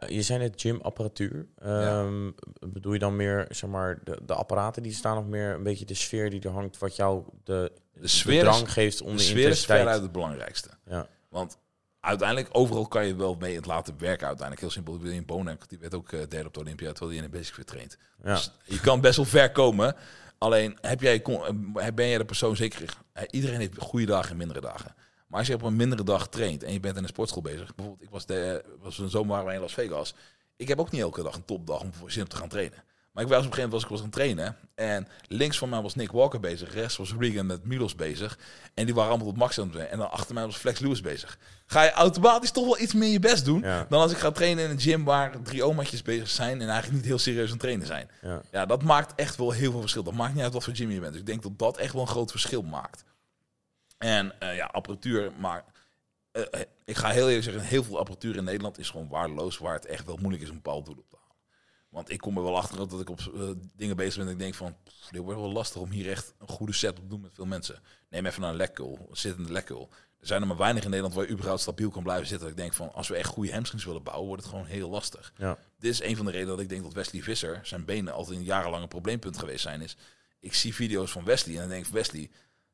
Eh, 0.00 0.08
je 0.08 0.22
zei 0.22 0.38
net 0.38 0.60
gymapparatuur. 0.60 1.46
Ehm, 1.58 2.30
Bedoel 2.66 2.92
je 2.92 2.98
dan 2.98 3.16
meer, 3.16 3.46
zeg 3.48 3.70
maar, 3.70 3.98
de, 4.04 4.18
de 4.26 4.34
apparaten 4.34 4.82
die 4.82 4.92
staan 4.92 5.18
of 5.18 5.24
meer 5.24 5.54
een 5.54 5.62
beetje 5.62 5.84
de 5.84 5.94
sfeer 5.94 6.30
die 6.30 6.40
er 6.42 6.50
hangt, 6.50 6.78
wat 6.78 6.96
jou 6.96 7.24
de, 7.44 7.72
De 7.92 8.08
sfeer, 8.08 8.40
drang 8.42 8.66
is, 8.66 8.72
geeft 8.72 9.00
om 9.02 9.10
de 9.10 9.16
de, 9.16 9.22
sfeer 9.22 9.36
is 9.36 9.42
intensiteit. 9.44 9.80
veruit 9.80 10.02
het 10.02 10.12
belangrijkste. 10.12 10.68
Ja, 10.86 11.06
Want 11.28 11.58
uiteindelijk, 12.00 12.48
overal 12.52 12.86
kan 12.86 13.06
je 13.06 13.16
wel 13.16 13.34
mee 13.38 13.54
het 13.56 13.66
laten 13.66 13.94
werken 13.98 14.26
uiteindelijk. 14.26 14.60
Heel 14.60 14.70
simpel, 14.70 14.98
William 14.98 15.24
Bonek, 15.26 15.68
die 15.68 15.78
werd 15.78 15.94
ook 15.94 16.12
eh, 16.12 16.20
derde 16.28 16.46
op 16.46 16.54
de 16.54 16.60
Olympia, 16.60 16.92
terwijl 16.92 17.16
hij 17.16 17.24
in 17.24 17.30
de 17.30 17.36
basic 17.38 17.54
fit 17.54 17.66
traint. 17.66 17.96
ja, 18.24 18.34
Dus 18.34 18.52
je 18.64 18.80
kan 18.80 19.00
best 19.00 19.16
wel 19.16 19.24
ver 19.26 19.52
komen. 19.52 19.94
Alleen 20.38 20.78
heb 20.80 21.00
jij, 21.00 21.20
kon- 21.20 21.44
eh, 21.76 21.86
ben 21.94 22.08
jij 22.08 22.18
de 22.18 22.24
persoon 22.24 22.56
zeker. 22.56 22.82
Iedereen 23.30 23.60
heeft 23.60 23.78
goede 23.78 24.06
dagen 24.06 24.30
en 24.30 24.36
mindere 24.36 24.60
dagen. 24.60 24.94
Maar 25.30 25.38
als 25.38 25.48
je 25.48 25.54
op 25.54 25.62
een 25.62 25.76
mindere 25.76 26.04
dag 26.04 26.28
traint 26.28 26.62
en 26.62 26.72
je 26.72 26.80
bent 26.80 26.96
in 26.96 27.02
een 27.02 27.08
sportschool 27.08 27.42
bezig. 27.42 27.74
Bijvoorbeeld, 27.74 28.06
ik 28.08 28.10
was, 28.14 28.26
de, 28.26 28.64
was 28.80 28.98
een 28.98 29.10
zomer 29.10 29.30
waren 29.30 29.44
wij 29.44 29.54
in 29.54 29.60
Las 29.60 29.74
Vegas. 29.74 30.14
Ik 30.56 30.68
heb 30.68 30.78
ook 30.78 30.90
niet 30.90 31.00
elke 31.00 31.22
dag 31.22 31.34
een 31.34 31.44
topdag 31.44 31.80
om 31.80 31.92
voor 31.92 32.10
zin 32.10 32.26
te 32.26 32.36
gaan 32.36 32.48
trainen. 32.48 32.82
Maar 33.12 33.22
ik 33.24 33.28
was 33.30 33.38
op 33.38 33.44
een 33.44 33.52
gegeven 33.54 33.70
moment 33.70 33.72
was 33.72 33.82
ik 33.82 33.88
was 33.88 33.98
aan 33.98 34.04
het 34.04 34.14
trainen. 34.14 34.56
En 34.74 35.08
links 35.28 35.58
van 35.58 35.68
mij 35.68 35.80
was 35.80 35.94
Nick 35.94 36.12
Walker 36.12 36.40
bezig. 36.40 36.74
Rechts 36.74 36.96
was 36.96 37.14
Regan 37.18 37.46
met 37.46 37.64
Milos 37.64 37.94
bezig. 37.94 38.38
En 38.74 38.84
die 38.84 38.94
waren 38.94 39.10
allemaal 39.10 39.28
tot 39.28 39.36
max 39.36 39.58
aan 39.58 39.64
het 39.64 39.72
doen. 39.72 39.82
En 39.82 39.98
dan 39.98 40.10
achter 40.10 40.34
mij 40.34 40.44
was 40.44 40.56
Flex 40.56 40.78
Lewis 40.78 41.00
bezig. 41.00 41.38
Ga 41.66 41.82
je 41.82 41.90
automatisch 41.92 42.50
toch 42.50 42.64
wel 42.64 42.80
iets 42.80 42.94
meer 42.94 43.08
je 43.08 43.18
best 43.18 43.44
doen. 43.44 43.60
ja, 43.60 43.86
Dan 43.88 44.00
als 44.00 44.12
ik 44.12 44.18
ga 44.18 44.30
trainen 44.30 44.64
in 44.64 44.70
een 44.70 44.80
gym 44.80 45.04
waar 45.04 45.42
drie 45.42 45.64
omaatjes 45.64 46.02
bezig 46.02 46.28
zijn. 46.28 46.60
En 46.60 46.68
eigenlijk 46.68 46.96
niet 46.96 47.04
heel 47.04 47.18
serieus 47.18 47.44
aan 47.44 47.50
het 47.50 47.60
trainen 47.60 47.86
zijn. 47.86 48.10
ja, 48.22 48.42
Ja, 48.50 48.66
dat 48.66 48.82
maakt 48.82 49.14
echt 49.14 49.36
wel 49.36 49.50
heel 49.50 49.70
veel 49.70 49.80
verschil. 49.80 50.02
Dat 50.02 50.14
maakt 50.14 50.34
niet 50.34 50.42
uit 50.42 50.52
wat 50.52 50.64
voor 50.64 50.74
gym 50.74 50.90
je 50.90 51.00
bent. 51.00 51.12
Dus 51.12 51.20
ik 51.20 51.26
denk 51.26 51.42
dat 51.42 51.58
dat 51.58 51.76
echt 51.76 51.92
wel 51.92 52.02
een 52.02 52.08
groot 52.08 52.30
verschil 52.30 52.62
maakt. 52.62 53.04
En 54.00 54.40
eh, 54.40 54.56
ja, 54.56 54.66
apparatuur, 54.66 55.32
maar 55.38 55.64
eh, 56.32 56.42
eh, 56.50 56.60
ik 56.84 56.96
ga 56.96 57.08
heel 57.08 57.26
eerlijk 57.26 57.44
zeggen, 57.44 57.62
heel 57.62 57.84
veel 57.84 57.98
apparatuur 57.98 58.36
in 58.36 58.44
Nederland 58.44 58.78
is 58.78 58.90
gewoon 58.90 59.08
waardeloos, 59.08 59.58
waar 59.58 59.74
het 59.74 59.86
echt 59.86 60.06
wel 60.06 60.16
moeilijk 60.16 60.42
is 60.42 60.48
om 60.48 60.56
een 60.56 60.62
bepaald 60.62 60.84
doel 60.84 60.96
op 60.98 61.08
te 61.10 61.16
halen. 61.16 61.36
Want 61.88 62.10
ik 62.10 62.18
kom 62.18 62.36
er 62.36 62.42
wel 62.42 62.56
achter 62.56 62.76
dat 62.76 63.00
ik 63.00 63.10
op 63.10 63.20
dingen 63.76 63.96
bezig 63.96 64.16
ben 64.16 64.26
en 64.26 64.32
ik 64.32 64.38
denk 64.38 64.54
van, 64.54 64.76
pff, 64.84 65.08
dit 65.10 65.22
wordt 65.22 65.40
wel 65.40 65.52
lastig 65.52 65.80
om 65.80 65.90
hier 65.90 66.10
echt 66.10 66.34
een 66.38 66.48
goede 66.48 66.72
set 66.72 66.90
op 66.90 66.96
te 66.96 67.06
doen 67.06 67.20
met 67.20 67.34
veel 67.34 67.46
mensen. 67.46 67.82
Neem 68.08 68.26
even 68.26 68.40
naar 68.40 68.50
een 68.50 68.56
lekkul, 68.56 69.08
zittende 69.12 69.52
lekkul. 69.52 69.88
Er 70.20 70.26
zijn 70.26 70.40
er 70.40 70.46
maar 70.46 70.56
weinig 70.56 70.82
in 70.82 70.88
Nederland 70.88 71.14
waar 71.14 71.26
je 71.26 71.32
überhaupt 71.32 71.60
stabiel 71.60 71.90
kan 71.90 72.02
blijven 72.02 72.26
zitten. 72.26 72.46
Dat 72.46 72.56
ik 72.56 72.62
denk 72.62 72.74
van, 72.74 72.92
als 72.92 73.08
we 73.08 73.16
echt 73.16 73.28
goede 73.28 73.52
hamstrings 73.52 73.84
willen 73.84 74.02
bouwen, 74.02 74.26
wordt 74.26 74.42
het 74.42 74.50
gewoon 74.50 74.66
heel 74.66 74.90
lastig 74.90 75.32
ja, 75.36 75.58
dit 75.78 75.90
is 75.90 76.02
een 76.02 76.16
van 76.16 76.24
de 76.24 76.30
redenen 76.30 76.54
dat 76.54 76.64
ik 76.64 76.68
denk 76.68 76.82
dat 76.82 76.92
Wesley 76.92 77.22
Visser 77.22 77.60
zijn 77.62 77.84
benen 77.84 78.12
altijd 78.12 78.38
een 78.38 78.44
jarenlang 78.44 78.82
een 78.82 78.88
probleempunt 78.88 79.38
geweest 79.38 79.62
zijn. 79.62 79.80
Is 79.80 79.96
ik 80.40 80.54
zie 80.54 80.74
video's 80.74 81.10
van 81.10 81.24
Wesley 81.24 81.54
en 81.54 81.60
dan 81.60 81.70
denk 81.70 81.86
ik 81.86 81.92
Wesley, 81.92 82.30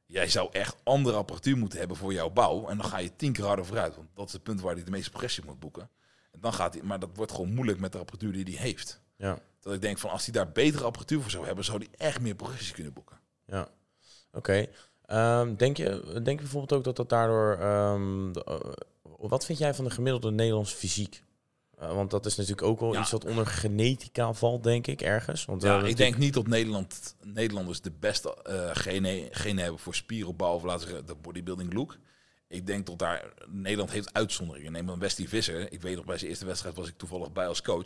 jij 0.06 0.28
zou 0.28 0.48
echt 0.52 0.76
andere 0.82 1.16
apparatuur 1.16 1.56
moeten 1.56 1.78
hebben 1.78 1.96
voor 1.96 2.12
jouw 2.12 2.30
bouw 2.30 2.68
en 2.68 2.76
dan 2.76 2.86
ga 2.86 2.98
je 2.98 3.16
tien 3.16 3.32
keer 3.32 3.44
harder 3.44 3.66
vooruit, 3.66 3.96
want 3.96 4.08
dat 4.14 4.26
is 4.26 4.32
het 4.32 4.42
punt 4.42 4.60
waar 4.60 4.74
hij 4.74 4.84
de 4.84 4.90
meeste 4.90 5.10
progressie 5.10 5.44
moet 5.44 5.58
boeken. 5.60 5.90
En 6.32 6.40
dan 6.40 6.52
gaat 6.52 6.74
hij, 6.74 6.82
maar 6.82 6.98
dat 6.98 7.10
wordt 7.14 7.32
gewoon 7.32 7.54
moeilijk 7.54 7.78
met 7.80 7.92
de 7.92 7.98
apparatuur 7.98 8.32
die 8.32 8.44
hij 8.44 8.62
heeft. 8.66 9.00
ja, 9.16 9.38
Dat 9.60 9.74
ik 9.74 9.80
denk 9.80 9.98
van 9.98 10.10
als 10.10 10.24
hij 10.24 10.32
daar 10.34 10.52
betere 10.52 10.84
apparatuur 10.84 11.20
voor 11.20 11.30
zou 11.30 11.46
hebben, 11.46 11.64
zou 11.64 11.78
hij 11.78 12.06
echt 12.08 12.20
meer 12.20 12.34
progressie 12.34 12.74
kunnen 12.74 12.92
boeken. 12.92 13.18
ja. 13.46 13.68
Oké. 14.32 14.66
Ehm, 15.06 15.54
denk, 15.56 15.76
je, 15.76 16.00
denk 16.12 16.26
je 16.26 16.44
bijvoorbeeld 16.44 16.72
ook 16.72 16.84
dat 16.84 16.96
dat 16.96 17.08
daardoor... 17.08 17.56
ehm, 17.60 18.32
de- 18.32 18.44
eh, 18.44 18.72
wat 19.18 19.44
vind 19.44 19.58
jij 19.58 19.74
van 19.74 19.84
de 19.84 19.90
gemiddelde 19.90 20.30
Nederlandse 20.30 20.76
fysiek? 20.76 21.22
Eh, 21.76 21.94
want 21.94 22.10
dat 22.10 22.26
is 22.26 22.36
natuurlijk 22.36 22.66
ook 22.66 22.80
wel 22.80 22.92
Ja. 22.92 23.00
iets 23.00 23.10
wat 23.10 23.24
onder 23.24 23.46
genetica 23.46 24.32
valt, 24.32 24.62
denk 24.62 24.86
ik, 24.86 25.00
ergens. 25.02 25.44
Want 25.44 25.62
Ja, 25.62 25.82
ik 25.82 25.96
denk 25.96 26.16
niet 26.16 26.34
dat 26.34 26.46
Nederland, 26.46 27.14
Nederlanders 27.22 27.80
de 27.80 27.90
beste 28.00 28.34
eh 28.42 28.70
genen, 28.72 29.58
hebben 29.58 29.78
voor 29.78 29.94
spieropbouw 29.94 30.54
of 30.54 30.62
laten 30.62 30.94
we 30.94 31.04
de 31.04 31.14
bodybuilding 31.14 31.72
look. 31.72 31.96
Ik 32.48 32.66
denk 32.66 32.86
dat 32.86 32.98
daar 32.98 33.32
Nederland 33.46 33.90
heeft 33.90 34.12
uitzonderingen. 34.12 34.72
Neem 34.72 34.86
dan 34.86 34.98
Wesley 34.98 35.28
Visser. 35.28 35.72
Ik 35.72 35.82
weet 35.82 35.96
nog 35.96 36.04
bij 36.04 36.16
zijn 36.18 36.30
eerste 36.30 36.46
wedstrijd 36.46 36.76
was 36.76 36.88
ik 36.88 36.96
toevallig 36.98 37.32
bij 37.32 37.46
als 37.46 37.62
coach. 37.62 37.84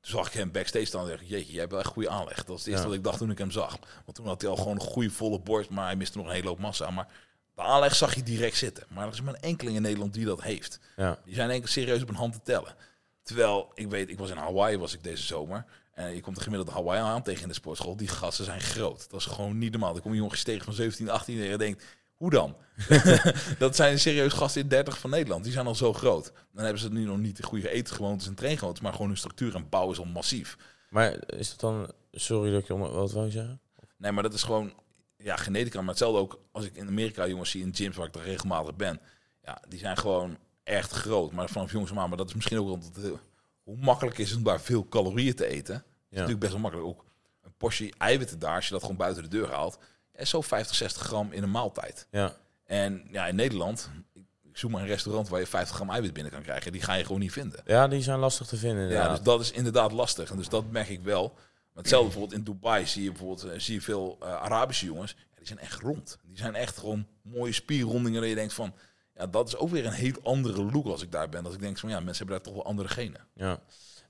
Toen 0.00 0.14
zag 0.14 0.26
ik 0.26 0.32
hem 0.32 0.52
backstage 0.52 0.84
staan 0.84 1.02
en 1.04 1.08
dacht 1.08 1.20
ik, 1.22 1.28
jeetje, 1.28 1.50
jij 1.50 1.60
hebt 1.60 1.70
wel 1.72 1.80
echt 1.80 1.90
goede 1.90 2.08
aanleg. 2.08 2.44
Dat 2.44 2.56
is 2.58 2.64
het 2.64 2.66
eerste 2.66 2.82
Ja. 2.82 2.88
wat 2.88 2.96
ik 2.96 3.04
dacht 3.04 3.18
toen 3.18 3.30
ik 3.30 3.38
hem 3.38 3.50
zag. 3.50 3.78
Want 4.04 4.16
toen 4.16 4.26
had 4.26 4.40
hij 4.40 4.50
al 4.50 4.56
gewoon 4.56 4.74
een 4.74 4.80
goede 4.80 5.10
volle 5.10 5.40
borst, 5.40 5.70
maar 5.70 5.84
hij 5.86 5.96
miste 5.96 6.18
nog 6.18 6.26
een 6.26 6.32
hele 6.32 6.48
hoop 6.48 6.58
massa. 6.58 6.90
Maar 6.90 7.08
de 7.54 7.62
aanleg 7.62 7.94
zag 7.94 8.14
je 8.14 8.22
direct 8.22 8.56
zitten. 8.56 8.84
Maar 8.88 9.06
er 9.06 9.12
is 9.12 9.20
maar 9.20 9.34
een 9.34 9.40
enkeling 9.40 9.76
in 9.76 9.82
Nederland 9.82 10.14
die 10.14 10.24
dat 10.24 10.42
heeft. 10.42 10.80
Ja, 10.96 11.18
Die 11.24 11.34
zijn 11.34 11.50
enkel 11.50 11.68
serieus 11.68 12.02
op 12.02 12.08
een 12.08 12.14
hand 12.14 12.32
te 12.32 12.40
tellen. 12.42 12.74
Terwijl, 13.26 13.70
ik 13.74 13.90
weet, 13.90 14.08
ik 14.08 14.18
was 14.18 14.30
in 14.30 14.36
Hawaii 14.36 14.78
was 14.78 14.94
ik 14.94 15.02
deze 15.02 15.22
zomer. 15.22 15.64
En 15.92 16.14
je 16.14 16.20
komt 16.20 16.36
de 16.36 16.42
gemiddelde 16.42 16.72
Hawaii 16.72 17.00
aan 17.00 17.22
tegen 17.22 17.42
in 17.42 17.48
de 17.48 17.54
sportschool. 17.54 17.96
Die 17.96 18.08
gasten 18.08 18.44
zijn 18.44 18.60
groot. 18.60 19.10
Dat 19.10 19.20
is 19.20 19.26
gewoon 19.26 19.58
niet 19.58 19.70
normaal. 19.70 19.92
Dan 19.92 20.02
kom 20.02 20.12
je 20.12 20.18
jongens 20.18 20.42
tegen 20.42 20.64
van 20.64 20.74
17, 20.74 21.10
18 21.10 21.38
en 21.38 21.44
je 21.44 21.58
denkt, 21.58 21.84
hoe 22.14 22.30
dan? 22.30 22.56
dat 23.58 23.76
zijn 23.76 23.98
serieus 23.98 24.32
gasten 24.32 24.62
in 24.62 24.68
30 24.68 24.98
van 24.98 25.10
Nederland. 25.10 25.44
Die 25.44 25.52
zijn 25.52 25.66
al 25.66 25.74
zo 25.74 25.92
groot. 25.92 26.32
Dan 26.52 26.64
hebben 26.64 26.82
ze 26.82 26.92
nu 26.92 27.04
nog 27.04 27.18
niet 27.18 27.36
de 27.36 27.42
goede 27.42 27.70
eetgewoontes 27.70 28.26
en 28.26 28.34
traingewoontes. 28.34 28.82
Maar 28.82 28.92
gewoon 28.92 29.08
hun 29.08 29.16
structuur 29.16 29.54
en 29.54 29.68
bouw 29.68 29.90
is 29.90 29.98
al 29.98 30.04
massief. 30.04 30.56
maar 30.90 31.16
is 31.26 31.50
het 31.50 31.60
dan... 31.60 31.90
Sorry 32.12 32.50
dat 32.50 32.60
ik 32.60 32.66
je 32.66 32.74
onder... 32.74 32.90
Wat 32.90 33.12
wou 33.12 33.26
je 33.26 33.32
zeggen? 33.32 33.60
Nee, 33.96 34.12
maar 34.12 34.22
dat 34.22 34.34
is 34.34 34.42
gewoon 34.42 34.72
ja, 35.16 35.36
genetica. 35.36 35.78
Maar 35.78 35.88
hetzelfde 35.88 36.20
ook 36.20 36.40
als 36.52 36.64
ik 36.64 36.76
in 36.76 36.88
Amerika 36.88 37.26
jongens 37.26 37.50
zie 37.50 37.62
in 37.62 37.74
gyms 37.74 37.96
waar 37.96 38.06
ik 38.06 38.14
er 38.14 38.22
regelmatig 38.22 38.76
ben. 38.76 39.00
Ja, 39.42 39.62
die 39.68 39.78
zijn 39.78 39.96
gewoon 39.96 40.38
echt 40.66 40.92
groot. 40.92 41.32
Maar 41.32 41.48
vanaf 41.48 41.72
jongens 41.72 41.90
aan. 41.94 42.08
Maar 42.08 42.16
dat 42.18 42.28
is 42.28 42.34
misschien 42.34 42.58
ook 42.58 42.70
omdat 42.70 42.94
het, 42.96 43.12
hoe 43.62 43.76
makkelijk 43.76 44.18
is 44.18 44.28
het 44.28 44.38
om 44.38 44.44
daar 44.44 44.60
veel 44.60 44.88
calorieën 44.88 45.34
te 45.34 45.46
eten. 45.46 45.74
Dat 45.74 45.82
is 45.84 45.92
Ja. 46.08 46.14
natuurlijk 46.16 46.40
best 46.40 46.52
wel 46.52 46.60
makkelijk. 46.60 46.88
Ook 46.88 47.04
een 47.42 47.52
portie 47.56 47.94
eiwitten 47.98 48.38
daar, 48.38 48.54
als 48.54 48.64
je 48.66 48.72
dat 48.72 48.80
gewoon 48.80 48.96
buiten 48.96 49.22
de 49.22 49.28
deur 49.28 49.50
haalt, 49.50 49.78
is 50.14 50.30
zo 50.30 50.40
50, 50.40 50.76
60 50.76 51.02
gram 51.02 51.32
in 51.32 51.42
een 51.42 51.50
maaltijd. 51.50 52.06
Ja, 52.10 52.36
En 52.64 53.08
ja, 53.10 53.26
in 53.26 53.34
Nederland, 53.34 53.90
ik 54.42 54.58
zoek 54.58 54.70
maar 54.70 54.80
een 54.80 54.86
restaurant 54.86 55.28
waar 55.28 55.40
je 55.40 55.46
50 55.46 55.74
gram 55.76 55.90
eiwit 55.90 56.12
binnen 56.12 56.32
kan 56.32 56.42
krijgen. 56.42 56.72
Die 56.72 56.82
ga 56.82 56.94
je 56.94 57.04
gewoon 57.04 57.20
niet 57.20 57.32
vinden. 57.32 57.60
ja 57.64 57.88
die 57.88 58.02
zijn 58.02 58.18
lastig 58.18 58.46
te 58.46 58.56
vinden 58.56 58.88
Ja, 58.88 59.08
dus 59.08 59.20
dat 59.22 59.40
is 59.40 59.50
inderdaad 59.50 59.92
lastig. 59.92 60.30
En 60.30 60.36
dus 60.36 60.48
dat 60.48 60.70
merk 60.70 60.88
ik 60.88 61.00
wel. 61.02 61.32
Maar 61.34 61.84
hetzelfde 61.84 62.08
bijvoorbeeld 62.10 62.38
in 62.38 62.44
Dubai 62.52 62.86
zie 62.86 63.02
je 63.02 63.10
bijvoorbeeld 63.10 63.44
eh, 63.44 63.58
zie 63.58 63.74
je 63.74 63.80
veel 63.80 64.16
eh, 64.20 64.28
Arabische 64.28 64.86
jongens. 64.86 65.14
Ja, 65.18 65.36
die 65.38 65.46
zijn 65.46 65.58
echt 65.58 65.80
rond. 65.80 66.18
Die 66.22 66.36
zijn 66.38 66.54
echt 66.54 66.76
gewoon 66.78 67.06
mooie 67.22 67.52
spierrondingen. 67.52 68.20
Dat 68.20 68.28
je 68.28 68.34
denkt 68.36 68.52
van, 68.52 68.74
ja, 69.16 69.26
dat 69.26 69.48
is 69.48 69.56
ook 69.56 69.68
weer 69.68 69.86
een 69.86 69.92
heel 69.92 70.14
andere 70.22 70.64
look 70.64 70.86
als 70.86 71.02
ik 71.02 71.12
daar 71.12 71.28
ben. 71.28 71.44
Dat 71.44 71.54
ik 71.54 71.60
denk 71.60 71.78
van, 71.78 71.88
ja, 71.88 72.00
mensen 72.00 72.16
hebben 72.16 72.34
daar 72.36 72.44
toch 72.44 72.54
wel 72.54 72.64
andere 72.64 72.88
genen. 72.88 73.20
Ja. 73.34 73.60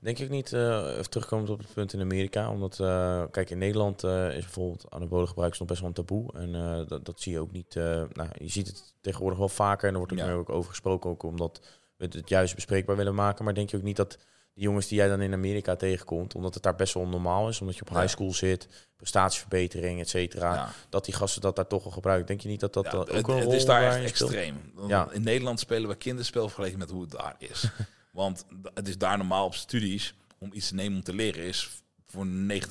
Denk 0.00 0.18
ik 0.18 0.30
niet, 0.30 0.52
eh 0.52 0.90
even 0.92 1.10
terugkomend 1.10 1.50
op 1.50 1.58
het 1.58 1.72
punt 1.74 1.92
in 1.92 2.00
Amerika, 2.00 2.50
omdat, 2.50 2.80
eh, 2.80 3.22
kijk, 3.30 3.50
in 3.50 3.58
Nederland 3.58 4.04
eh, 4.04 4.28
is 4.28 4.44
bijvoorbeeld 4.44 4.90
anabole 4.90 5.26
gebruik 5.26 5.58
nog 5.58 5.68
best 5.68 5.80
wel 5.80 5.88
een 5.88 5.94
taboe. 5.94 6.32
En 6.32 6.52
dat, 6.88 7.04
dat 7.04 7.20
zie 7.20 7.32
je 7.32 7.38
ook 7.40 7.52
niet, 7.52 7.74
nou, 7.74 8.28
je 8.38 8.48
ziet 8.48 8.66
het 8.66 8.94
tegenwoordig 9.00 9.38
wel 9.38 9.48
vaker 9.48 9.84
en 9.86 9.92
er 9.92 9.98
wordt 9.98 10.12
ook 10.12 10.18
Ja. 10.18 10.26
meer 10.26 10.34
ook 10.34 10.50
over 10.50 10.70
gesproken, 10.70 11.10
ook 11.10 11.22
omdat 11.22 11.60
we 11.96 12.04
het 12.10 12.28
juist 12.28 12.54
bespreekbaar 12.54 12.96
willen 12.96 13.14
maken. 13.14 13.44
Maar 13.44 13.54
denk 13.54 13.70
je 13.70 13.76
ook 13.76 13.82
niet 13.82 13.96
dat 13.96 14.18
jongens 14.62 14.86
die 14.88 14.98
jij 14.98 15.08
dan 15.08 15.20
in 15.20 15.32
Amerika 15.32 15.76
tegenkomt, 15.76 16.34
omdat 16.34 16.54
het 16.54 16.62
daar 16.62 16.74
best 16.74 16.94
wel 16.94 17.06
normaal 17.06 17.48
is, 17.48 17.60
omdat 17.60 17.74
je 17.76 17.80
op 17.82 17.88
Ja. 17.88 18.00
high 18.00 18.08
school 18.12 18.32
zit, 18.32 18.68
prestatieverbetering, 18.96 20.00
et 20.00 20.08
cetera, 20.08 20.54
Ja. 20.54 20.70
dat 20.88 21.04
die 21.04 21.14
gasten 21.14 21.40
dat 21.42 21.56
daar 21.56 21.66
toch 21.66 21.84
al 21.84 21.90
gebruiken. 21.90 22.26
Denk 22.26 22.40
je 22.40 22.48
niet 22.48 22.60
dat 22.60 22.72
dat 22.72 22.84
Ja, 22.84 22.92
ook 22.92 23.08
het, 23.12 23.28
een 23.28 23.36
het 23.38 23.52
is 23.52 23.64
daar 23.64 23.82
echt 23.82 24.04
extreem. 24.04 24.72
Ja. 24.86 25.08
In 25.12 25.22
Nederland 25.22 25.60
spelen 25.60 25.88
we 25.88 25.96
kinderspel 25.96 26.46
vergeleken 26.48 26.78
met 26.78 26.90
hoe 26.90 27.00
het 27.02 27.10
daar 27.10 27.34
is. 27.38 27.64
Want 28.12 28.46
het 28.74 28.88
is 28.88 28.98
daar 28.98 29.16
normaal 29.16 29.46
op 29.46 29.54
studies 29.54 30.14
om 30.38 30.50
iets 30.52 30.68
te 30.68 30.74
nemen 30.74 30.96
om 30.98 31.04
te 31.04 31.14
leren 31.14 31.44
is 31.44 31.82
voor 32.06 32.26
90% 32.26 32.28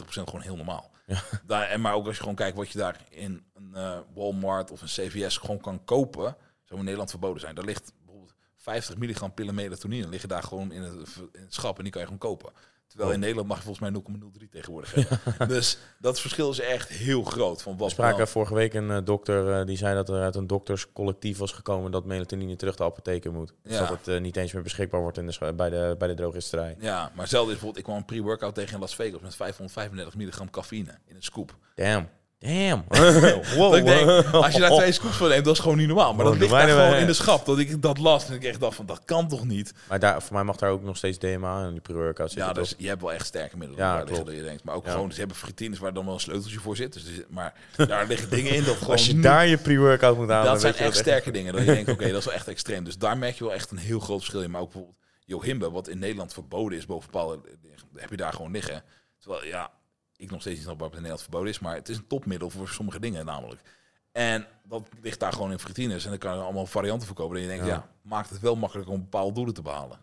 gewoon 0.08 0.42
heel 0.42 0.56
normaal. 0.56 0.90
Ja. 1.06 1.22
Daar, 1.48 1.68
en 1.68 1.82
maar 1.82 1.94
ook 1.94 2.06
als 2.06 2.16
je 2.16 2.20
gewoon 2.22 2.36
kijkt 2.36 2.58
wat 2.58 2.70
je 2.72 2.78
daar 2.78 3.06
in 3.10 3.44
een 3.54 3.72
eh, 3.76 3.98
Walmart 4.14 4.72
of 4.72 4.82
een 4.82 4.88
CVS 4.88 5.38
gewoon 5.38 5.60
kan 5.62 5.84
kopen, 5.84 6.36
zou 6.64 6.80
in 6.80 6.84
Nederland 6.86 7.10
verboden 7.10 7.40
zijn. 7.40 7.56
Daar 7.56 7.66
ligt 7.66 7.92
50 8.66 8.98
milligram 8.98 9.34
pillen 9.34 9.56
melatonine 9.56 10.08
liggen 10.08 10.30
daar 10.30 10.44
gewoon 10.44 10.72
in 10.72 10.82
het, 10.82 10.94
in 11.34 11.42
het 11.42 11.54
schap 11.54 11.78
en 11.78 11.84
die 11.84 11.92
kan 11.92 12.02
je 12.02 12.08
gewoon 12.08 12.22
kopen. 12.30 12.52
Terwijl 12.88 13.10
in 13.10 13.16
Oh. 13.16 13.22
Nederland 13.22 13.48
mag 13.48 13.58
je 13.58 13.64
volgens 13.64 13.92
mij 13.92 14.02
0,03 14.44 14.50
tegenwoordig 14.50 14.94
hebben. 14.94 15.48
Dus 15.48 15.78
dat 16.00 16.20
verschil 16.20 16.50
is 16.52 16.60
echt 16.60 16.90
heel 16.90 17.24
groot. 17.24 17.62
Van 17.62 17.74
We 17.74 17.78
wat 17.80 17.92
spraken 17.92 18.18
wel- 18.18 18.28
vorige 18.28 18.54
week 18.54 18.74
een 18.74 18.92
eh, 18.92 18.98
dokter 19.04 19.60
eh, 19.60 19.66
die 19.66 19.78
zei 19.78 19.96
dat 19.96 20.10
er 20.10 20.22
uit 20.22 20.36
een 20.36 20.48
dokterscollectief 20.48 21.38
was 21.38 21.52
gekomen 21.52 21.92
dat 21.92 22.06
melatonine 22.06 22.56
terug 22.56 22.76
de 22.76 22.84
apotheek 22.84 23.26
in 23.26 23.34
moet. 23.34 23.54
Dus 23.64 23.78
dat 23.78 23.90
het 23.90 24.08
eh, 24.08 24.20
niet 24.22 24.38
eens 24.38 24.54
meer 24.54 24.64
beschikbaar 24.64 25.02
wordt 25.02 25.18
in 25.18 25.28
de 25.28 25.54
bij, 25.56 25.70
de, 25.70 25.96
bij 25.98 26.08
de 26.08 26.14
drogisterij. 26.14 26.76
Ja, 26.80 27.12
maar 27.16 27.28
zelden 27.28 27.54
is 27.54 27.60
bijvoorbeeld, 27.60 27.78
ik 27.78 27.84
kwam 27.84 27.96
een 27.98 28.06
pre-workout 28.06 28.56
tegen 28.56 28.74
in 28.74 28.80
Las 28.80 28.96
Vegas 28.96 29.22
met 29.22 29.36
535 29.36 30.16
milligram 30.16 30.50
cafeïne 30.50 30.98
in 31.06 31.16
een 31.16 31.24
scoop. 31.24 31.56
Damn. 31.76 32.10
Damn. 32.46 32.84
wow. 33.58 33.72
Dat 33.72 33.76
ik 33.76 33.86
denk, 33.86 34.26
als 34.34 34.54
je 34.54 34.60
daar 34.60 34.72
twee 34.72 34.92
scoops 34.92 35.16
van 35.16 35.30
neemt, 35.30 35.46
dat 35.46 35.54
is 35.54 35.60
gewoon 35.60 35.78
niet 35.78 35.88
normaal. 35.88 36.14
Maar 36.14 36.26
dat 36.26 36.38
ligt 36.38 36.52
daar 36.52 36.70
gewoon 36.70 36.96
in 36.96 37.06
de 37.06 37.14
schap. 37.14 37.46
Dat 37.46 37.60
ik 37.60 37.82
dat 37.82 37.98
las 37.98 38.28
en 38.28 38.34
ik 38.34 38.44
echt 38.44 38.60
dacht 38.60 38.76
van, 38.76 38.86
dat 38.86 39.02
kan 39.06 39.28
toch 39.28 39.46
niet? 39.46 39.74
Maar 39.90 40.00
daar, 40.00 40.22
voor 40.22 40.34
mij 40.34 40.44
mag 40.44 40.56
daar 40.56 40.70
ook 40.70 40.84
nog 40.84 40.98
steeds 40.98 41.18
DMA 41.18 41.64
en 41.66 41.72
die 41.72 41.82
pre-workout 41.82 42.34
Ja, 42.34 42.54
dus 42.54 42.76
je 42.78 42.88
hebt 42.88 43.02
wel 43.02 43.14
echt 43.14 43.26
sterke 43.26 43.58
middelen 43.58 43.84
Ja, 43.84 43.94
waar 43.94 44.06
liggen 44.06 44.26
dat 44.26 44.36
je 44.36 44.44
denkt. 44.44 44.64
Maar 44.64 44.76
ook 44.76 44.86
Ja. 44.86 44.92
gewoon, 44.92 45.12
ze 45.12 45.20
hebben 45.20 45.38
fritines 45.38 45.80
waar 45.80 45.94
dan 45.94 46.06
wel 46.06 46.14
een 46.14 46.20
sleuteltje 46.20 46.60
voor 46.60 46.76
zit. 46.76 46.94
Dus, 46.94 47.04
maar 47.30 47.54
daar 47.76 48.08
liggen 48.08 48.30
dingen 48.30 48.52
in 48.52 48.64
dat 48.64 48.76
gewoon 48.80 48.92
Als 48.92 49.06
je 49.06 49.20
daar 49.20 49.48
je 49.48 49.58
pre-workout 49.58 50.18
moet 50.18 50.30
halen, 50.30 50.52
dat 50.52 50.62
zijn 50.62 50.76
echt 50.76 50.98
sterke 50.98 51.32
dingen. 51.32 51.54
Dat 51.54 51.62
je 51.66 51.74
denkt, 51.74 51.90
oké, 51.96 52.08
dat 52.08 52.20
is 52.20 52.26
wel 52.26 52.34
echt 52.34 52.48
extreem. 52.48 52.84
Dus 52.84 52.98
daar 52.98 53.18
merk 53.18 53.38
je 53.38 53.44
wel 53.44 53.54
echt 53.54 53.72
een 53.72 53.78
heel 53.78 54.00
groot 54.00 54.20
verschil 54.20 54.42
in. 54.42 54.52
Maar 54.52 54.62
ook 54.62 54.72
bijvoorbeeld 54.72 54.98
Johimbe, 55.26 55.72
wat 55.72 55.88
in 55.88 56.00
Nederland 56.00 56.34
verboden 56.34 56.78
is 56.78 56.86
boven 56.86 57.10
bepaalde... 57.12 57.40
heb 57.96 58.10
je 58.10 58.18
daar 58.18 58.34
gewoon 58.34 58.52
liggen. 58.52 58.84
Terwijl, 59.20 59.46
ja, 59.46 59.72
ik 60.18 60.32
nog 60.32 60.42
steeds 60.42 60.56
niet 60.56 60.66
snap 60.66 60.80
waar 60.80 60.88
het 60.90 60.98
in 60.98 61.04
Nederland 61.04 61.22
verboden 61.30 61.50
is. 61.50 61.60
Maar 61.60 61.76
het 61.76 61.90
is 61.90 61.98
een 61.98 62.08
topmiddel 62.08 62.50
voor 62.50 62.68
sommige 62.68 63.00
dingen 63.00 63.26
namelijk. 63.26 63.62
En 64.12 64.46
dat 64.64 64.88
ligt 65.02 65.20
daar 65.20 65.34
gewoon 65.34 65.52
in 65.52 65.60
fritines. 65.60 66.04
En 66.04 66.10
dan 66.10 66.20
kan 66.20 66.36
je 66.36 66.42
allemaal 66.42 66.66
varianten 66.66 67.08
verkopen. 67.08 67.36
En 67.36 67.42
je 67.42 67.48
denkt, 67.48 67.66
Ja. 67.66 67.72
ja. 67.74 67.90
maakt 68.02 68.30
het 68.30 68.40
wel 68.40 68.56
makkelijker 68.56 68.94
om 68.94 69.00
bepaalde 69.02 69.34
doelen 69.34 69.54
te 69.54 69.62
behalen. 69.62 69.98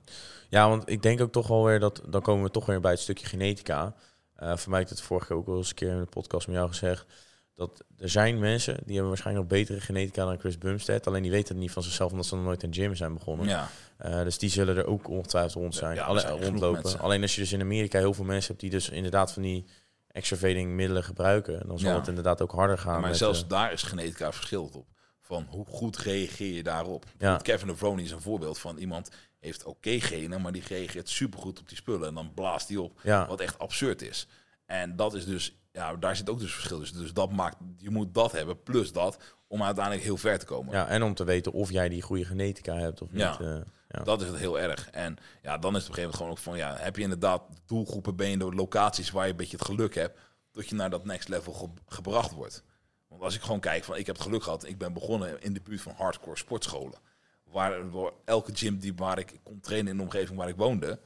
Ja, 0.48 0.68
want 0.68 0.88
ik 0.90 1.03
denk 1.03 1.20
ook 1.20 1.33
toch 1.33 1.46
wel 1.46 1.64
weer 1.64 1.81
dat... 1.81 2.03
Dan 2.09 2.22
komen 2.22 2.44
we 2.44 2.51
toch 2.51 2.66
weer 2.66 2.81
bij 2.81 2.90
het 2.90 3.01
stukje 3.01 3.27
genetica. 3.27 3.94
Eh 4.37 4.57
voor 4.57 4.70
mij 4.70 4.79
heb 4.81 4.88
ik 4.90 4.96
het 4.96 5.05
vorige 5.07 5.27
keer 5.27 5.37
ook 5.37 5.46
wel 5.46 5.57
eens 5.57 5.68
een 5.68 5.75
keer 5.75 5.90
in 5.92 6.01
de 6.01 6.07
podcast 6.07 6.46
met 6.46 6.57
jou 6.57 6.68
gezegd. 6.68 7.07
Dat 7.55 7.85
er 7.98 8.09
zijn 8.09 8.38
mensen 8.38 8.75
die 8.85 8.90
hebben 8.92 9.09
waarschijnlijk 9.09 9.48
nog 9.48 9.59
betere 9.59 9.81
genetica 9.81 10.25
dan 10.25 10.38
Chris 10.38 10.59
Bumstead. 10.59 11.07
Alleen 11.07 11.22
die 11.22 11.31
weten 11.31 11.48
het 11.55 11.62
niet 11.62 11.70
van 11.72 11.83
zichzelf 11.83 12.11
omdat 12.11 12.27
ze 12.27 12.35
nog 12.35 12.44
nooit 12.44 12.64
aan 12.64 12.75
gym 12.75 12.94
zijn 12.94 13.14
begonnen. 13.14 13.46
Ja, 13.48 13.68
Eh, 13.96 14.22
dus 14.22 14.38
die 14.38 14.51
zullen 14.51 14.77
er 14.77 14.87
ook 14.87 15.09
ongetwijfeld 15.09 15.55
rond 15.55 15.75
zijn. 15.75 15.94
Ja, 15.94 16.03
Alle- 16.05 16.20
zijn 16.20 16.33
genoeg 16.33 16.61
rondlopen. 16.61 16.98
Alleen 17.01 17.22
als 17.22 17.35
je 17.35 17.40
dus 17.40 17.53
in 17.53 17.61
Amerika 17.61 17.98
heel 17.98 18.14
veel 18.14 18.25
mensen 18.25 18.48
hebt 18.48 18.61
die 18.61 18.70
dus 18.70 18.88
inderdaad 18.88 19.33
van 19.33 19.42
die 19.42 19.64
extravating 20.12 20.70
middelen 20.70 21.05
gebruiken, 21.05 21.66
dan 21.66 21.79
zal 21.79 21.90
Ja. 21.90 21.96
het 21.98 22.09
inderdaad 22.09 22.42
ook 22.42 22.53
harder 22.53 22.79
gaan. 22.79 23.01
maar 23.01 23.14
zelfs 23.14 23.42
eh, 23.42 23.48
daar 23.48 23.72
is 23.72 23.83
genetica 23.83 24.33
verschillend 24.33 24.77
op. 24.77 24.87
Van 25.20 25.46
hoe 25.48 25.66
goed 25.68 25.96
reageer 25.96 26.55
je 26.55 26.62
daarop? 26.62 27.05
Ja. 27.18 27.37
Kevin 27.37 27.66
De 27.68 27.77
Vroni 27.77 28.03
is 28.03 28.11
een 28.11 28.20
voorbeeld 28.20 28.59
van 28.59 28.77
iemand 28.77 29.11
heeft 29.40 29.64
oké 29.64 30.01
genen, 30.01 30.40
maar 30.40 30.53
die 30.53 30.62
reageert 30.68 31.09
supergoed 31.09 31.61
op 31.61 31.68
die 31.68 31.77
spullen. 31.77 32.09
En 32.09 32.14
dan 32.14 32.35
blaast 32.35 32.68
die 32.68 32.81
op. 32.81 33.01
ja, 33.03 33.27
Wat 33.27 33.40
echt 33.40 33.59
absurd 33.59 34.03
is. 34.03 34.27
En 34.66 34.96
dat 34.96 35.14
is 35.14 35.25
dus, 35.25 35.57
ja, 35.72 35.96
daar 35.96 36.16
zit 36.16 36.31
ook 36.31 36.38
dus 36.38 36.53
verschil. 36.55 36.79
Dus, 36.79 36.92
dus 36.92 37.12
dat 37.12 37.33
maakt, 37.33 37.57
je 37.79 37.90
moet 37.90 38.14
dat 38.14 38.33
hebben 38.33 38.62
plus 38.62 38.92
dat 38.92 39.18
om 39.48 39.62
uiteindelijk 39.62 40.05
heel 40.05 40.16
ver 40.16 40.38
te 40.38 40.44
komen. 40.46 40.72
ja, 40.75 40.87
en 40.88 41.03
om 41.03 41.14
te 41.14 41.25
weten 41.25 41.53
of 41.53 41.70
jij 41.70 41.88
die 41.88 42.03
goede 42.03 42.25
genetica 42.25 42.75
hebt 42.75 43.03
of 43.03 43.09
Ja. 43.12 43.31
niet. 43.31 43.40
eh, 43.40 43.57
ja. 43.92 44.02
Dat 44.02 44.20
is 44.22 44.28
het 44.28 44.37
heel 44.38 44.59
erg. 44.61 44.90
En 44.90 45.16
ja, 45.42 45.59
dan 45.59 45.76
is 45.76 45.83
het 45.83 45.90
op 45.90 45.96
een 45.96 46.02
gegeven 46.02 46.02
moment 46.02 46.16
gewoon 46.16 46.31
ook 46.31 46.38
van, 46.38 46.57
ja, 46.57 46.76
heb 46.85 46.96
je 46.96 47.02
inderdaad 47.02 47.42
doelgroepen, 47.66 48.16
ben 48.16 48.28
je 48.31 48.37
de 48.38 48.55
locaties 48.55 49.11
waar 49.11 49.24
je 49.24 49.31
een 49.31 49.37
beetje 49.37 49.57
het 49.57 49.66
geluk 49.66 49.94
hebt, 49.94 50.18
dat 50.52 50.68
je 50.68 50.74
naar 50.74 50.90
dat 50.90 51.05
next 51.05 51.28
level 51.28 51.52
ge- 51.52 51.68
gebracht 51.87 52.33
wordt. 52.33 52.62
Want 53.09 53.22
als 53.22 53.35
ik 53.35 53.42
gewoon 53.42 53.61
kijk 53.61 53.85
van, 53.85 53.96
ik 53.96 54.07
heb 54.07 54.14
het 54.16 54.24
geluk 54.24 54.42
gehad, 54.42 54.66
ik 54.66 54.78
ben 54.78 54.92
begonnen 54.92 55.42
in 55.42 55.52
de 55.52 55.61
buurt 55.61 55.81
van 55.81 55.94
hardcore 55.96 56.37
sportscholen. 56.37 56.98
Waar, 57.44 57.90
waar 57.90 58.11
elke 58.24 58.50
gym 58.55 58.78
die 58.78 58.94
waar 58.96 59.18
ik 59.18 59.40
kon 59.42 59.61
trainen 59.61 59.90
in 59.90 59.96
de 59.96 60.02
omgeving 60.02 60.38
waar 60.38 60.48
ik 60.48 60.57
woonde, 60.57 61.00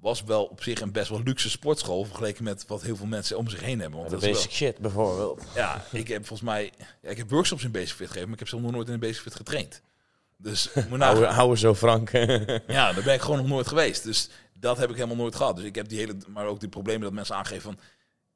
was 0.00 0.22
wel 0.24 0.44
op 0.44 0.62
zich 0.62 0.80
een 0.80 0.92
best 0.92 1.08
wel 1.08 1.22
luxe 1.22 1.50
sportschool 1.50 2.04
vergeleken 2.04 2.44
met 2.44 2.66
wat 2.66 2.82
heel 2.82 2.96
veel 2.96 3.06
mensen 3.06 3.38
om 3.38 3.48
zich 3.48 3.60
heen 3.60 3.80
hebben. 3.80 3.98
Want 3.98 4.10
de 4.10 4.14
dat 4.16 4.24
is 4.24 4.30
wel- 4.30 4.36
basic 4.36 4.50
shit 4.56 4.78
bijvoorbeeld. 4.78 5.42
ja, 5.54 5.84
ik 5.92 6.08
heb 6.08 6.26
volgens 6.26 6.48
mij, 6.48 6.72
ja, 7.02 7.08
ik 7.10 7.16
heb 7.16 7.30
workshops 7.30 7.64
in 7.64 7.70
Basic 7.70 7.88
Fit 7.96 8.06
gegeven, 8.06 8.22
maar 8.24 8.32
ik 8.32 8.38
heb 8.38 8.48
zelf 8.48 8.62
nog 8.62 8.70
nooit 8.72 8.86
in 8.88 8.94
een 8.94 9.00
Basic 9.00 9.22
Fit 9.22 9.34
getraind. 9.34 9.82
Dus 10.42 10.70
Hou, 10.98 11.24
hou 11.24 11.56
zo 11.56 11.74
frank. 11.74 12.10
Ja, 12.66 12.92
daar 12.92 13.02
ben 13.04 13.14
ik 13.14 13.20
gewoon 13.20 13.36
nog 13.38 13.46
nooit 13.48 13.66
geweest. 13.68 14.04
Dus 14.04 14.28
dat 14.54 14.78
heb 14.78 14.88
ik 14.90 14.94
helemaal 14.96 15.16
nooit 15.16 15.34
gehad. 15.36 15.56
Dus 15.56 15.64
ik 15.64 15.74
heb 15.74 15.88
die 15.88 15.98
hele, 15.98 16.16
maar 16.28 16.46
ook 16.46 16.60
die 16.60 16.68
problemen 16.68 17.02
dat 17.02 17.12
mensen 17.12 17.34
aangeven 17.36 17.62
van, 17.62 17.78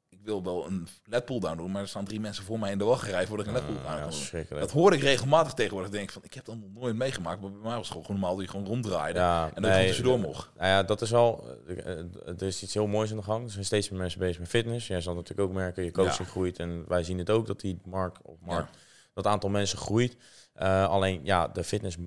ik 0.09 0.19
wil 0.23 0.43
wel 0.43 0.65
een 0.67 0.87
led 1.05 1.25
pull-down 1.25 1.57
doen, 1.57 1.71
maar 1.71 1.81
er 1.81 1.87
staan 1.87 2.05
drie 2.05 2.19
mensen 2.19 2.43
voor 2.43 2.59
mij 2.59 2.71
in 2.71 2.77
de 2.77 2.83
wachtrij 2.83 3.27
voordat 3.27 3.45
ik 3.47 3.51
een 3.53 3.57
led 3.57 3.67
pull-down 3.67 3.97
ja, 3.97 4.43
doen. 4.49 4.59
Dat 4.59 4.71
hoor 4.71 4.93
ik 4.93 5.01
regelmatig 5.01 5.53
tegenwoordig. 5.53 5.89
Ik 5.91 5.97
denk 5.97 6.11
van, 6.11 6.21
ik 6.23 6.33
heb 6.33 6.45
dat 6.45 6.55
nog 6.55 6.69
nooit 6.81 6.95
meegemaakt, 6.95 7.41
maar 7.41 7.51
bij 7.51 7.59
mij 7.61 7.69
was 7.71 7.77
het 7.79 7.87
gewoon, 7.87 8.05
gewoon 8.05 8.19
normaal 8.21 8.35
dat 8.37 8.45
je 8.45 8.51
gewoon 8.51 8.65
ronddraaide 8.67 9.19
Ja, 9.19 9.43
en 9.53 9.61
dat 9.61 9.63
je 9.63 9.69
gewoon 9.71 9.85
tussendoor 9.87 10.19
mocht. 10.19 10.49
Nou 10.55 10.67
ja, 10.67 10.83
dat 10.83 11.01
is 11.01 11.13
al. 11.13 11.43
eh, 11.67 11.97
Er 12.27 12.43
is 12.43 12.63
iets 12.63 12.73
heel 12.73 12.87
moois 12.87 13.11
aan 13.11 13.17
de 13.17 13.23
gang. 13.23 13.45
Er 13.45 13.51
zijn 13.51 13.65
steeds 13.65 13.89
meer 13.89 13.99
mensen 13.99 14.19
bezig 14.19 14.39
met 14.39 14.47
fitness. 14.49 14.87
Jij 14.87 15.01
zal 15.01 15.13
natuurlijk 15.13 15.49
ook 15.49 15.55
merken, 15.55 15.83
je 15.83 15.91
coaching 15.91 16.17
Ja. 16.27 16.31
groeit. 16.33 16.59
En 16.59 16.83
wij 16.87 17.03
zien 17.03 17.17
het 17.17 17.29
ook 17.29 17.47
dat 17.47 17.59
die 17.59 17.79
markt 17.85 18.19
of 18.23 18.35
markt, 18.41 18.77
dat 19.13 19.27
aantal 19.27 19.49
mensen 19.49 19.77
groeit. 19.77 20.17
Eh, 20.57 20.89
alleen 20.89 21.19
ja, 21.23 21.47
de 21.47 21.63
fitness. 21.63 21.97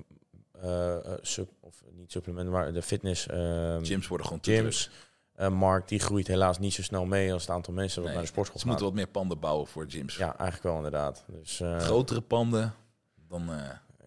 eh, 0.61 0.95
eh, 0.95 1.17
sub, 1.21 1.49
of 1.59 1.83
niet 1.91 2.11
supplement, 2.11 2.49
maar 2.49 2.73
de 2.73 2.81
fitness 2.81 3.27
ehm, 3.27 3.83
Gyms 3.83 4.07
worden 4.07 4.27
gewoon 4.27 4.43
gyms, 4.43 4.89
markt, 5.51 5.89
die 5.89 5.99
groeit 5.99 6.27
helaas 6.27 6.59
niet 6.59 6.73
zo 6.73 6.81
snel 6.81 7.05
mee 7.05 7.33
als 7.33 7.41
het 7.41 7.51
aantal 7.51 7.73
mensen 7.73 7.95
wat 7.97 8.05
Nee, 8.05 8.13
naar 8.15 8.25
de 8.25 8.31
sportschool 8.31 8.59
Ze 8.59 8.65
gaat. 8.65 8.75
moeten 8.79 8.95
wat 8.95 9.05
meer 9.05 9.13
panden 9.13 9.39
bouwen 9.39 9.67
voor 9.67 9.85
gyms. 9.87 10.17
Ja, 10.17 10.27
eigenlijk 10.27 10.63
wel 10.63 10.75
inderdaad. 10.75 11.23
Dus 11.27 11.61
Grotere 11.77 12.21
panden, 12.21 12.73
dan... 13.27 13.49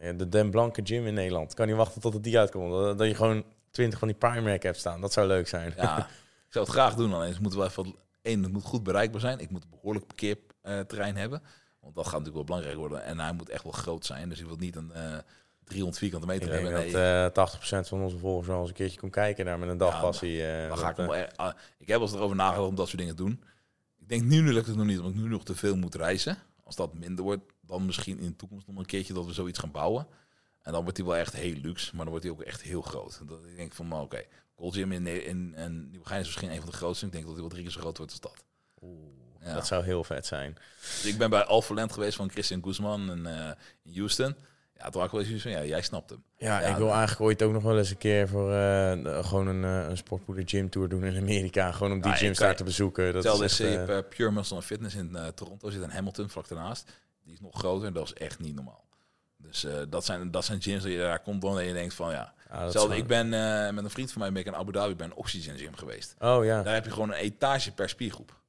ja, 0.00 0.12
de 0.12 0.28
Den 0.28 0.50
Blanke 0.50 0.80
Gym 0.84 1.06
in 1.06 1.14
Nederland. 1.14 1.54
Kan 1.54 1.66
niet 1.66 1.76
wachten 1.76 2.00
tot 2.00 2.12
het 2.12 2.22
die 2.24 2.38
uitkomt. 2.38 2.70
Dat, 2.70 2.98
dat 2.98 3.08
je 3.08 3.14
gewoon 3.14 3.44
20 3.70 3.98
van 3.98 4.08
die 4.08 4.16
Prime 4.16 4.50
Rack 4.50 4.62
hebt 4.62 4.78
staan. 4.78 5.00
Dat 5.00 5.12
zou 5.12 5.26
leuk 5.26 5.48
zijn. 5.48 5.72
Ja, 5.76 5.98
ik 6.48 6.52
zou 6.52 6.64
het 6.64 6.74
graag 6.74 6.94
doen. 6.94 7.12
Alleen 7.12 7.32
het 7.32 7.40
moet 7.40 7.54
wel 7.54 7.64
even 7.64 7.94
één, 8.22 8.42
het 8.42 8.52
moet 8.52 8.64
goed 8.64 8.82
bereikbaar 8.82 9.20
zijn. 9.20 9.38
Ik 9.38 9.50
moet 9.50 9.62
een 9.62 9.70
behoorlijk 9.70 10.06
parkeerterrein 10.06 11.16
hebben. 11.16 11.42
Want 11.84 11.96
dat 11.96 12.04
gaat 12.04 12.18
natuurlijk 12.18 12.48
wel 12.48 12.56
belangrijk 12.58 12.76
worden. 12.76 13.04
En 13.04 13.18
hij 13.20 13.32
moet 13.32 13.48
echt 13.48 13.62
wel 13.62 13.72
groot 13.72 14.06
zijn. 14.06 14.28
Dus 14.28 14.40
ik 14.40 14.46
wil 14.46 14.56
niet 14.56 14.76
een 14.76 14.92
eh 14.92 15.18
300 15.64 15.98
vierkante 15.98 16.26
meter 16.26 16.52
hebben. 16.52 16.72
dat 16.72 16.84
Nee, 16.84 17.72
eh 17.72 17.84
80% 17.84 17.88
van 17.88 18.00
onze 18.00 18.18
volgers 18.18 18.46
wel 18.46 18.60
eens 18.60 18.68
een 18.68 18.74
keertje 18.74 18.98
komt 18.98 19.12
kijken 19.12 19.44
daar 19.44 19.58
met 19.58 19.68
een 19.68 19.76
dagpassie. 19.76 20.46
eh, 20.46 20.58
dan 20.60 20.68
dat, 20.68 20.78
ga 20.78 20.90
ik 20.90 20.98
eh, 20.98 21.06
wel 21.06 21.26
ah, 21.36 21.54
ik 21.78 21.88
heb 21.88 21.98
wel 21.98 22.08
eens 22.08 22.16
erover 22.16 22.36
nagedacht 22.36 22.68
om 22.68 22.74
dat 22.74 22.86
soort 22.86 22.98
dingen 22.98 23.16
te 23.16 23.22
doen. 23.22 23.42
Ik 23.98 24.08
denk 24.08 24.22
nu 24.22 24.52
lukt 24.52 24.66
het 24.66 24.76
nog 24.76 24.86
niet, 24.86 24.98
omdat 24.98 25.14
ik 25.14 25.20
nu 25.20 25.28
nog 25.28 25.44
te 25.44 25.54
veel 25.54 25.76
moet 25.76 25.94
reizen. 25.94 26.38
Als 26.64 26.76
dat 26.76 26.94
minder 26.94 27.24
wordt, 27.24 27.42
dan 27.60 27.86
misschien 27.86 28.18
in 28.18 28.26
de 28.26 28.36
toekomst 28.36 28.66
nog 28.66 28.78
een 28.78 28.86
keertje 28.86 29.14
dat 29.14 29.26
we 29.26 29.32
zoiets 29.32 29.58
gaan 29.58 29.70
bouwen. 29.70 30.06
En 30.62 30.72
dan 30.72 30.82
wordt 30.82 30.96
hij 30.96 31.06
wel 31.06 31.16
echt 31.16 31.36
heel 31.36 31.54
luxe, 31.54 31.90
maar 31.90 32.04
dan 32.04 32.08
wordt 32.08 32.24
hij 32.24 32.32
ook 32.34 32.42
echt 32.42 32.62
heel 32.62 32.82
groot. 32.82 33.20
Dat 33.26 33.44
ik 33.46 33.56
denk 33.56 33.72
van, 33.72 33.92
oké, 33.92 34.22
Gold 34.54 34.74
Gym 34.74 34.92
in, 34.92 35.06
in, 35.06 35.54
in 35.54 35.90
Nieuwegein 35.90 36.20
is 36.20 36.26
misschien 36.26 36.50
een 36.50 36.60
van 36.60 36.70
de 36.70 36.76
grootste. 36.76 37.06
Ik 37.06 37.12
denk 37.12 37.24
dat 37.24 37.32
hij 37.32 37.42
wel 37.42 37.50
drie 37.50 37.62
keer 37.62 37.72
zo 37.72 37.80
groot 37.80 37.96
wordt 37.96 38.12
als 38.12 38.20
dat. 38.20 38.44
Ja. 39.44 39.54
Dat 39.54 39.66
zou 39.66 39.84
heel 39.84 40.04
vet 40.04 40.26
zijn. 40.26 40.56
Dus 40.80 41.04
ik 41.04 41.18
ben 41.18 41.30
bij 41.30 41.44
Alpha 41.44 41.74
Land 41.74 41.92
geweest 41.92 42.16
van 42.16 42.30
Christian 42.30 42.62
Guzman 42.64 43.10
en, 43.10 43.26
eh, 43.26 43.50
in 43.82 43.98
Houston. 43.98 44.34
Ja, 44.78 44.90
toen 44.90 45.00
had 45.00 45.12
ik 45.12 45.18
wel 45.18 45.32
eens 45.32 45.42
van, 45.42 45.50
ja, 45.50 45.64
jij 45.64 45.82
snapt 45.82 46.10
hem. 46.10 46.22
Ja, 46.36 46.60
Ja, 46.60 46.66
ik 46.66 46.76
wil 46.76 46.90
eigenlijk 46.90 47.20
ooit 47.20 47.42
ook 47.42 47.52
nog 47.52 47.62
wel 47.62 47.78
eens 47.78 47.90
een 47.90 47.98
keer 47.98 48.28
voor 48.28 48.52
eh, 48.52 49.24
gewoon 49.26 49.46
een, 49.46 49.64
eh, 49.64 49.88
een 49.88 49.96
sportpoeder 49.96 50.44
gym 50.46 50.70
tour 50.70 50.88
doen 50.88 51.04
in 51.04 51.16
Amerika. 51.16 51.72
Gewoon 51.72 51.92
om 51.92 52.00
die 52.00 52.10
Ja, 52.10 52.16
gyms 52.16 52.38
daar 52.38 52.56
te 52.56 52.64
bezoeken. 52.64 53.12
Dat 53.12 53.40
is 53.42 53.60
echt, 53.60 54.08
Pure 54.08 54.30
Muscle 54.30 54.56
and 54.56 54.64
Fitness 54.64 54.94
in 54.94 55.16
Toronto, 55.34 55.70
zit 55.70 55.82
in 55.82 55.90
Hamilton, 55.90 56.28
vlak 56.30 56.48
daarnaast. 56.48 56.90
Die 57.24 57.32
is 57.32 57.40
nog 57.40 57.58
groter, 57.58 57.92
dat 57.92 58.04
is 58.04 58.12
echt 58.14 58.38
niet 58.38 58.54
normaal. 58.54 58.84
Dus 59.36 59.66
dat, 59.88 60.04
zijn, 60.04 60.30
dat 60.30 60.44
zijn 60.44 60.62
gyms 60.62 60.82
dat 60.82 60.92
je 60.92 60.98
daar 60.98 61.20
komt 61.22 61.42
dan 61.42 61.58
en 61.58 61.64
je 61.64 61.72
denkt 61.72 61.94
van, 61.94 62.10
ja. 62.10 62.34
Hetzelfde, 62.48 62.78
zou- 62.78 62.94
ik 62.94 63.06
ben 63.06 63.28
met 63.74 63.84
een 63.84 63.90
vriend 63.90 64.12
van 64.12 64.20
mij 64.20 64.32
ben 64.32 64.40
ik 64.40 64.46
in 64.46 64.54
Abu 64.54 64.72
Dhabi 64.72 64.94
bij 64.94 65.06
een 65.06 65.14
Oxygen 65.14 65.58
Gym 65.58 65.74
geweest. 65.76 66.14
Oh 66.18 66.44
ja. 66.44 66.62
Daar 66.62 66.74
heb 66.74 66.84
je 66.84 66.90
gewoon 66.90 67.08
een 67.08 67.14
etage 67.18 67.72
per 67.72 67.88
spiergroep. 67.88 68.42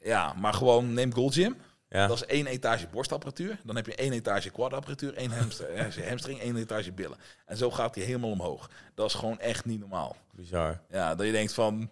Ja, 0.00 0.32
maar 0.32 0.54
gewoon 0.54 0.92
neem 0.92 1.14
Gold 1.14 1.34
Gym. 1.34 1.56
Ja. 1.88 2.06
Dat 2.06 2.16
is 2.16 2.26
één 2.26 2.46
etage 2.46 2.86
borstapparatuur. 2.86 3.58
Dan 3.64 3.76
heb 3.76 3.86
je 3.86 3.94
één 3.94 4.12
etage 4.12 4.50
quadapparatuur, 4.50 5.14
één 5.14 5.30
hamstring, 5.30 5.70
eh, 5.78 6.08
hamstring, 6.08 6.40
één 6.40 6.56
etage 6.56 6.92
billen. 6.92 7.18
En 7.46 7.56
zo 7.56 7.70
gaat 7.70 7.94
hij 7.94 8.04
helemaal 8.04 8.30
omhoog. 8.30 8.70
Dat 8.94 9.06
is 9.06 9.14
gewoon 9.14 9.40
echt 9.40 9.64
niet 9.64 9.80
normaal. 9.80 10.16
Bizar. 10.32 10.80
Ja, 10.90 11.14
dat 11.14 11.26
je 11.26 11.32
denkt 11.32 11.54
van... 11.54 11.90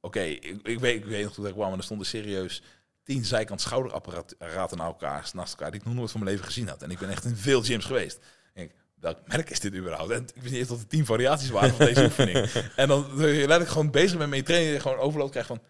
Oké, 0.00 0.20
ik, 0.20 0.60
ik, 0.62 0.80
weet, 0.80 0.96
ik 0.96 1.04
weet 1.04 1.24
nog 1.24 1.34
toen 1.34 1.46
ik 1.46 1.52
kwam 1.52 1.72
en 1.72 1.78
er 1.78 1.84
stonden 1.84 2.06
serieus 2.06 2.62
tien 3.04 3.24
zijkant 3.24 3.60
schouderapparaten 3.60 4.78
naar 4.78 4.86
elkaar, 4.86 5.30
naast 5.32 5.52
elkaar 5.52 5.70
die 5.70 5.80
ik 5.80 5.86
nog 5.86 5.94
nooit 5.94 6.10
van 6.10 6.20
mijn 6.20 6.32
leven 6.32 6.46
gezien 6.46 6.68
had. 6.68 6.82
En 6.82 6.90
ik 6.90 6.98
ben 6.98 7.08
echt 7.10 7.24
in 7.24 7.36
veel 7.36 7.62
gyms 7.62 7.84
geweest. 7.84 8.18
En 8.54 8.62
ik, 8.62 8.72
welk 8.94 9.18
merk 9.26 9.50
is 9.50 9.60
dit 9.60 9.74
überhaupt? 9.74 10.10
En 10.10 10.22
ik 10.22 10.42
wist 10.42 10.50
niet 10.50 10.60
eens 10.60 10.68
dat 10.68 10.78
er 10.78 10.86
tien 10.86 11.06
variaties 11.06 11.50
waren 11.50 11.74
van 11.74 11.86
deze 11.86 12.04
oefening. 12.10 12.50
En 12.76 12.88
dan 12.88 13.16
ben 13.16 13.28
je 13.28 13.38
letterlijk 13.38 13.70
gewoon 13.70 13.90
bezig 13.90 14.18
met 14.18 14.28
mijn 14.28 14.44
training 14.44 14.70
en 14.70 14.76
je 14.76 14.82
gewoon 14.82 14.98
overload 14.98 15.30
krijgt 15.30 15.48
van... 15.48 15.60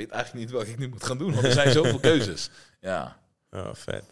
Weet 0.00 0.10
eigenlijk 0.10 0.44
niet 0.44 0.54
welke 0.54 0.70
ik 0.70 0.78
nu 0.78 0.88
moet 0.88 1.04
gaan 1.04 1.18
doen, 1.18 1.32
want 1.32 1.44
er 1.44 1.52
zijn 1.52 1.72
zoveel 1.72 2.00
keuzes. 2.00 2.50
Ja. 2.80 3.16
Oh, 3.50 3.68
vet. 3.72 4.04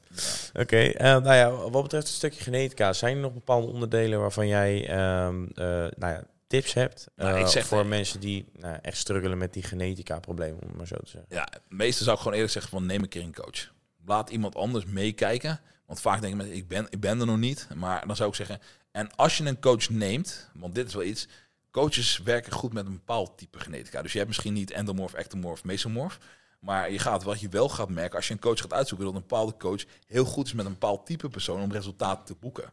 Oké, 0.54 0.76
eh, 0.76 1.04
nou 1.04 1.34
ja, 1.34 1.50
wat 1.50 1.82
betreft 1.82 2.06
het 2.06 2.16
stukje 2.16 2.42
genetica, 2.42 2.92
zijn 2.92 3.14
er 3.14 3.22
nog 3.22 3.32
bepaalde 3.32 3.66
onderdelen 3.66 4.20
waarvan 4.20 4.48
jij 4.48 4.88
ehm, 4.88 5.44
eh, 5.54 5.66
nou 5.74 6.12
ja, 6.12 6.24
tips 6.46 6.72
hebt 6.72 7.08
Nou, 7.16 7.34
eh, 7.34 7.40
ik 7.40 7.46
zeg 7.46 7.66
voor 7.66 7.78
nee. 7.78 7.88
mensen 7.88 8.20
die 8.20 8.46
nou, 8.52 8.78
echt 8.82 8.96
struggelen 8.96 9.38
met 9.38 9.52
die 9.52 9.62
genetica-problemen, 9.62 10.62
om 10.62 10.76
maar 10.76 10.86
zo 10.86 10.96
te 10.96 11.10
zeggen? 11.10 11.34
Ja, 11.34 11.48
meeste 11.68 12.02
zou 12.02 12.14
ik 12.14 12.22
gewoon 12.22 12.36
eerlijk 12.36 12.52
zeggen 12.52 12.72
van 12.72 12.86
neem 12.86 13.02
een 13.02 13.08
keer 13.08 13.22
een 13.22 13.34
coach. 13.34 13.72
Laat 14.04 14.30
iemand 14.30 14.54
anders 14.54 14.84
meekijken. 14.84 15.60
Want 15.86 16.00
vaak 16.00 16.20
denken 16.20 16.38
mensen, 16.38 16.56
ik 16.56 16.68
ben, 16.68 16.86
ik 16.90 17.00
ben 17.00 17.20
er 17.20 17.26
nog 17.26 17.38
niet. 17.38 17.68
Maar 17.74 18.06
dan 18.06 18.16
zou 18.16 18.28
ik 18.28 18.34
zeggen, 18.34 18.60
en 18.90 19.14
als 19.16 19.38
je 19.38 19.44
een 19.44 19.60
coach 19.60 19.88
neemt, 19.90 20.50
want 20.54 20.74
dit 20.74 20.86
is 20.86 20.94
wel 20.94 21.02
iets, 21.02 21.28
coaches 21.70 22.18
werken 22.18 22.52
goed 22.52 22.72
met 22.72 22.86
een 22.86 22.92
bepaald 22.92 23.38
type 23.38 23.60
genetica. 23.60 24.02
Dus 24.02 24.12
je 24.12 24.18
hebt 24.18 24.30
misschien 24.30 24.52
niet 24.52 24.70
endomorf, 24.70 25.12
ectomorf, 25.12 25.64
mesomorf. 25.64 26.18
Maar 26.60 26.92
je 26.92 26.98
gaat, 26.98 27.22
wat 27.22 27.40
je 27.40 27.48
wel 27.48 27.68
gaat 27.68 27.88
merken, 27.88 28.16
als 28.16 28.26
je 28.26 28.32
een 28.32 28.40
coach 28.40 28.60
gaat 28.60 28.72
uitzoeken, 28.72 29.06
dat 29.06 29.14
een 29.14 29.20
bepaalde 29.20 29.56
coach 29.56 29.84
heel 30.06 30.24
goed 30.24 30.46
is 30.46 30.52
met 30.52 30.66
een 30.66 30.72
bepaald 30.72 31.06
type 31.06 31.28
persoon 31.28 31.62
om 31.62 31.72
resultaten 31.72 32.24
te 32.24 32.34
boeken. 32.40 32.70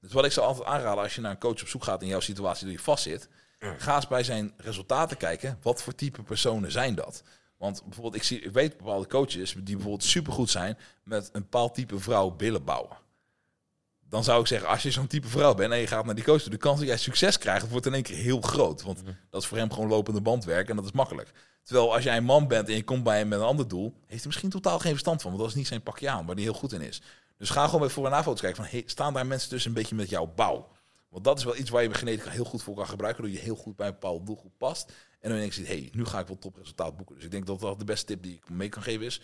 Dus 0.00 0.12
wat 0.12 0.24
ik 0.24 0.32
zou 0.32 0.46
altijd 0.46 0.68
aanraden 0.68 1.02
als 1.02 1.14
je 1.14 1.20
naar 1.20 1.30
een 1.30 1.38
coach 1.38 1.62
op 1.62 1.68
zoek 1.68 1.84
gaat 1.84 2.02
in 2.02 2.08
jouw 2.08 2.20
situatie 2.20 2.66
dat 2.66 2.74
je 2.74 2.82
vastzit, 2.82 3.28
ga 3.58 3.94
eens 3.94 4.08
bij 4.08 4.24
zijn 4.24 4.52
resultaten 4.56 5.16
kijken. 5.16 5.58
Wat 5.62 5.82
voor 5.82 5.94
type 5.94 6.22
personen 6.22 6.72
zijn 6.72 6.94
dat? 6.94 7.22
Want 7.56 7.82
bijvoorbeeld, 7.84 8.14
ik, 8.14 8.22
zie, 8.22 8.40
ik 8.40 8.52
weet 8.52 8.76
bepaalde 8.76 9.06
coaches 9.06 9.52
die 9.52 9.74
bijvoorbeeld 9.74 10.04
supergoed 10.04 10.50
zijn 10.50 10.78
met 11.02 11.28
een 11.32 11.40
bepaald 11.40 11.74
type 11.74 11.98
vrouw 11.98 12.30
billen 12.30 12.64
bouwen. 12.64 12.96
Dan 14.08 14.24
zou 14.24 14.40
ik 14.40 14.46
zeggen, 14.46 14.68
als 14.68 14.82
je 14.82 14.90
zo'n 14.90 15.06
type 15.06 15.28
vrouw 15.28 15.54
bent 15.54 15.72
en 15.72 15.78
je 15.78 15.86
gaat 15.86 16.04
naar 16.04 16.14
die 16.14 16.24
coach 16.24 16.40
toe, 16.42 16.50
de 16.50 16.56
kans 16.56 16.78
dat 16.78 16.88
jij 16.88 16.96
succes 16.96 17.38
krijgt, 17.38 17.68
wordt 17.68 17.86
in 17.86 17.94
één 17.94 18.02
keer 18.02 18.16
heel 18.16 18.40
groot. 18.40 18.82
Want 18.82 19.02
Mhm. 19.02 19.12
dat 19.30 19.42
is 19.42 19.48
voor 19.48 19.58
hem 19.58 19.72
gewoon 19.72 19.88
lopende 19.88 20.20
bandwerk 20.20 20.68
en 20.68 20.76
dat 20.76 20.84
is 20.84 20.92
makkelijk. 20.92 21.30
Terwijl 21.62 21.94
als 21.94 22.04
jij 22.04 22.16
een 22.16 22.24
man 22.24 22.48
bent 22.48 22.68
en 22.68 22.74
je 22.74 22.84
komt 22.84 23.02
bij 23.04 23.18
hem 23.18 23.28
met 23.28 23.38
een 23.38 23.44
ander 23.44 23.68
doel, 23.68 23.92
heeft 24.00 24.08
hij 24.22 24.26
misschien 24.26 24.50
totaal 24.50 24.78
geen 24.78 24.90
verstand 24.90 25.22
van. 25.22 25.30
Want 25.30 25.42
dat 25.42 25.50
is 25.52 25.56
niet 25.58 25.66
zijn 25.66 25.82
pakje 25.82 26.08
aan, 26.08 26.26
waar 26.26 26.34
hij 26.34 26.44
heel 26.44 26.52
goed 26.54 26.72
in 26.72 26.80
is. 26.80 27.02
Dus 27.38 27.50
ga 27.50 27.64
gewoon 27.64 27.80
bij 27.80 27.88
voor- 27.88 28.04
en 28.04 28.10
na-foto's 28.10 28.40
kijken 28.40 28.62
van, 28.62 28.70
hey, 28.72 28.82
staan 28.86 29.12
daar 29.14 29.26
mensen 29.26 29.48
tussen 29.48 29.70
een 29.70 29.76
beetje 29.76 29.94
met 29.94 30.08
jouw 30.10 30.32
bouw? 30.34 30.68
Want 31.08 31.24
dat 31.24 31.38
is 31.38 31.44
wel 31.44 31.56
iets 31.56 31.70
waar 31.70 31.82
je 31.82 31.94
genetica 31.94 32.30
heel 32.30 32.44
goed 32.44 32.62
voor 32.62 32.74
kan 32.74 32.86
gebruiken, 32.88 33.22
door 33.22 33.32
je 33.32 33.38
heel 33.38 33.54
goed 33.56 33.76
bij 33.76 33.86
een 33.86 33.92
bepaalde 33.92 34.24
doelgroep 34.24 34.52
past. 34.58 34.92
En 35.20 35.30
dan 35.30 35.38
denk 35.38 35.52
je, 35.52 35.64
hey, 35.64 35.88
nu 35.92 36.04
ga 36.04 36.18
ik 36.18 36.26
wel 36.26 36.38
topresultaat 36.38 36.96
boeken. 36.96 37.14
Dus 37.14 37.24
ik 37.24 37.30
denk 37.30 37.46
dat 37.46 37.60
dat 37.60 37.78
de 37.78 37.84
beste 37.84 38.06
tip 38.06 38.22
die 38.22 38.34
ik 38.34 38.48
mee 38.50 38.68
kan 38.68 38.82
geven 38.82 39.06
is, 39.06 39.20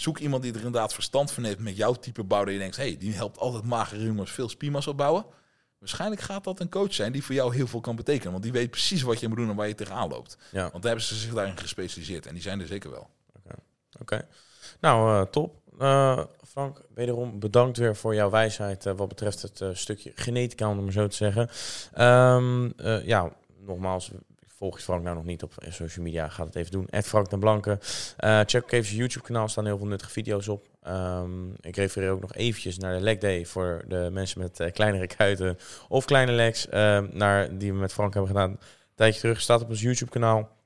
zoek 0.00 0.18
iemand 0.18 0.42
die 0.42 0.52
er 0.52 0.58
inderdaad 0.58 0.94
verstand 0.94 1.30
van 1.32 1.44
heeft 1.44 1.58
met 1.58 1.76
jouw 1.76 1.92
type 1.92 2.24
bouw. 2.24 2.44
Dat 2.44 2.52
je 2.52 2.58
denkt, 2.58 2.76
hey, 2.76 2.96
die 2.98 3.14
helpt 3.14 3.38
altijd 3.38 3.64
magere 3.64 4.04
jongens 4.04 4.30
veel 4.30 4.48
spiermassa 4.48 4.90
opbouwen. 4.90 5.24
Waarschijnlijk 5.78 6.20
gaat 6.20 6.44
dat 6.44 6.60
een 6.60 6.68
coach 6.68 6.94
zijn 6.94 7.12
die 7.12 7.24
voor 7.24 7.34
jou 7.34 7.54
heel 7.54 7.66
veel 7.66 7.80
kan 7.80 7.96
betekenen. 7.96 8.32
Want 8.32 8.42
die 8.42 8.52
weet 8.52 8.70
precies 8.70 9.02
wat 9.02 9.20
je 9.20 9.28
moet 9.28 9.36
doen 9.36 9.50
en 9.50 9.56
waar 9.56 9.68
je 9.68 9.74
tegenaan 9.74 10.08
loopt. 10.08 10.38
Ja. 10.50 10.60
Want 10.60 10.72
daar 10.72 10.92
hebben 10.92 11.02
ze 11.02 11.14
zich 11.14 11.34
daarin 11.34 11.58
gespecialiseerd. 11.58 12.26
En 12.26 12.34
die 12.34 12.42
zijn 12.42 12.60
er 12.60 12.66
zeker 12.66 12.90
wel. 12.90 13.10
Oké. 14.00 14.28
Nou, 14.80 15.20
eh, 15.20 15.30
top. 15.30 15.60
Eh, 15.78 16.24
Frank, 16.46 16.82
wederom 16.94 17.38
bedankt 17.38 17.76
weer 17.76 17.96
voor 17.96 18.14
jouw 18.14 18.30
wijsheid 18.30 18.86
eh, 18.86 18.92
wat 18.96 19.08
betreft 19.08 19.42
het 19.42 19.62
stukje 19.72 20.12
genetica, 20.14 20.68
om 20.68 20.74
het 20.76 20.84
maar 20.84 20.92
zo 20.92 21.06
te 21.06 21.16
zeggen. 21.16 21.48
Ehm, 21.92 22.70
eh, 22.76 23.06
ja, 23.06 23.32
nogmaals, 23.66 24.10
volg 24.58 24.76
je 24.76 24.82
Frank 24.82 25.02
nou 25.02 25.16
nog 25.16 25.24
niet 25.24 25.42
op 25.42 25.52
social 25.68 26.04
media, 26.04 26.28
ga 26.28 26.44
het 26.44 26.54
even 26.54 26.70
doen. 26.70 26.88
Ed 26.88 27.06
Frank 27.06 27.30
den 27.30 27.40
Blanke. 27.40 27.78
Eh, 28.16 28.40
check 28.46 28.62
ook 28.62 28.70
even 28.70 28.86
zijn 28.86 28.98
YouTube-kanaal, 28.98 29.48
staan 29.48 29.64
heel 29.64 29.78
veel 29.78 29.86
nuttige 29.86 30.10
video's 30.10 30.48
op. 30.48 30.66
Ehm, 30.82 31.50
ik 31.60 31.76
refereer 31.76 32.10
ook 32.10 32.20
nog 32.20 32.34
eventjes 32.34 32.78
naar 32.78 32.94
de 32.94 33.00
leg 33.00 33.18
day 33.18 33.46
voor 33.46 33.84
de 33.88 34.08
mensen 34.12 34.40
met 34.40 34.60
eh, 34.60 34.72
kleinere 34.72 35.06
kuiten 35.06 35.58
of 35.88 36.04
kleine 36.04 36.32
legs, 36.32 36.68
ehm, 36.68 37.06
naar, 37.12 37.58
die 37.58 37.72
we 37.72 37.78
met 37.78 37.92
Frank 37.92 38.14
hebben 38.14 38.30
gedaan. 38.30 38.50
Een 38.50 38.58
tijdje 38.94 39.20
terug, 39.20 39.40
staat 39.40 39.62
op 39.62 39.68
ons 39.68 39.80
YouTube-kanaal. 39.80 40.56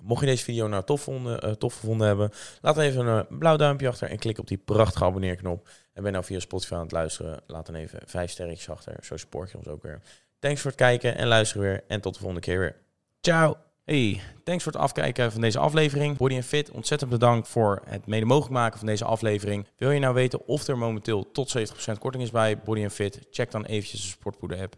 Mocht 0.00 0.20
je 0.20 0.26
deze 0.26 0.44
video 0.44 0.66
nou 0.66 0.84
tof, 0.84 1.02
vonden, 1.02 1.40
eh, 1.40 1.50
tof 1.50 1.74
gevonden 1.74 2.06
hebben, 2.06 2.30
laat 2.60 2.78
even 2.78 3.06
een 3.06 3.26
blauw 3.38 3.56
duimpje 3.56 3.88
achter 3.88 4.10
en 4.10 4.18
klik 4.18 4.38
op 4.38 4.46
die 4.46 4.58
prachtige 4.58 5.04
abonneerknop. 5.04 5.68
En 5.92 6.02
ben 6.02 6.12
nou 6.12 6.24
via 6.24 6.38
Spotify 6.38 6.74
aan 6.74 6.80
het 6.80 6.92
luisteren, 6.92 7.40
laat 7.46 7.66
dan 7.66 7.74
even 7.74 8.00
vijf 8.06 8.30
sterretjes 8.30 8.70
achter. 8.70 8.96
Zo 9.02 9.16
support 9.16 9.50
je 9.50 9.56
ons 9.56 9.68
ook 9.68 9.82
weer. 9.82 10.00
Thanks 10.38 10.60
voor 10.60 10.70
het 10.70 10.80
kijken 10.80 11.16
en 11.16 11.26
luisteren 11.26 11.62
weer. 11.62 11.84
En 11.88 12.00
tot 12.00 12.12
de 12.12 12.18
volgende 12.18 12.44
keer 12.46 12.58
weer. 12.58 12.83
Ciao! 13.24 13.56
Hey, 13.84 14.20
thanks 14.44 14.62
voor 14.62 14.72
het 14.72 14.80
afkijken 14.80 15.32
van 15.32 15.40
deze 15.40 15.58
aflevering. 15.58 16.16
Body 16.16 16.42
Fit, 16.42 16.70
ontzettend 16.70 17.10
bedankt 17.10 17.48
voor 17.48 17.82
het 17.86 18.06
mede 18.06 18.26
mogelijk 18.26 18.52
maken 18.52 18.78
van 18.78 18.86
deze 18.86 19.04
aflevering. 19.04 19.66
Wil 19.76 19.90
je 19.90 20.00
nou 20.00 20.14
weten 20.14 20.46
of 20.46 20.66
er 20.66 20.78
momenteel 20.78 21.30
tot 21.32 21.56
70% 21.58 21.98
korting 21.98 22.22
is 22.22 22.30
bij 22.30 22.58
Body 22.58 22.88
Fit? 22.88 23.20
Check 23.30 23.50
dan 23.50 23.64
eventjes 23.64 24.00
de 24.00 24.06
Sportpoeder 24.06 24.60
app. 24.60 24.72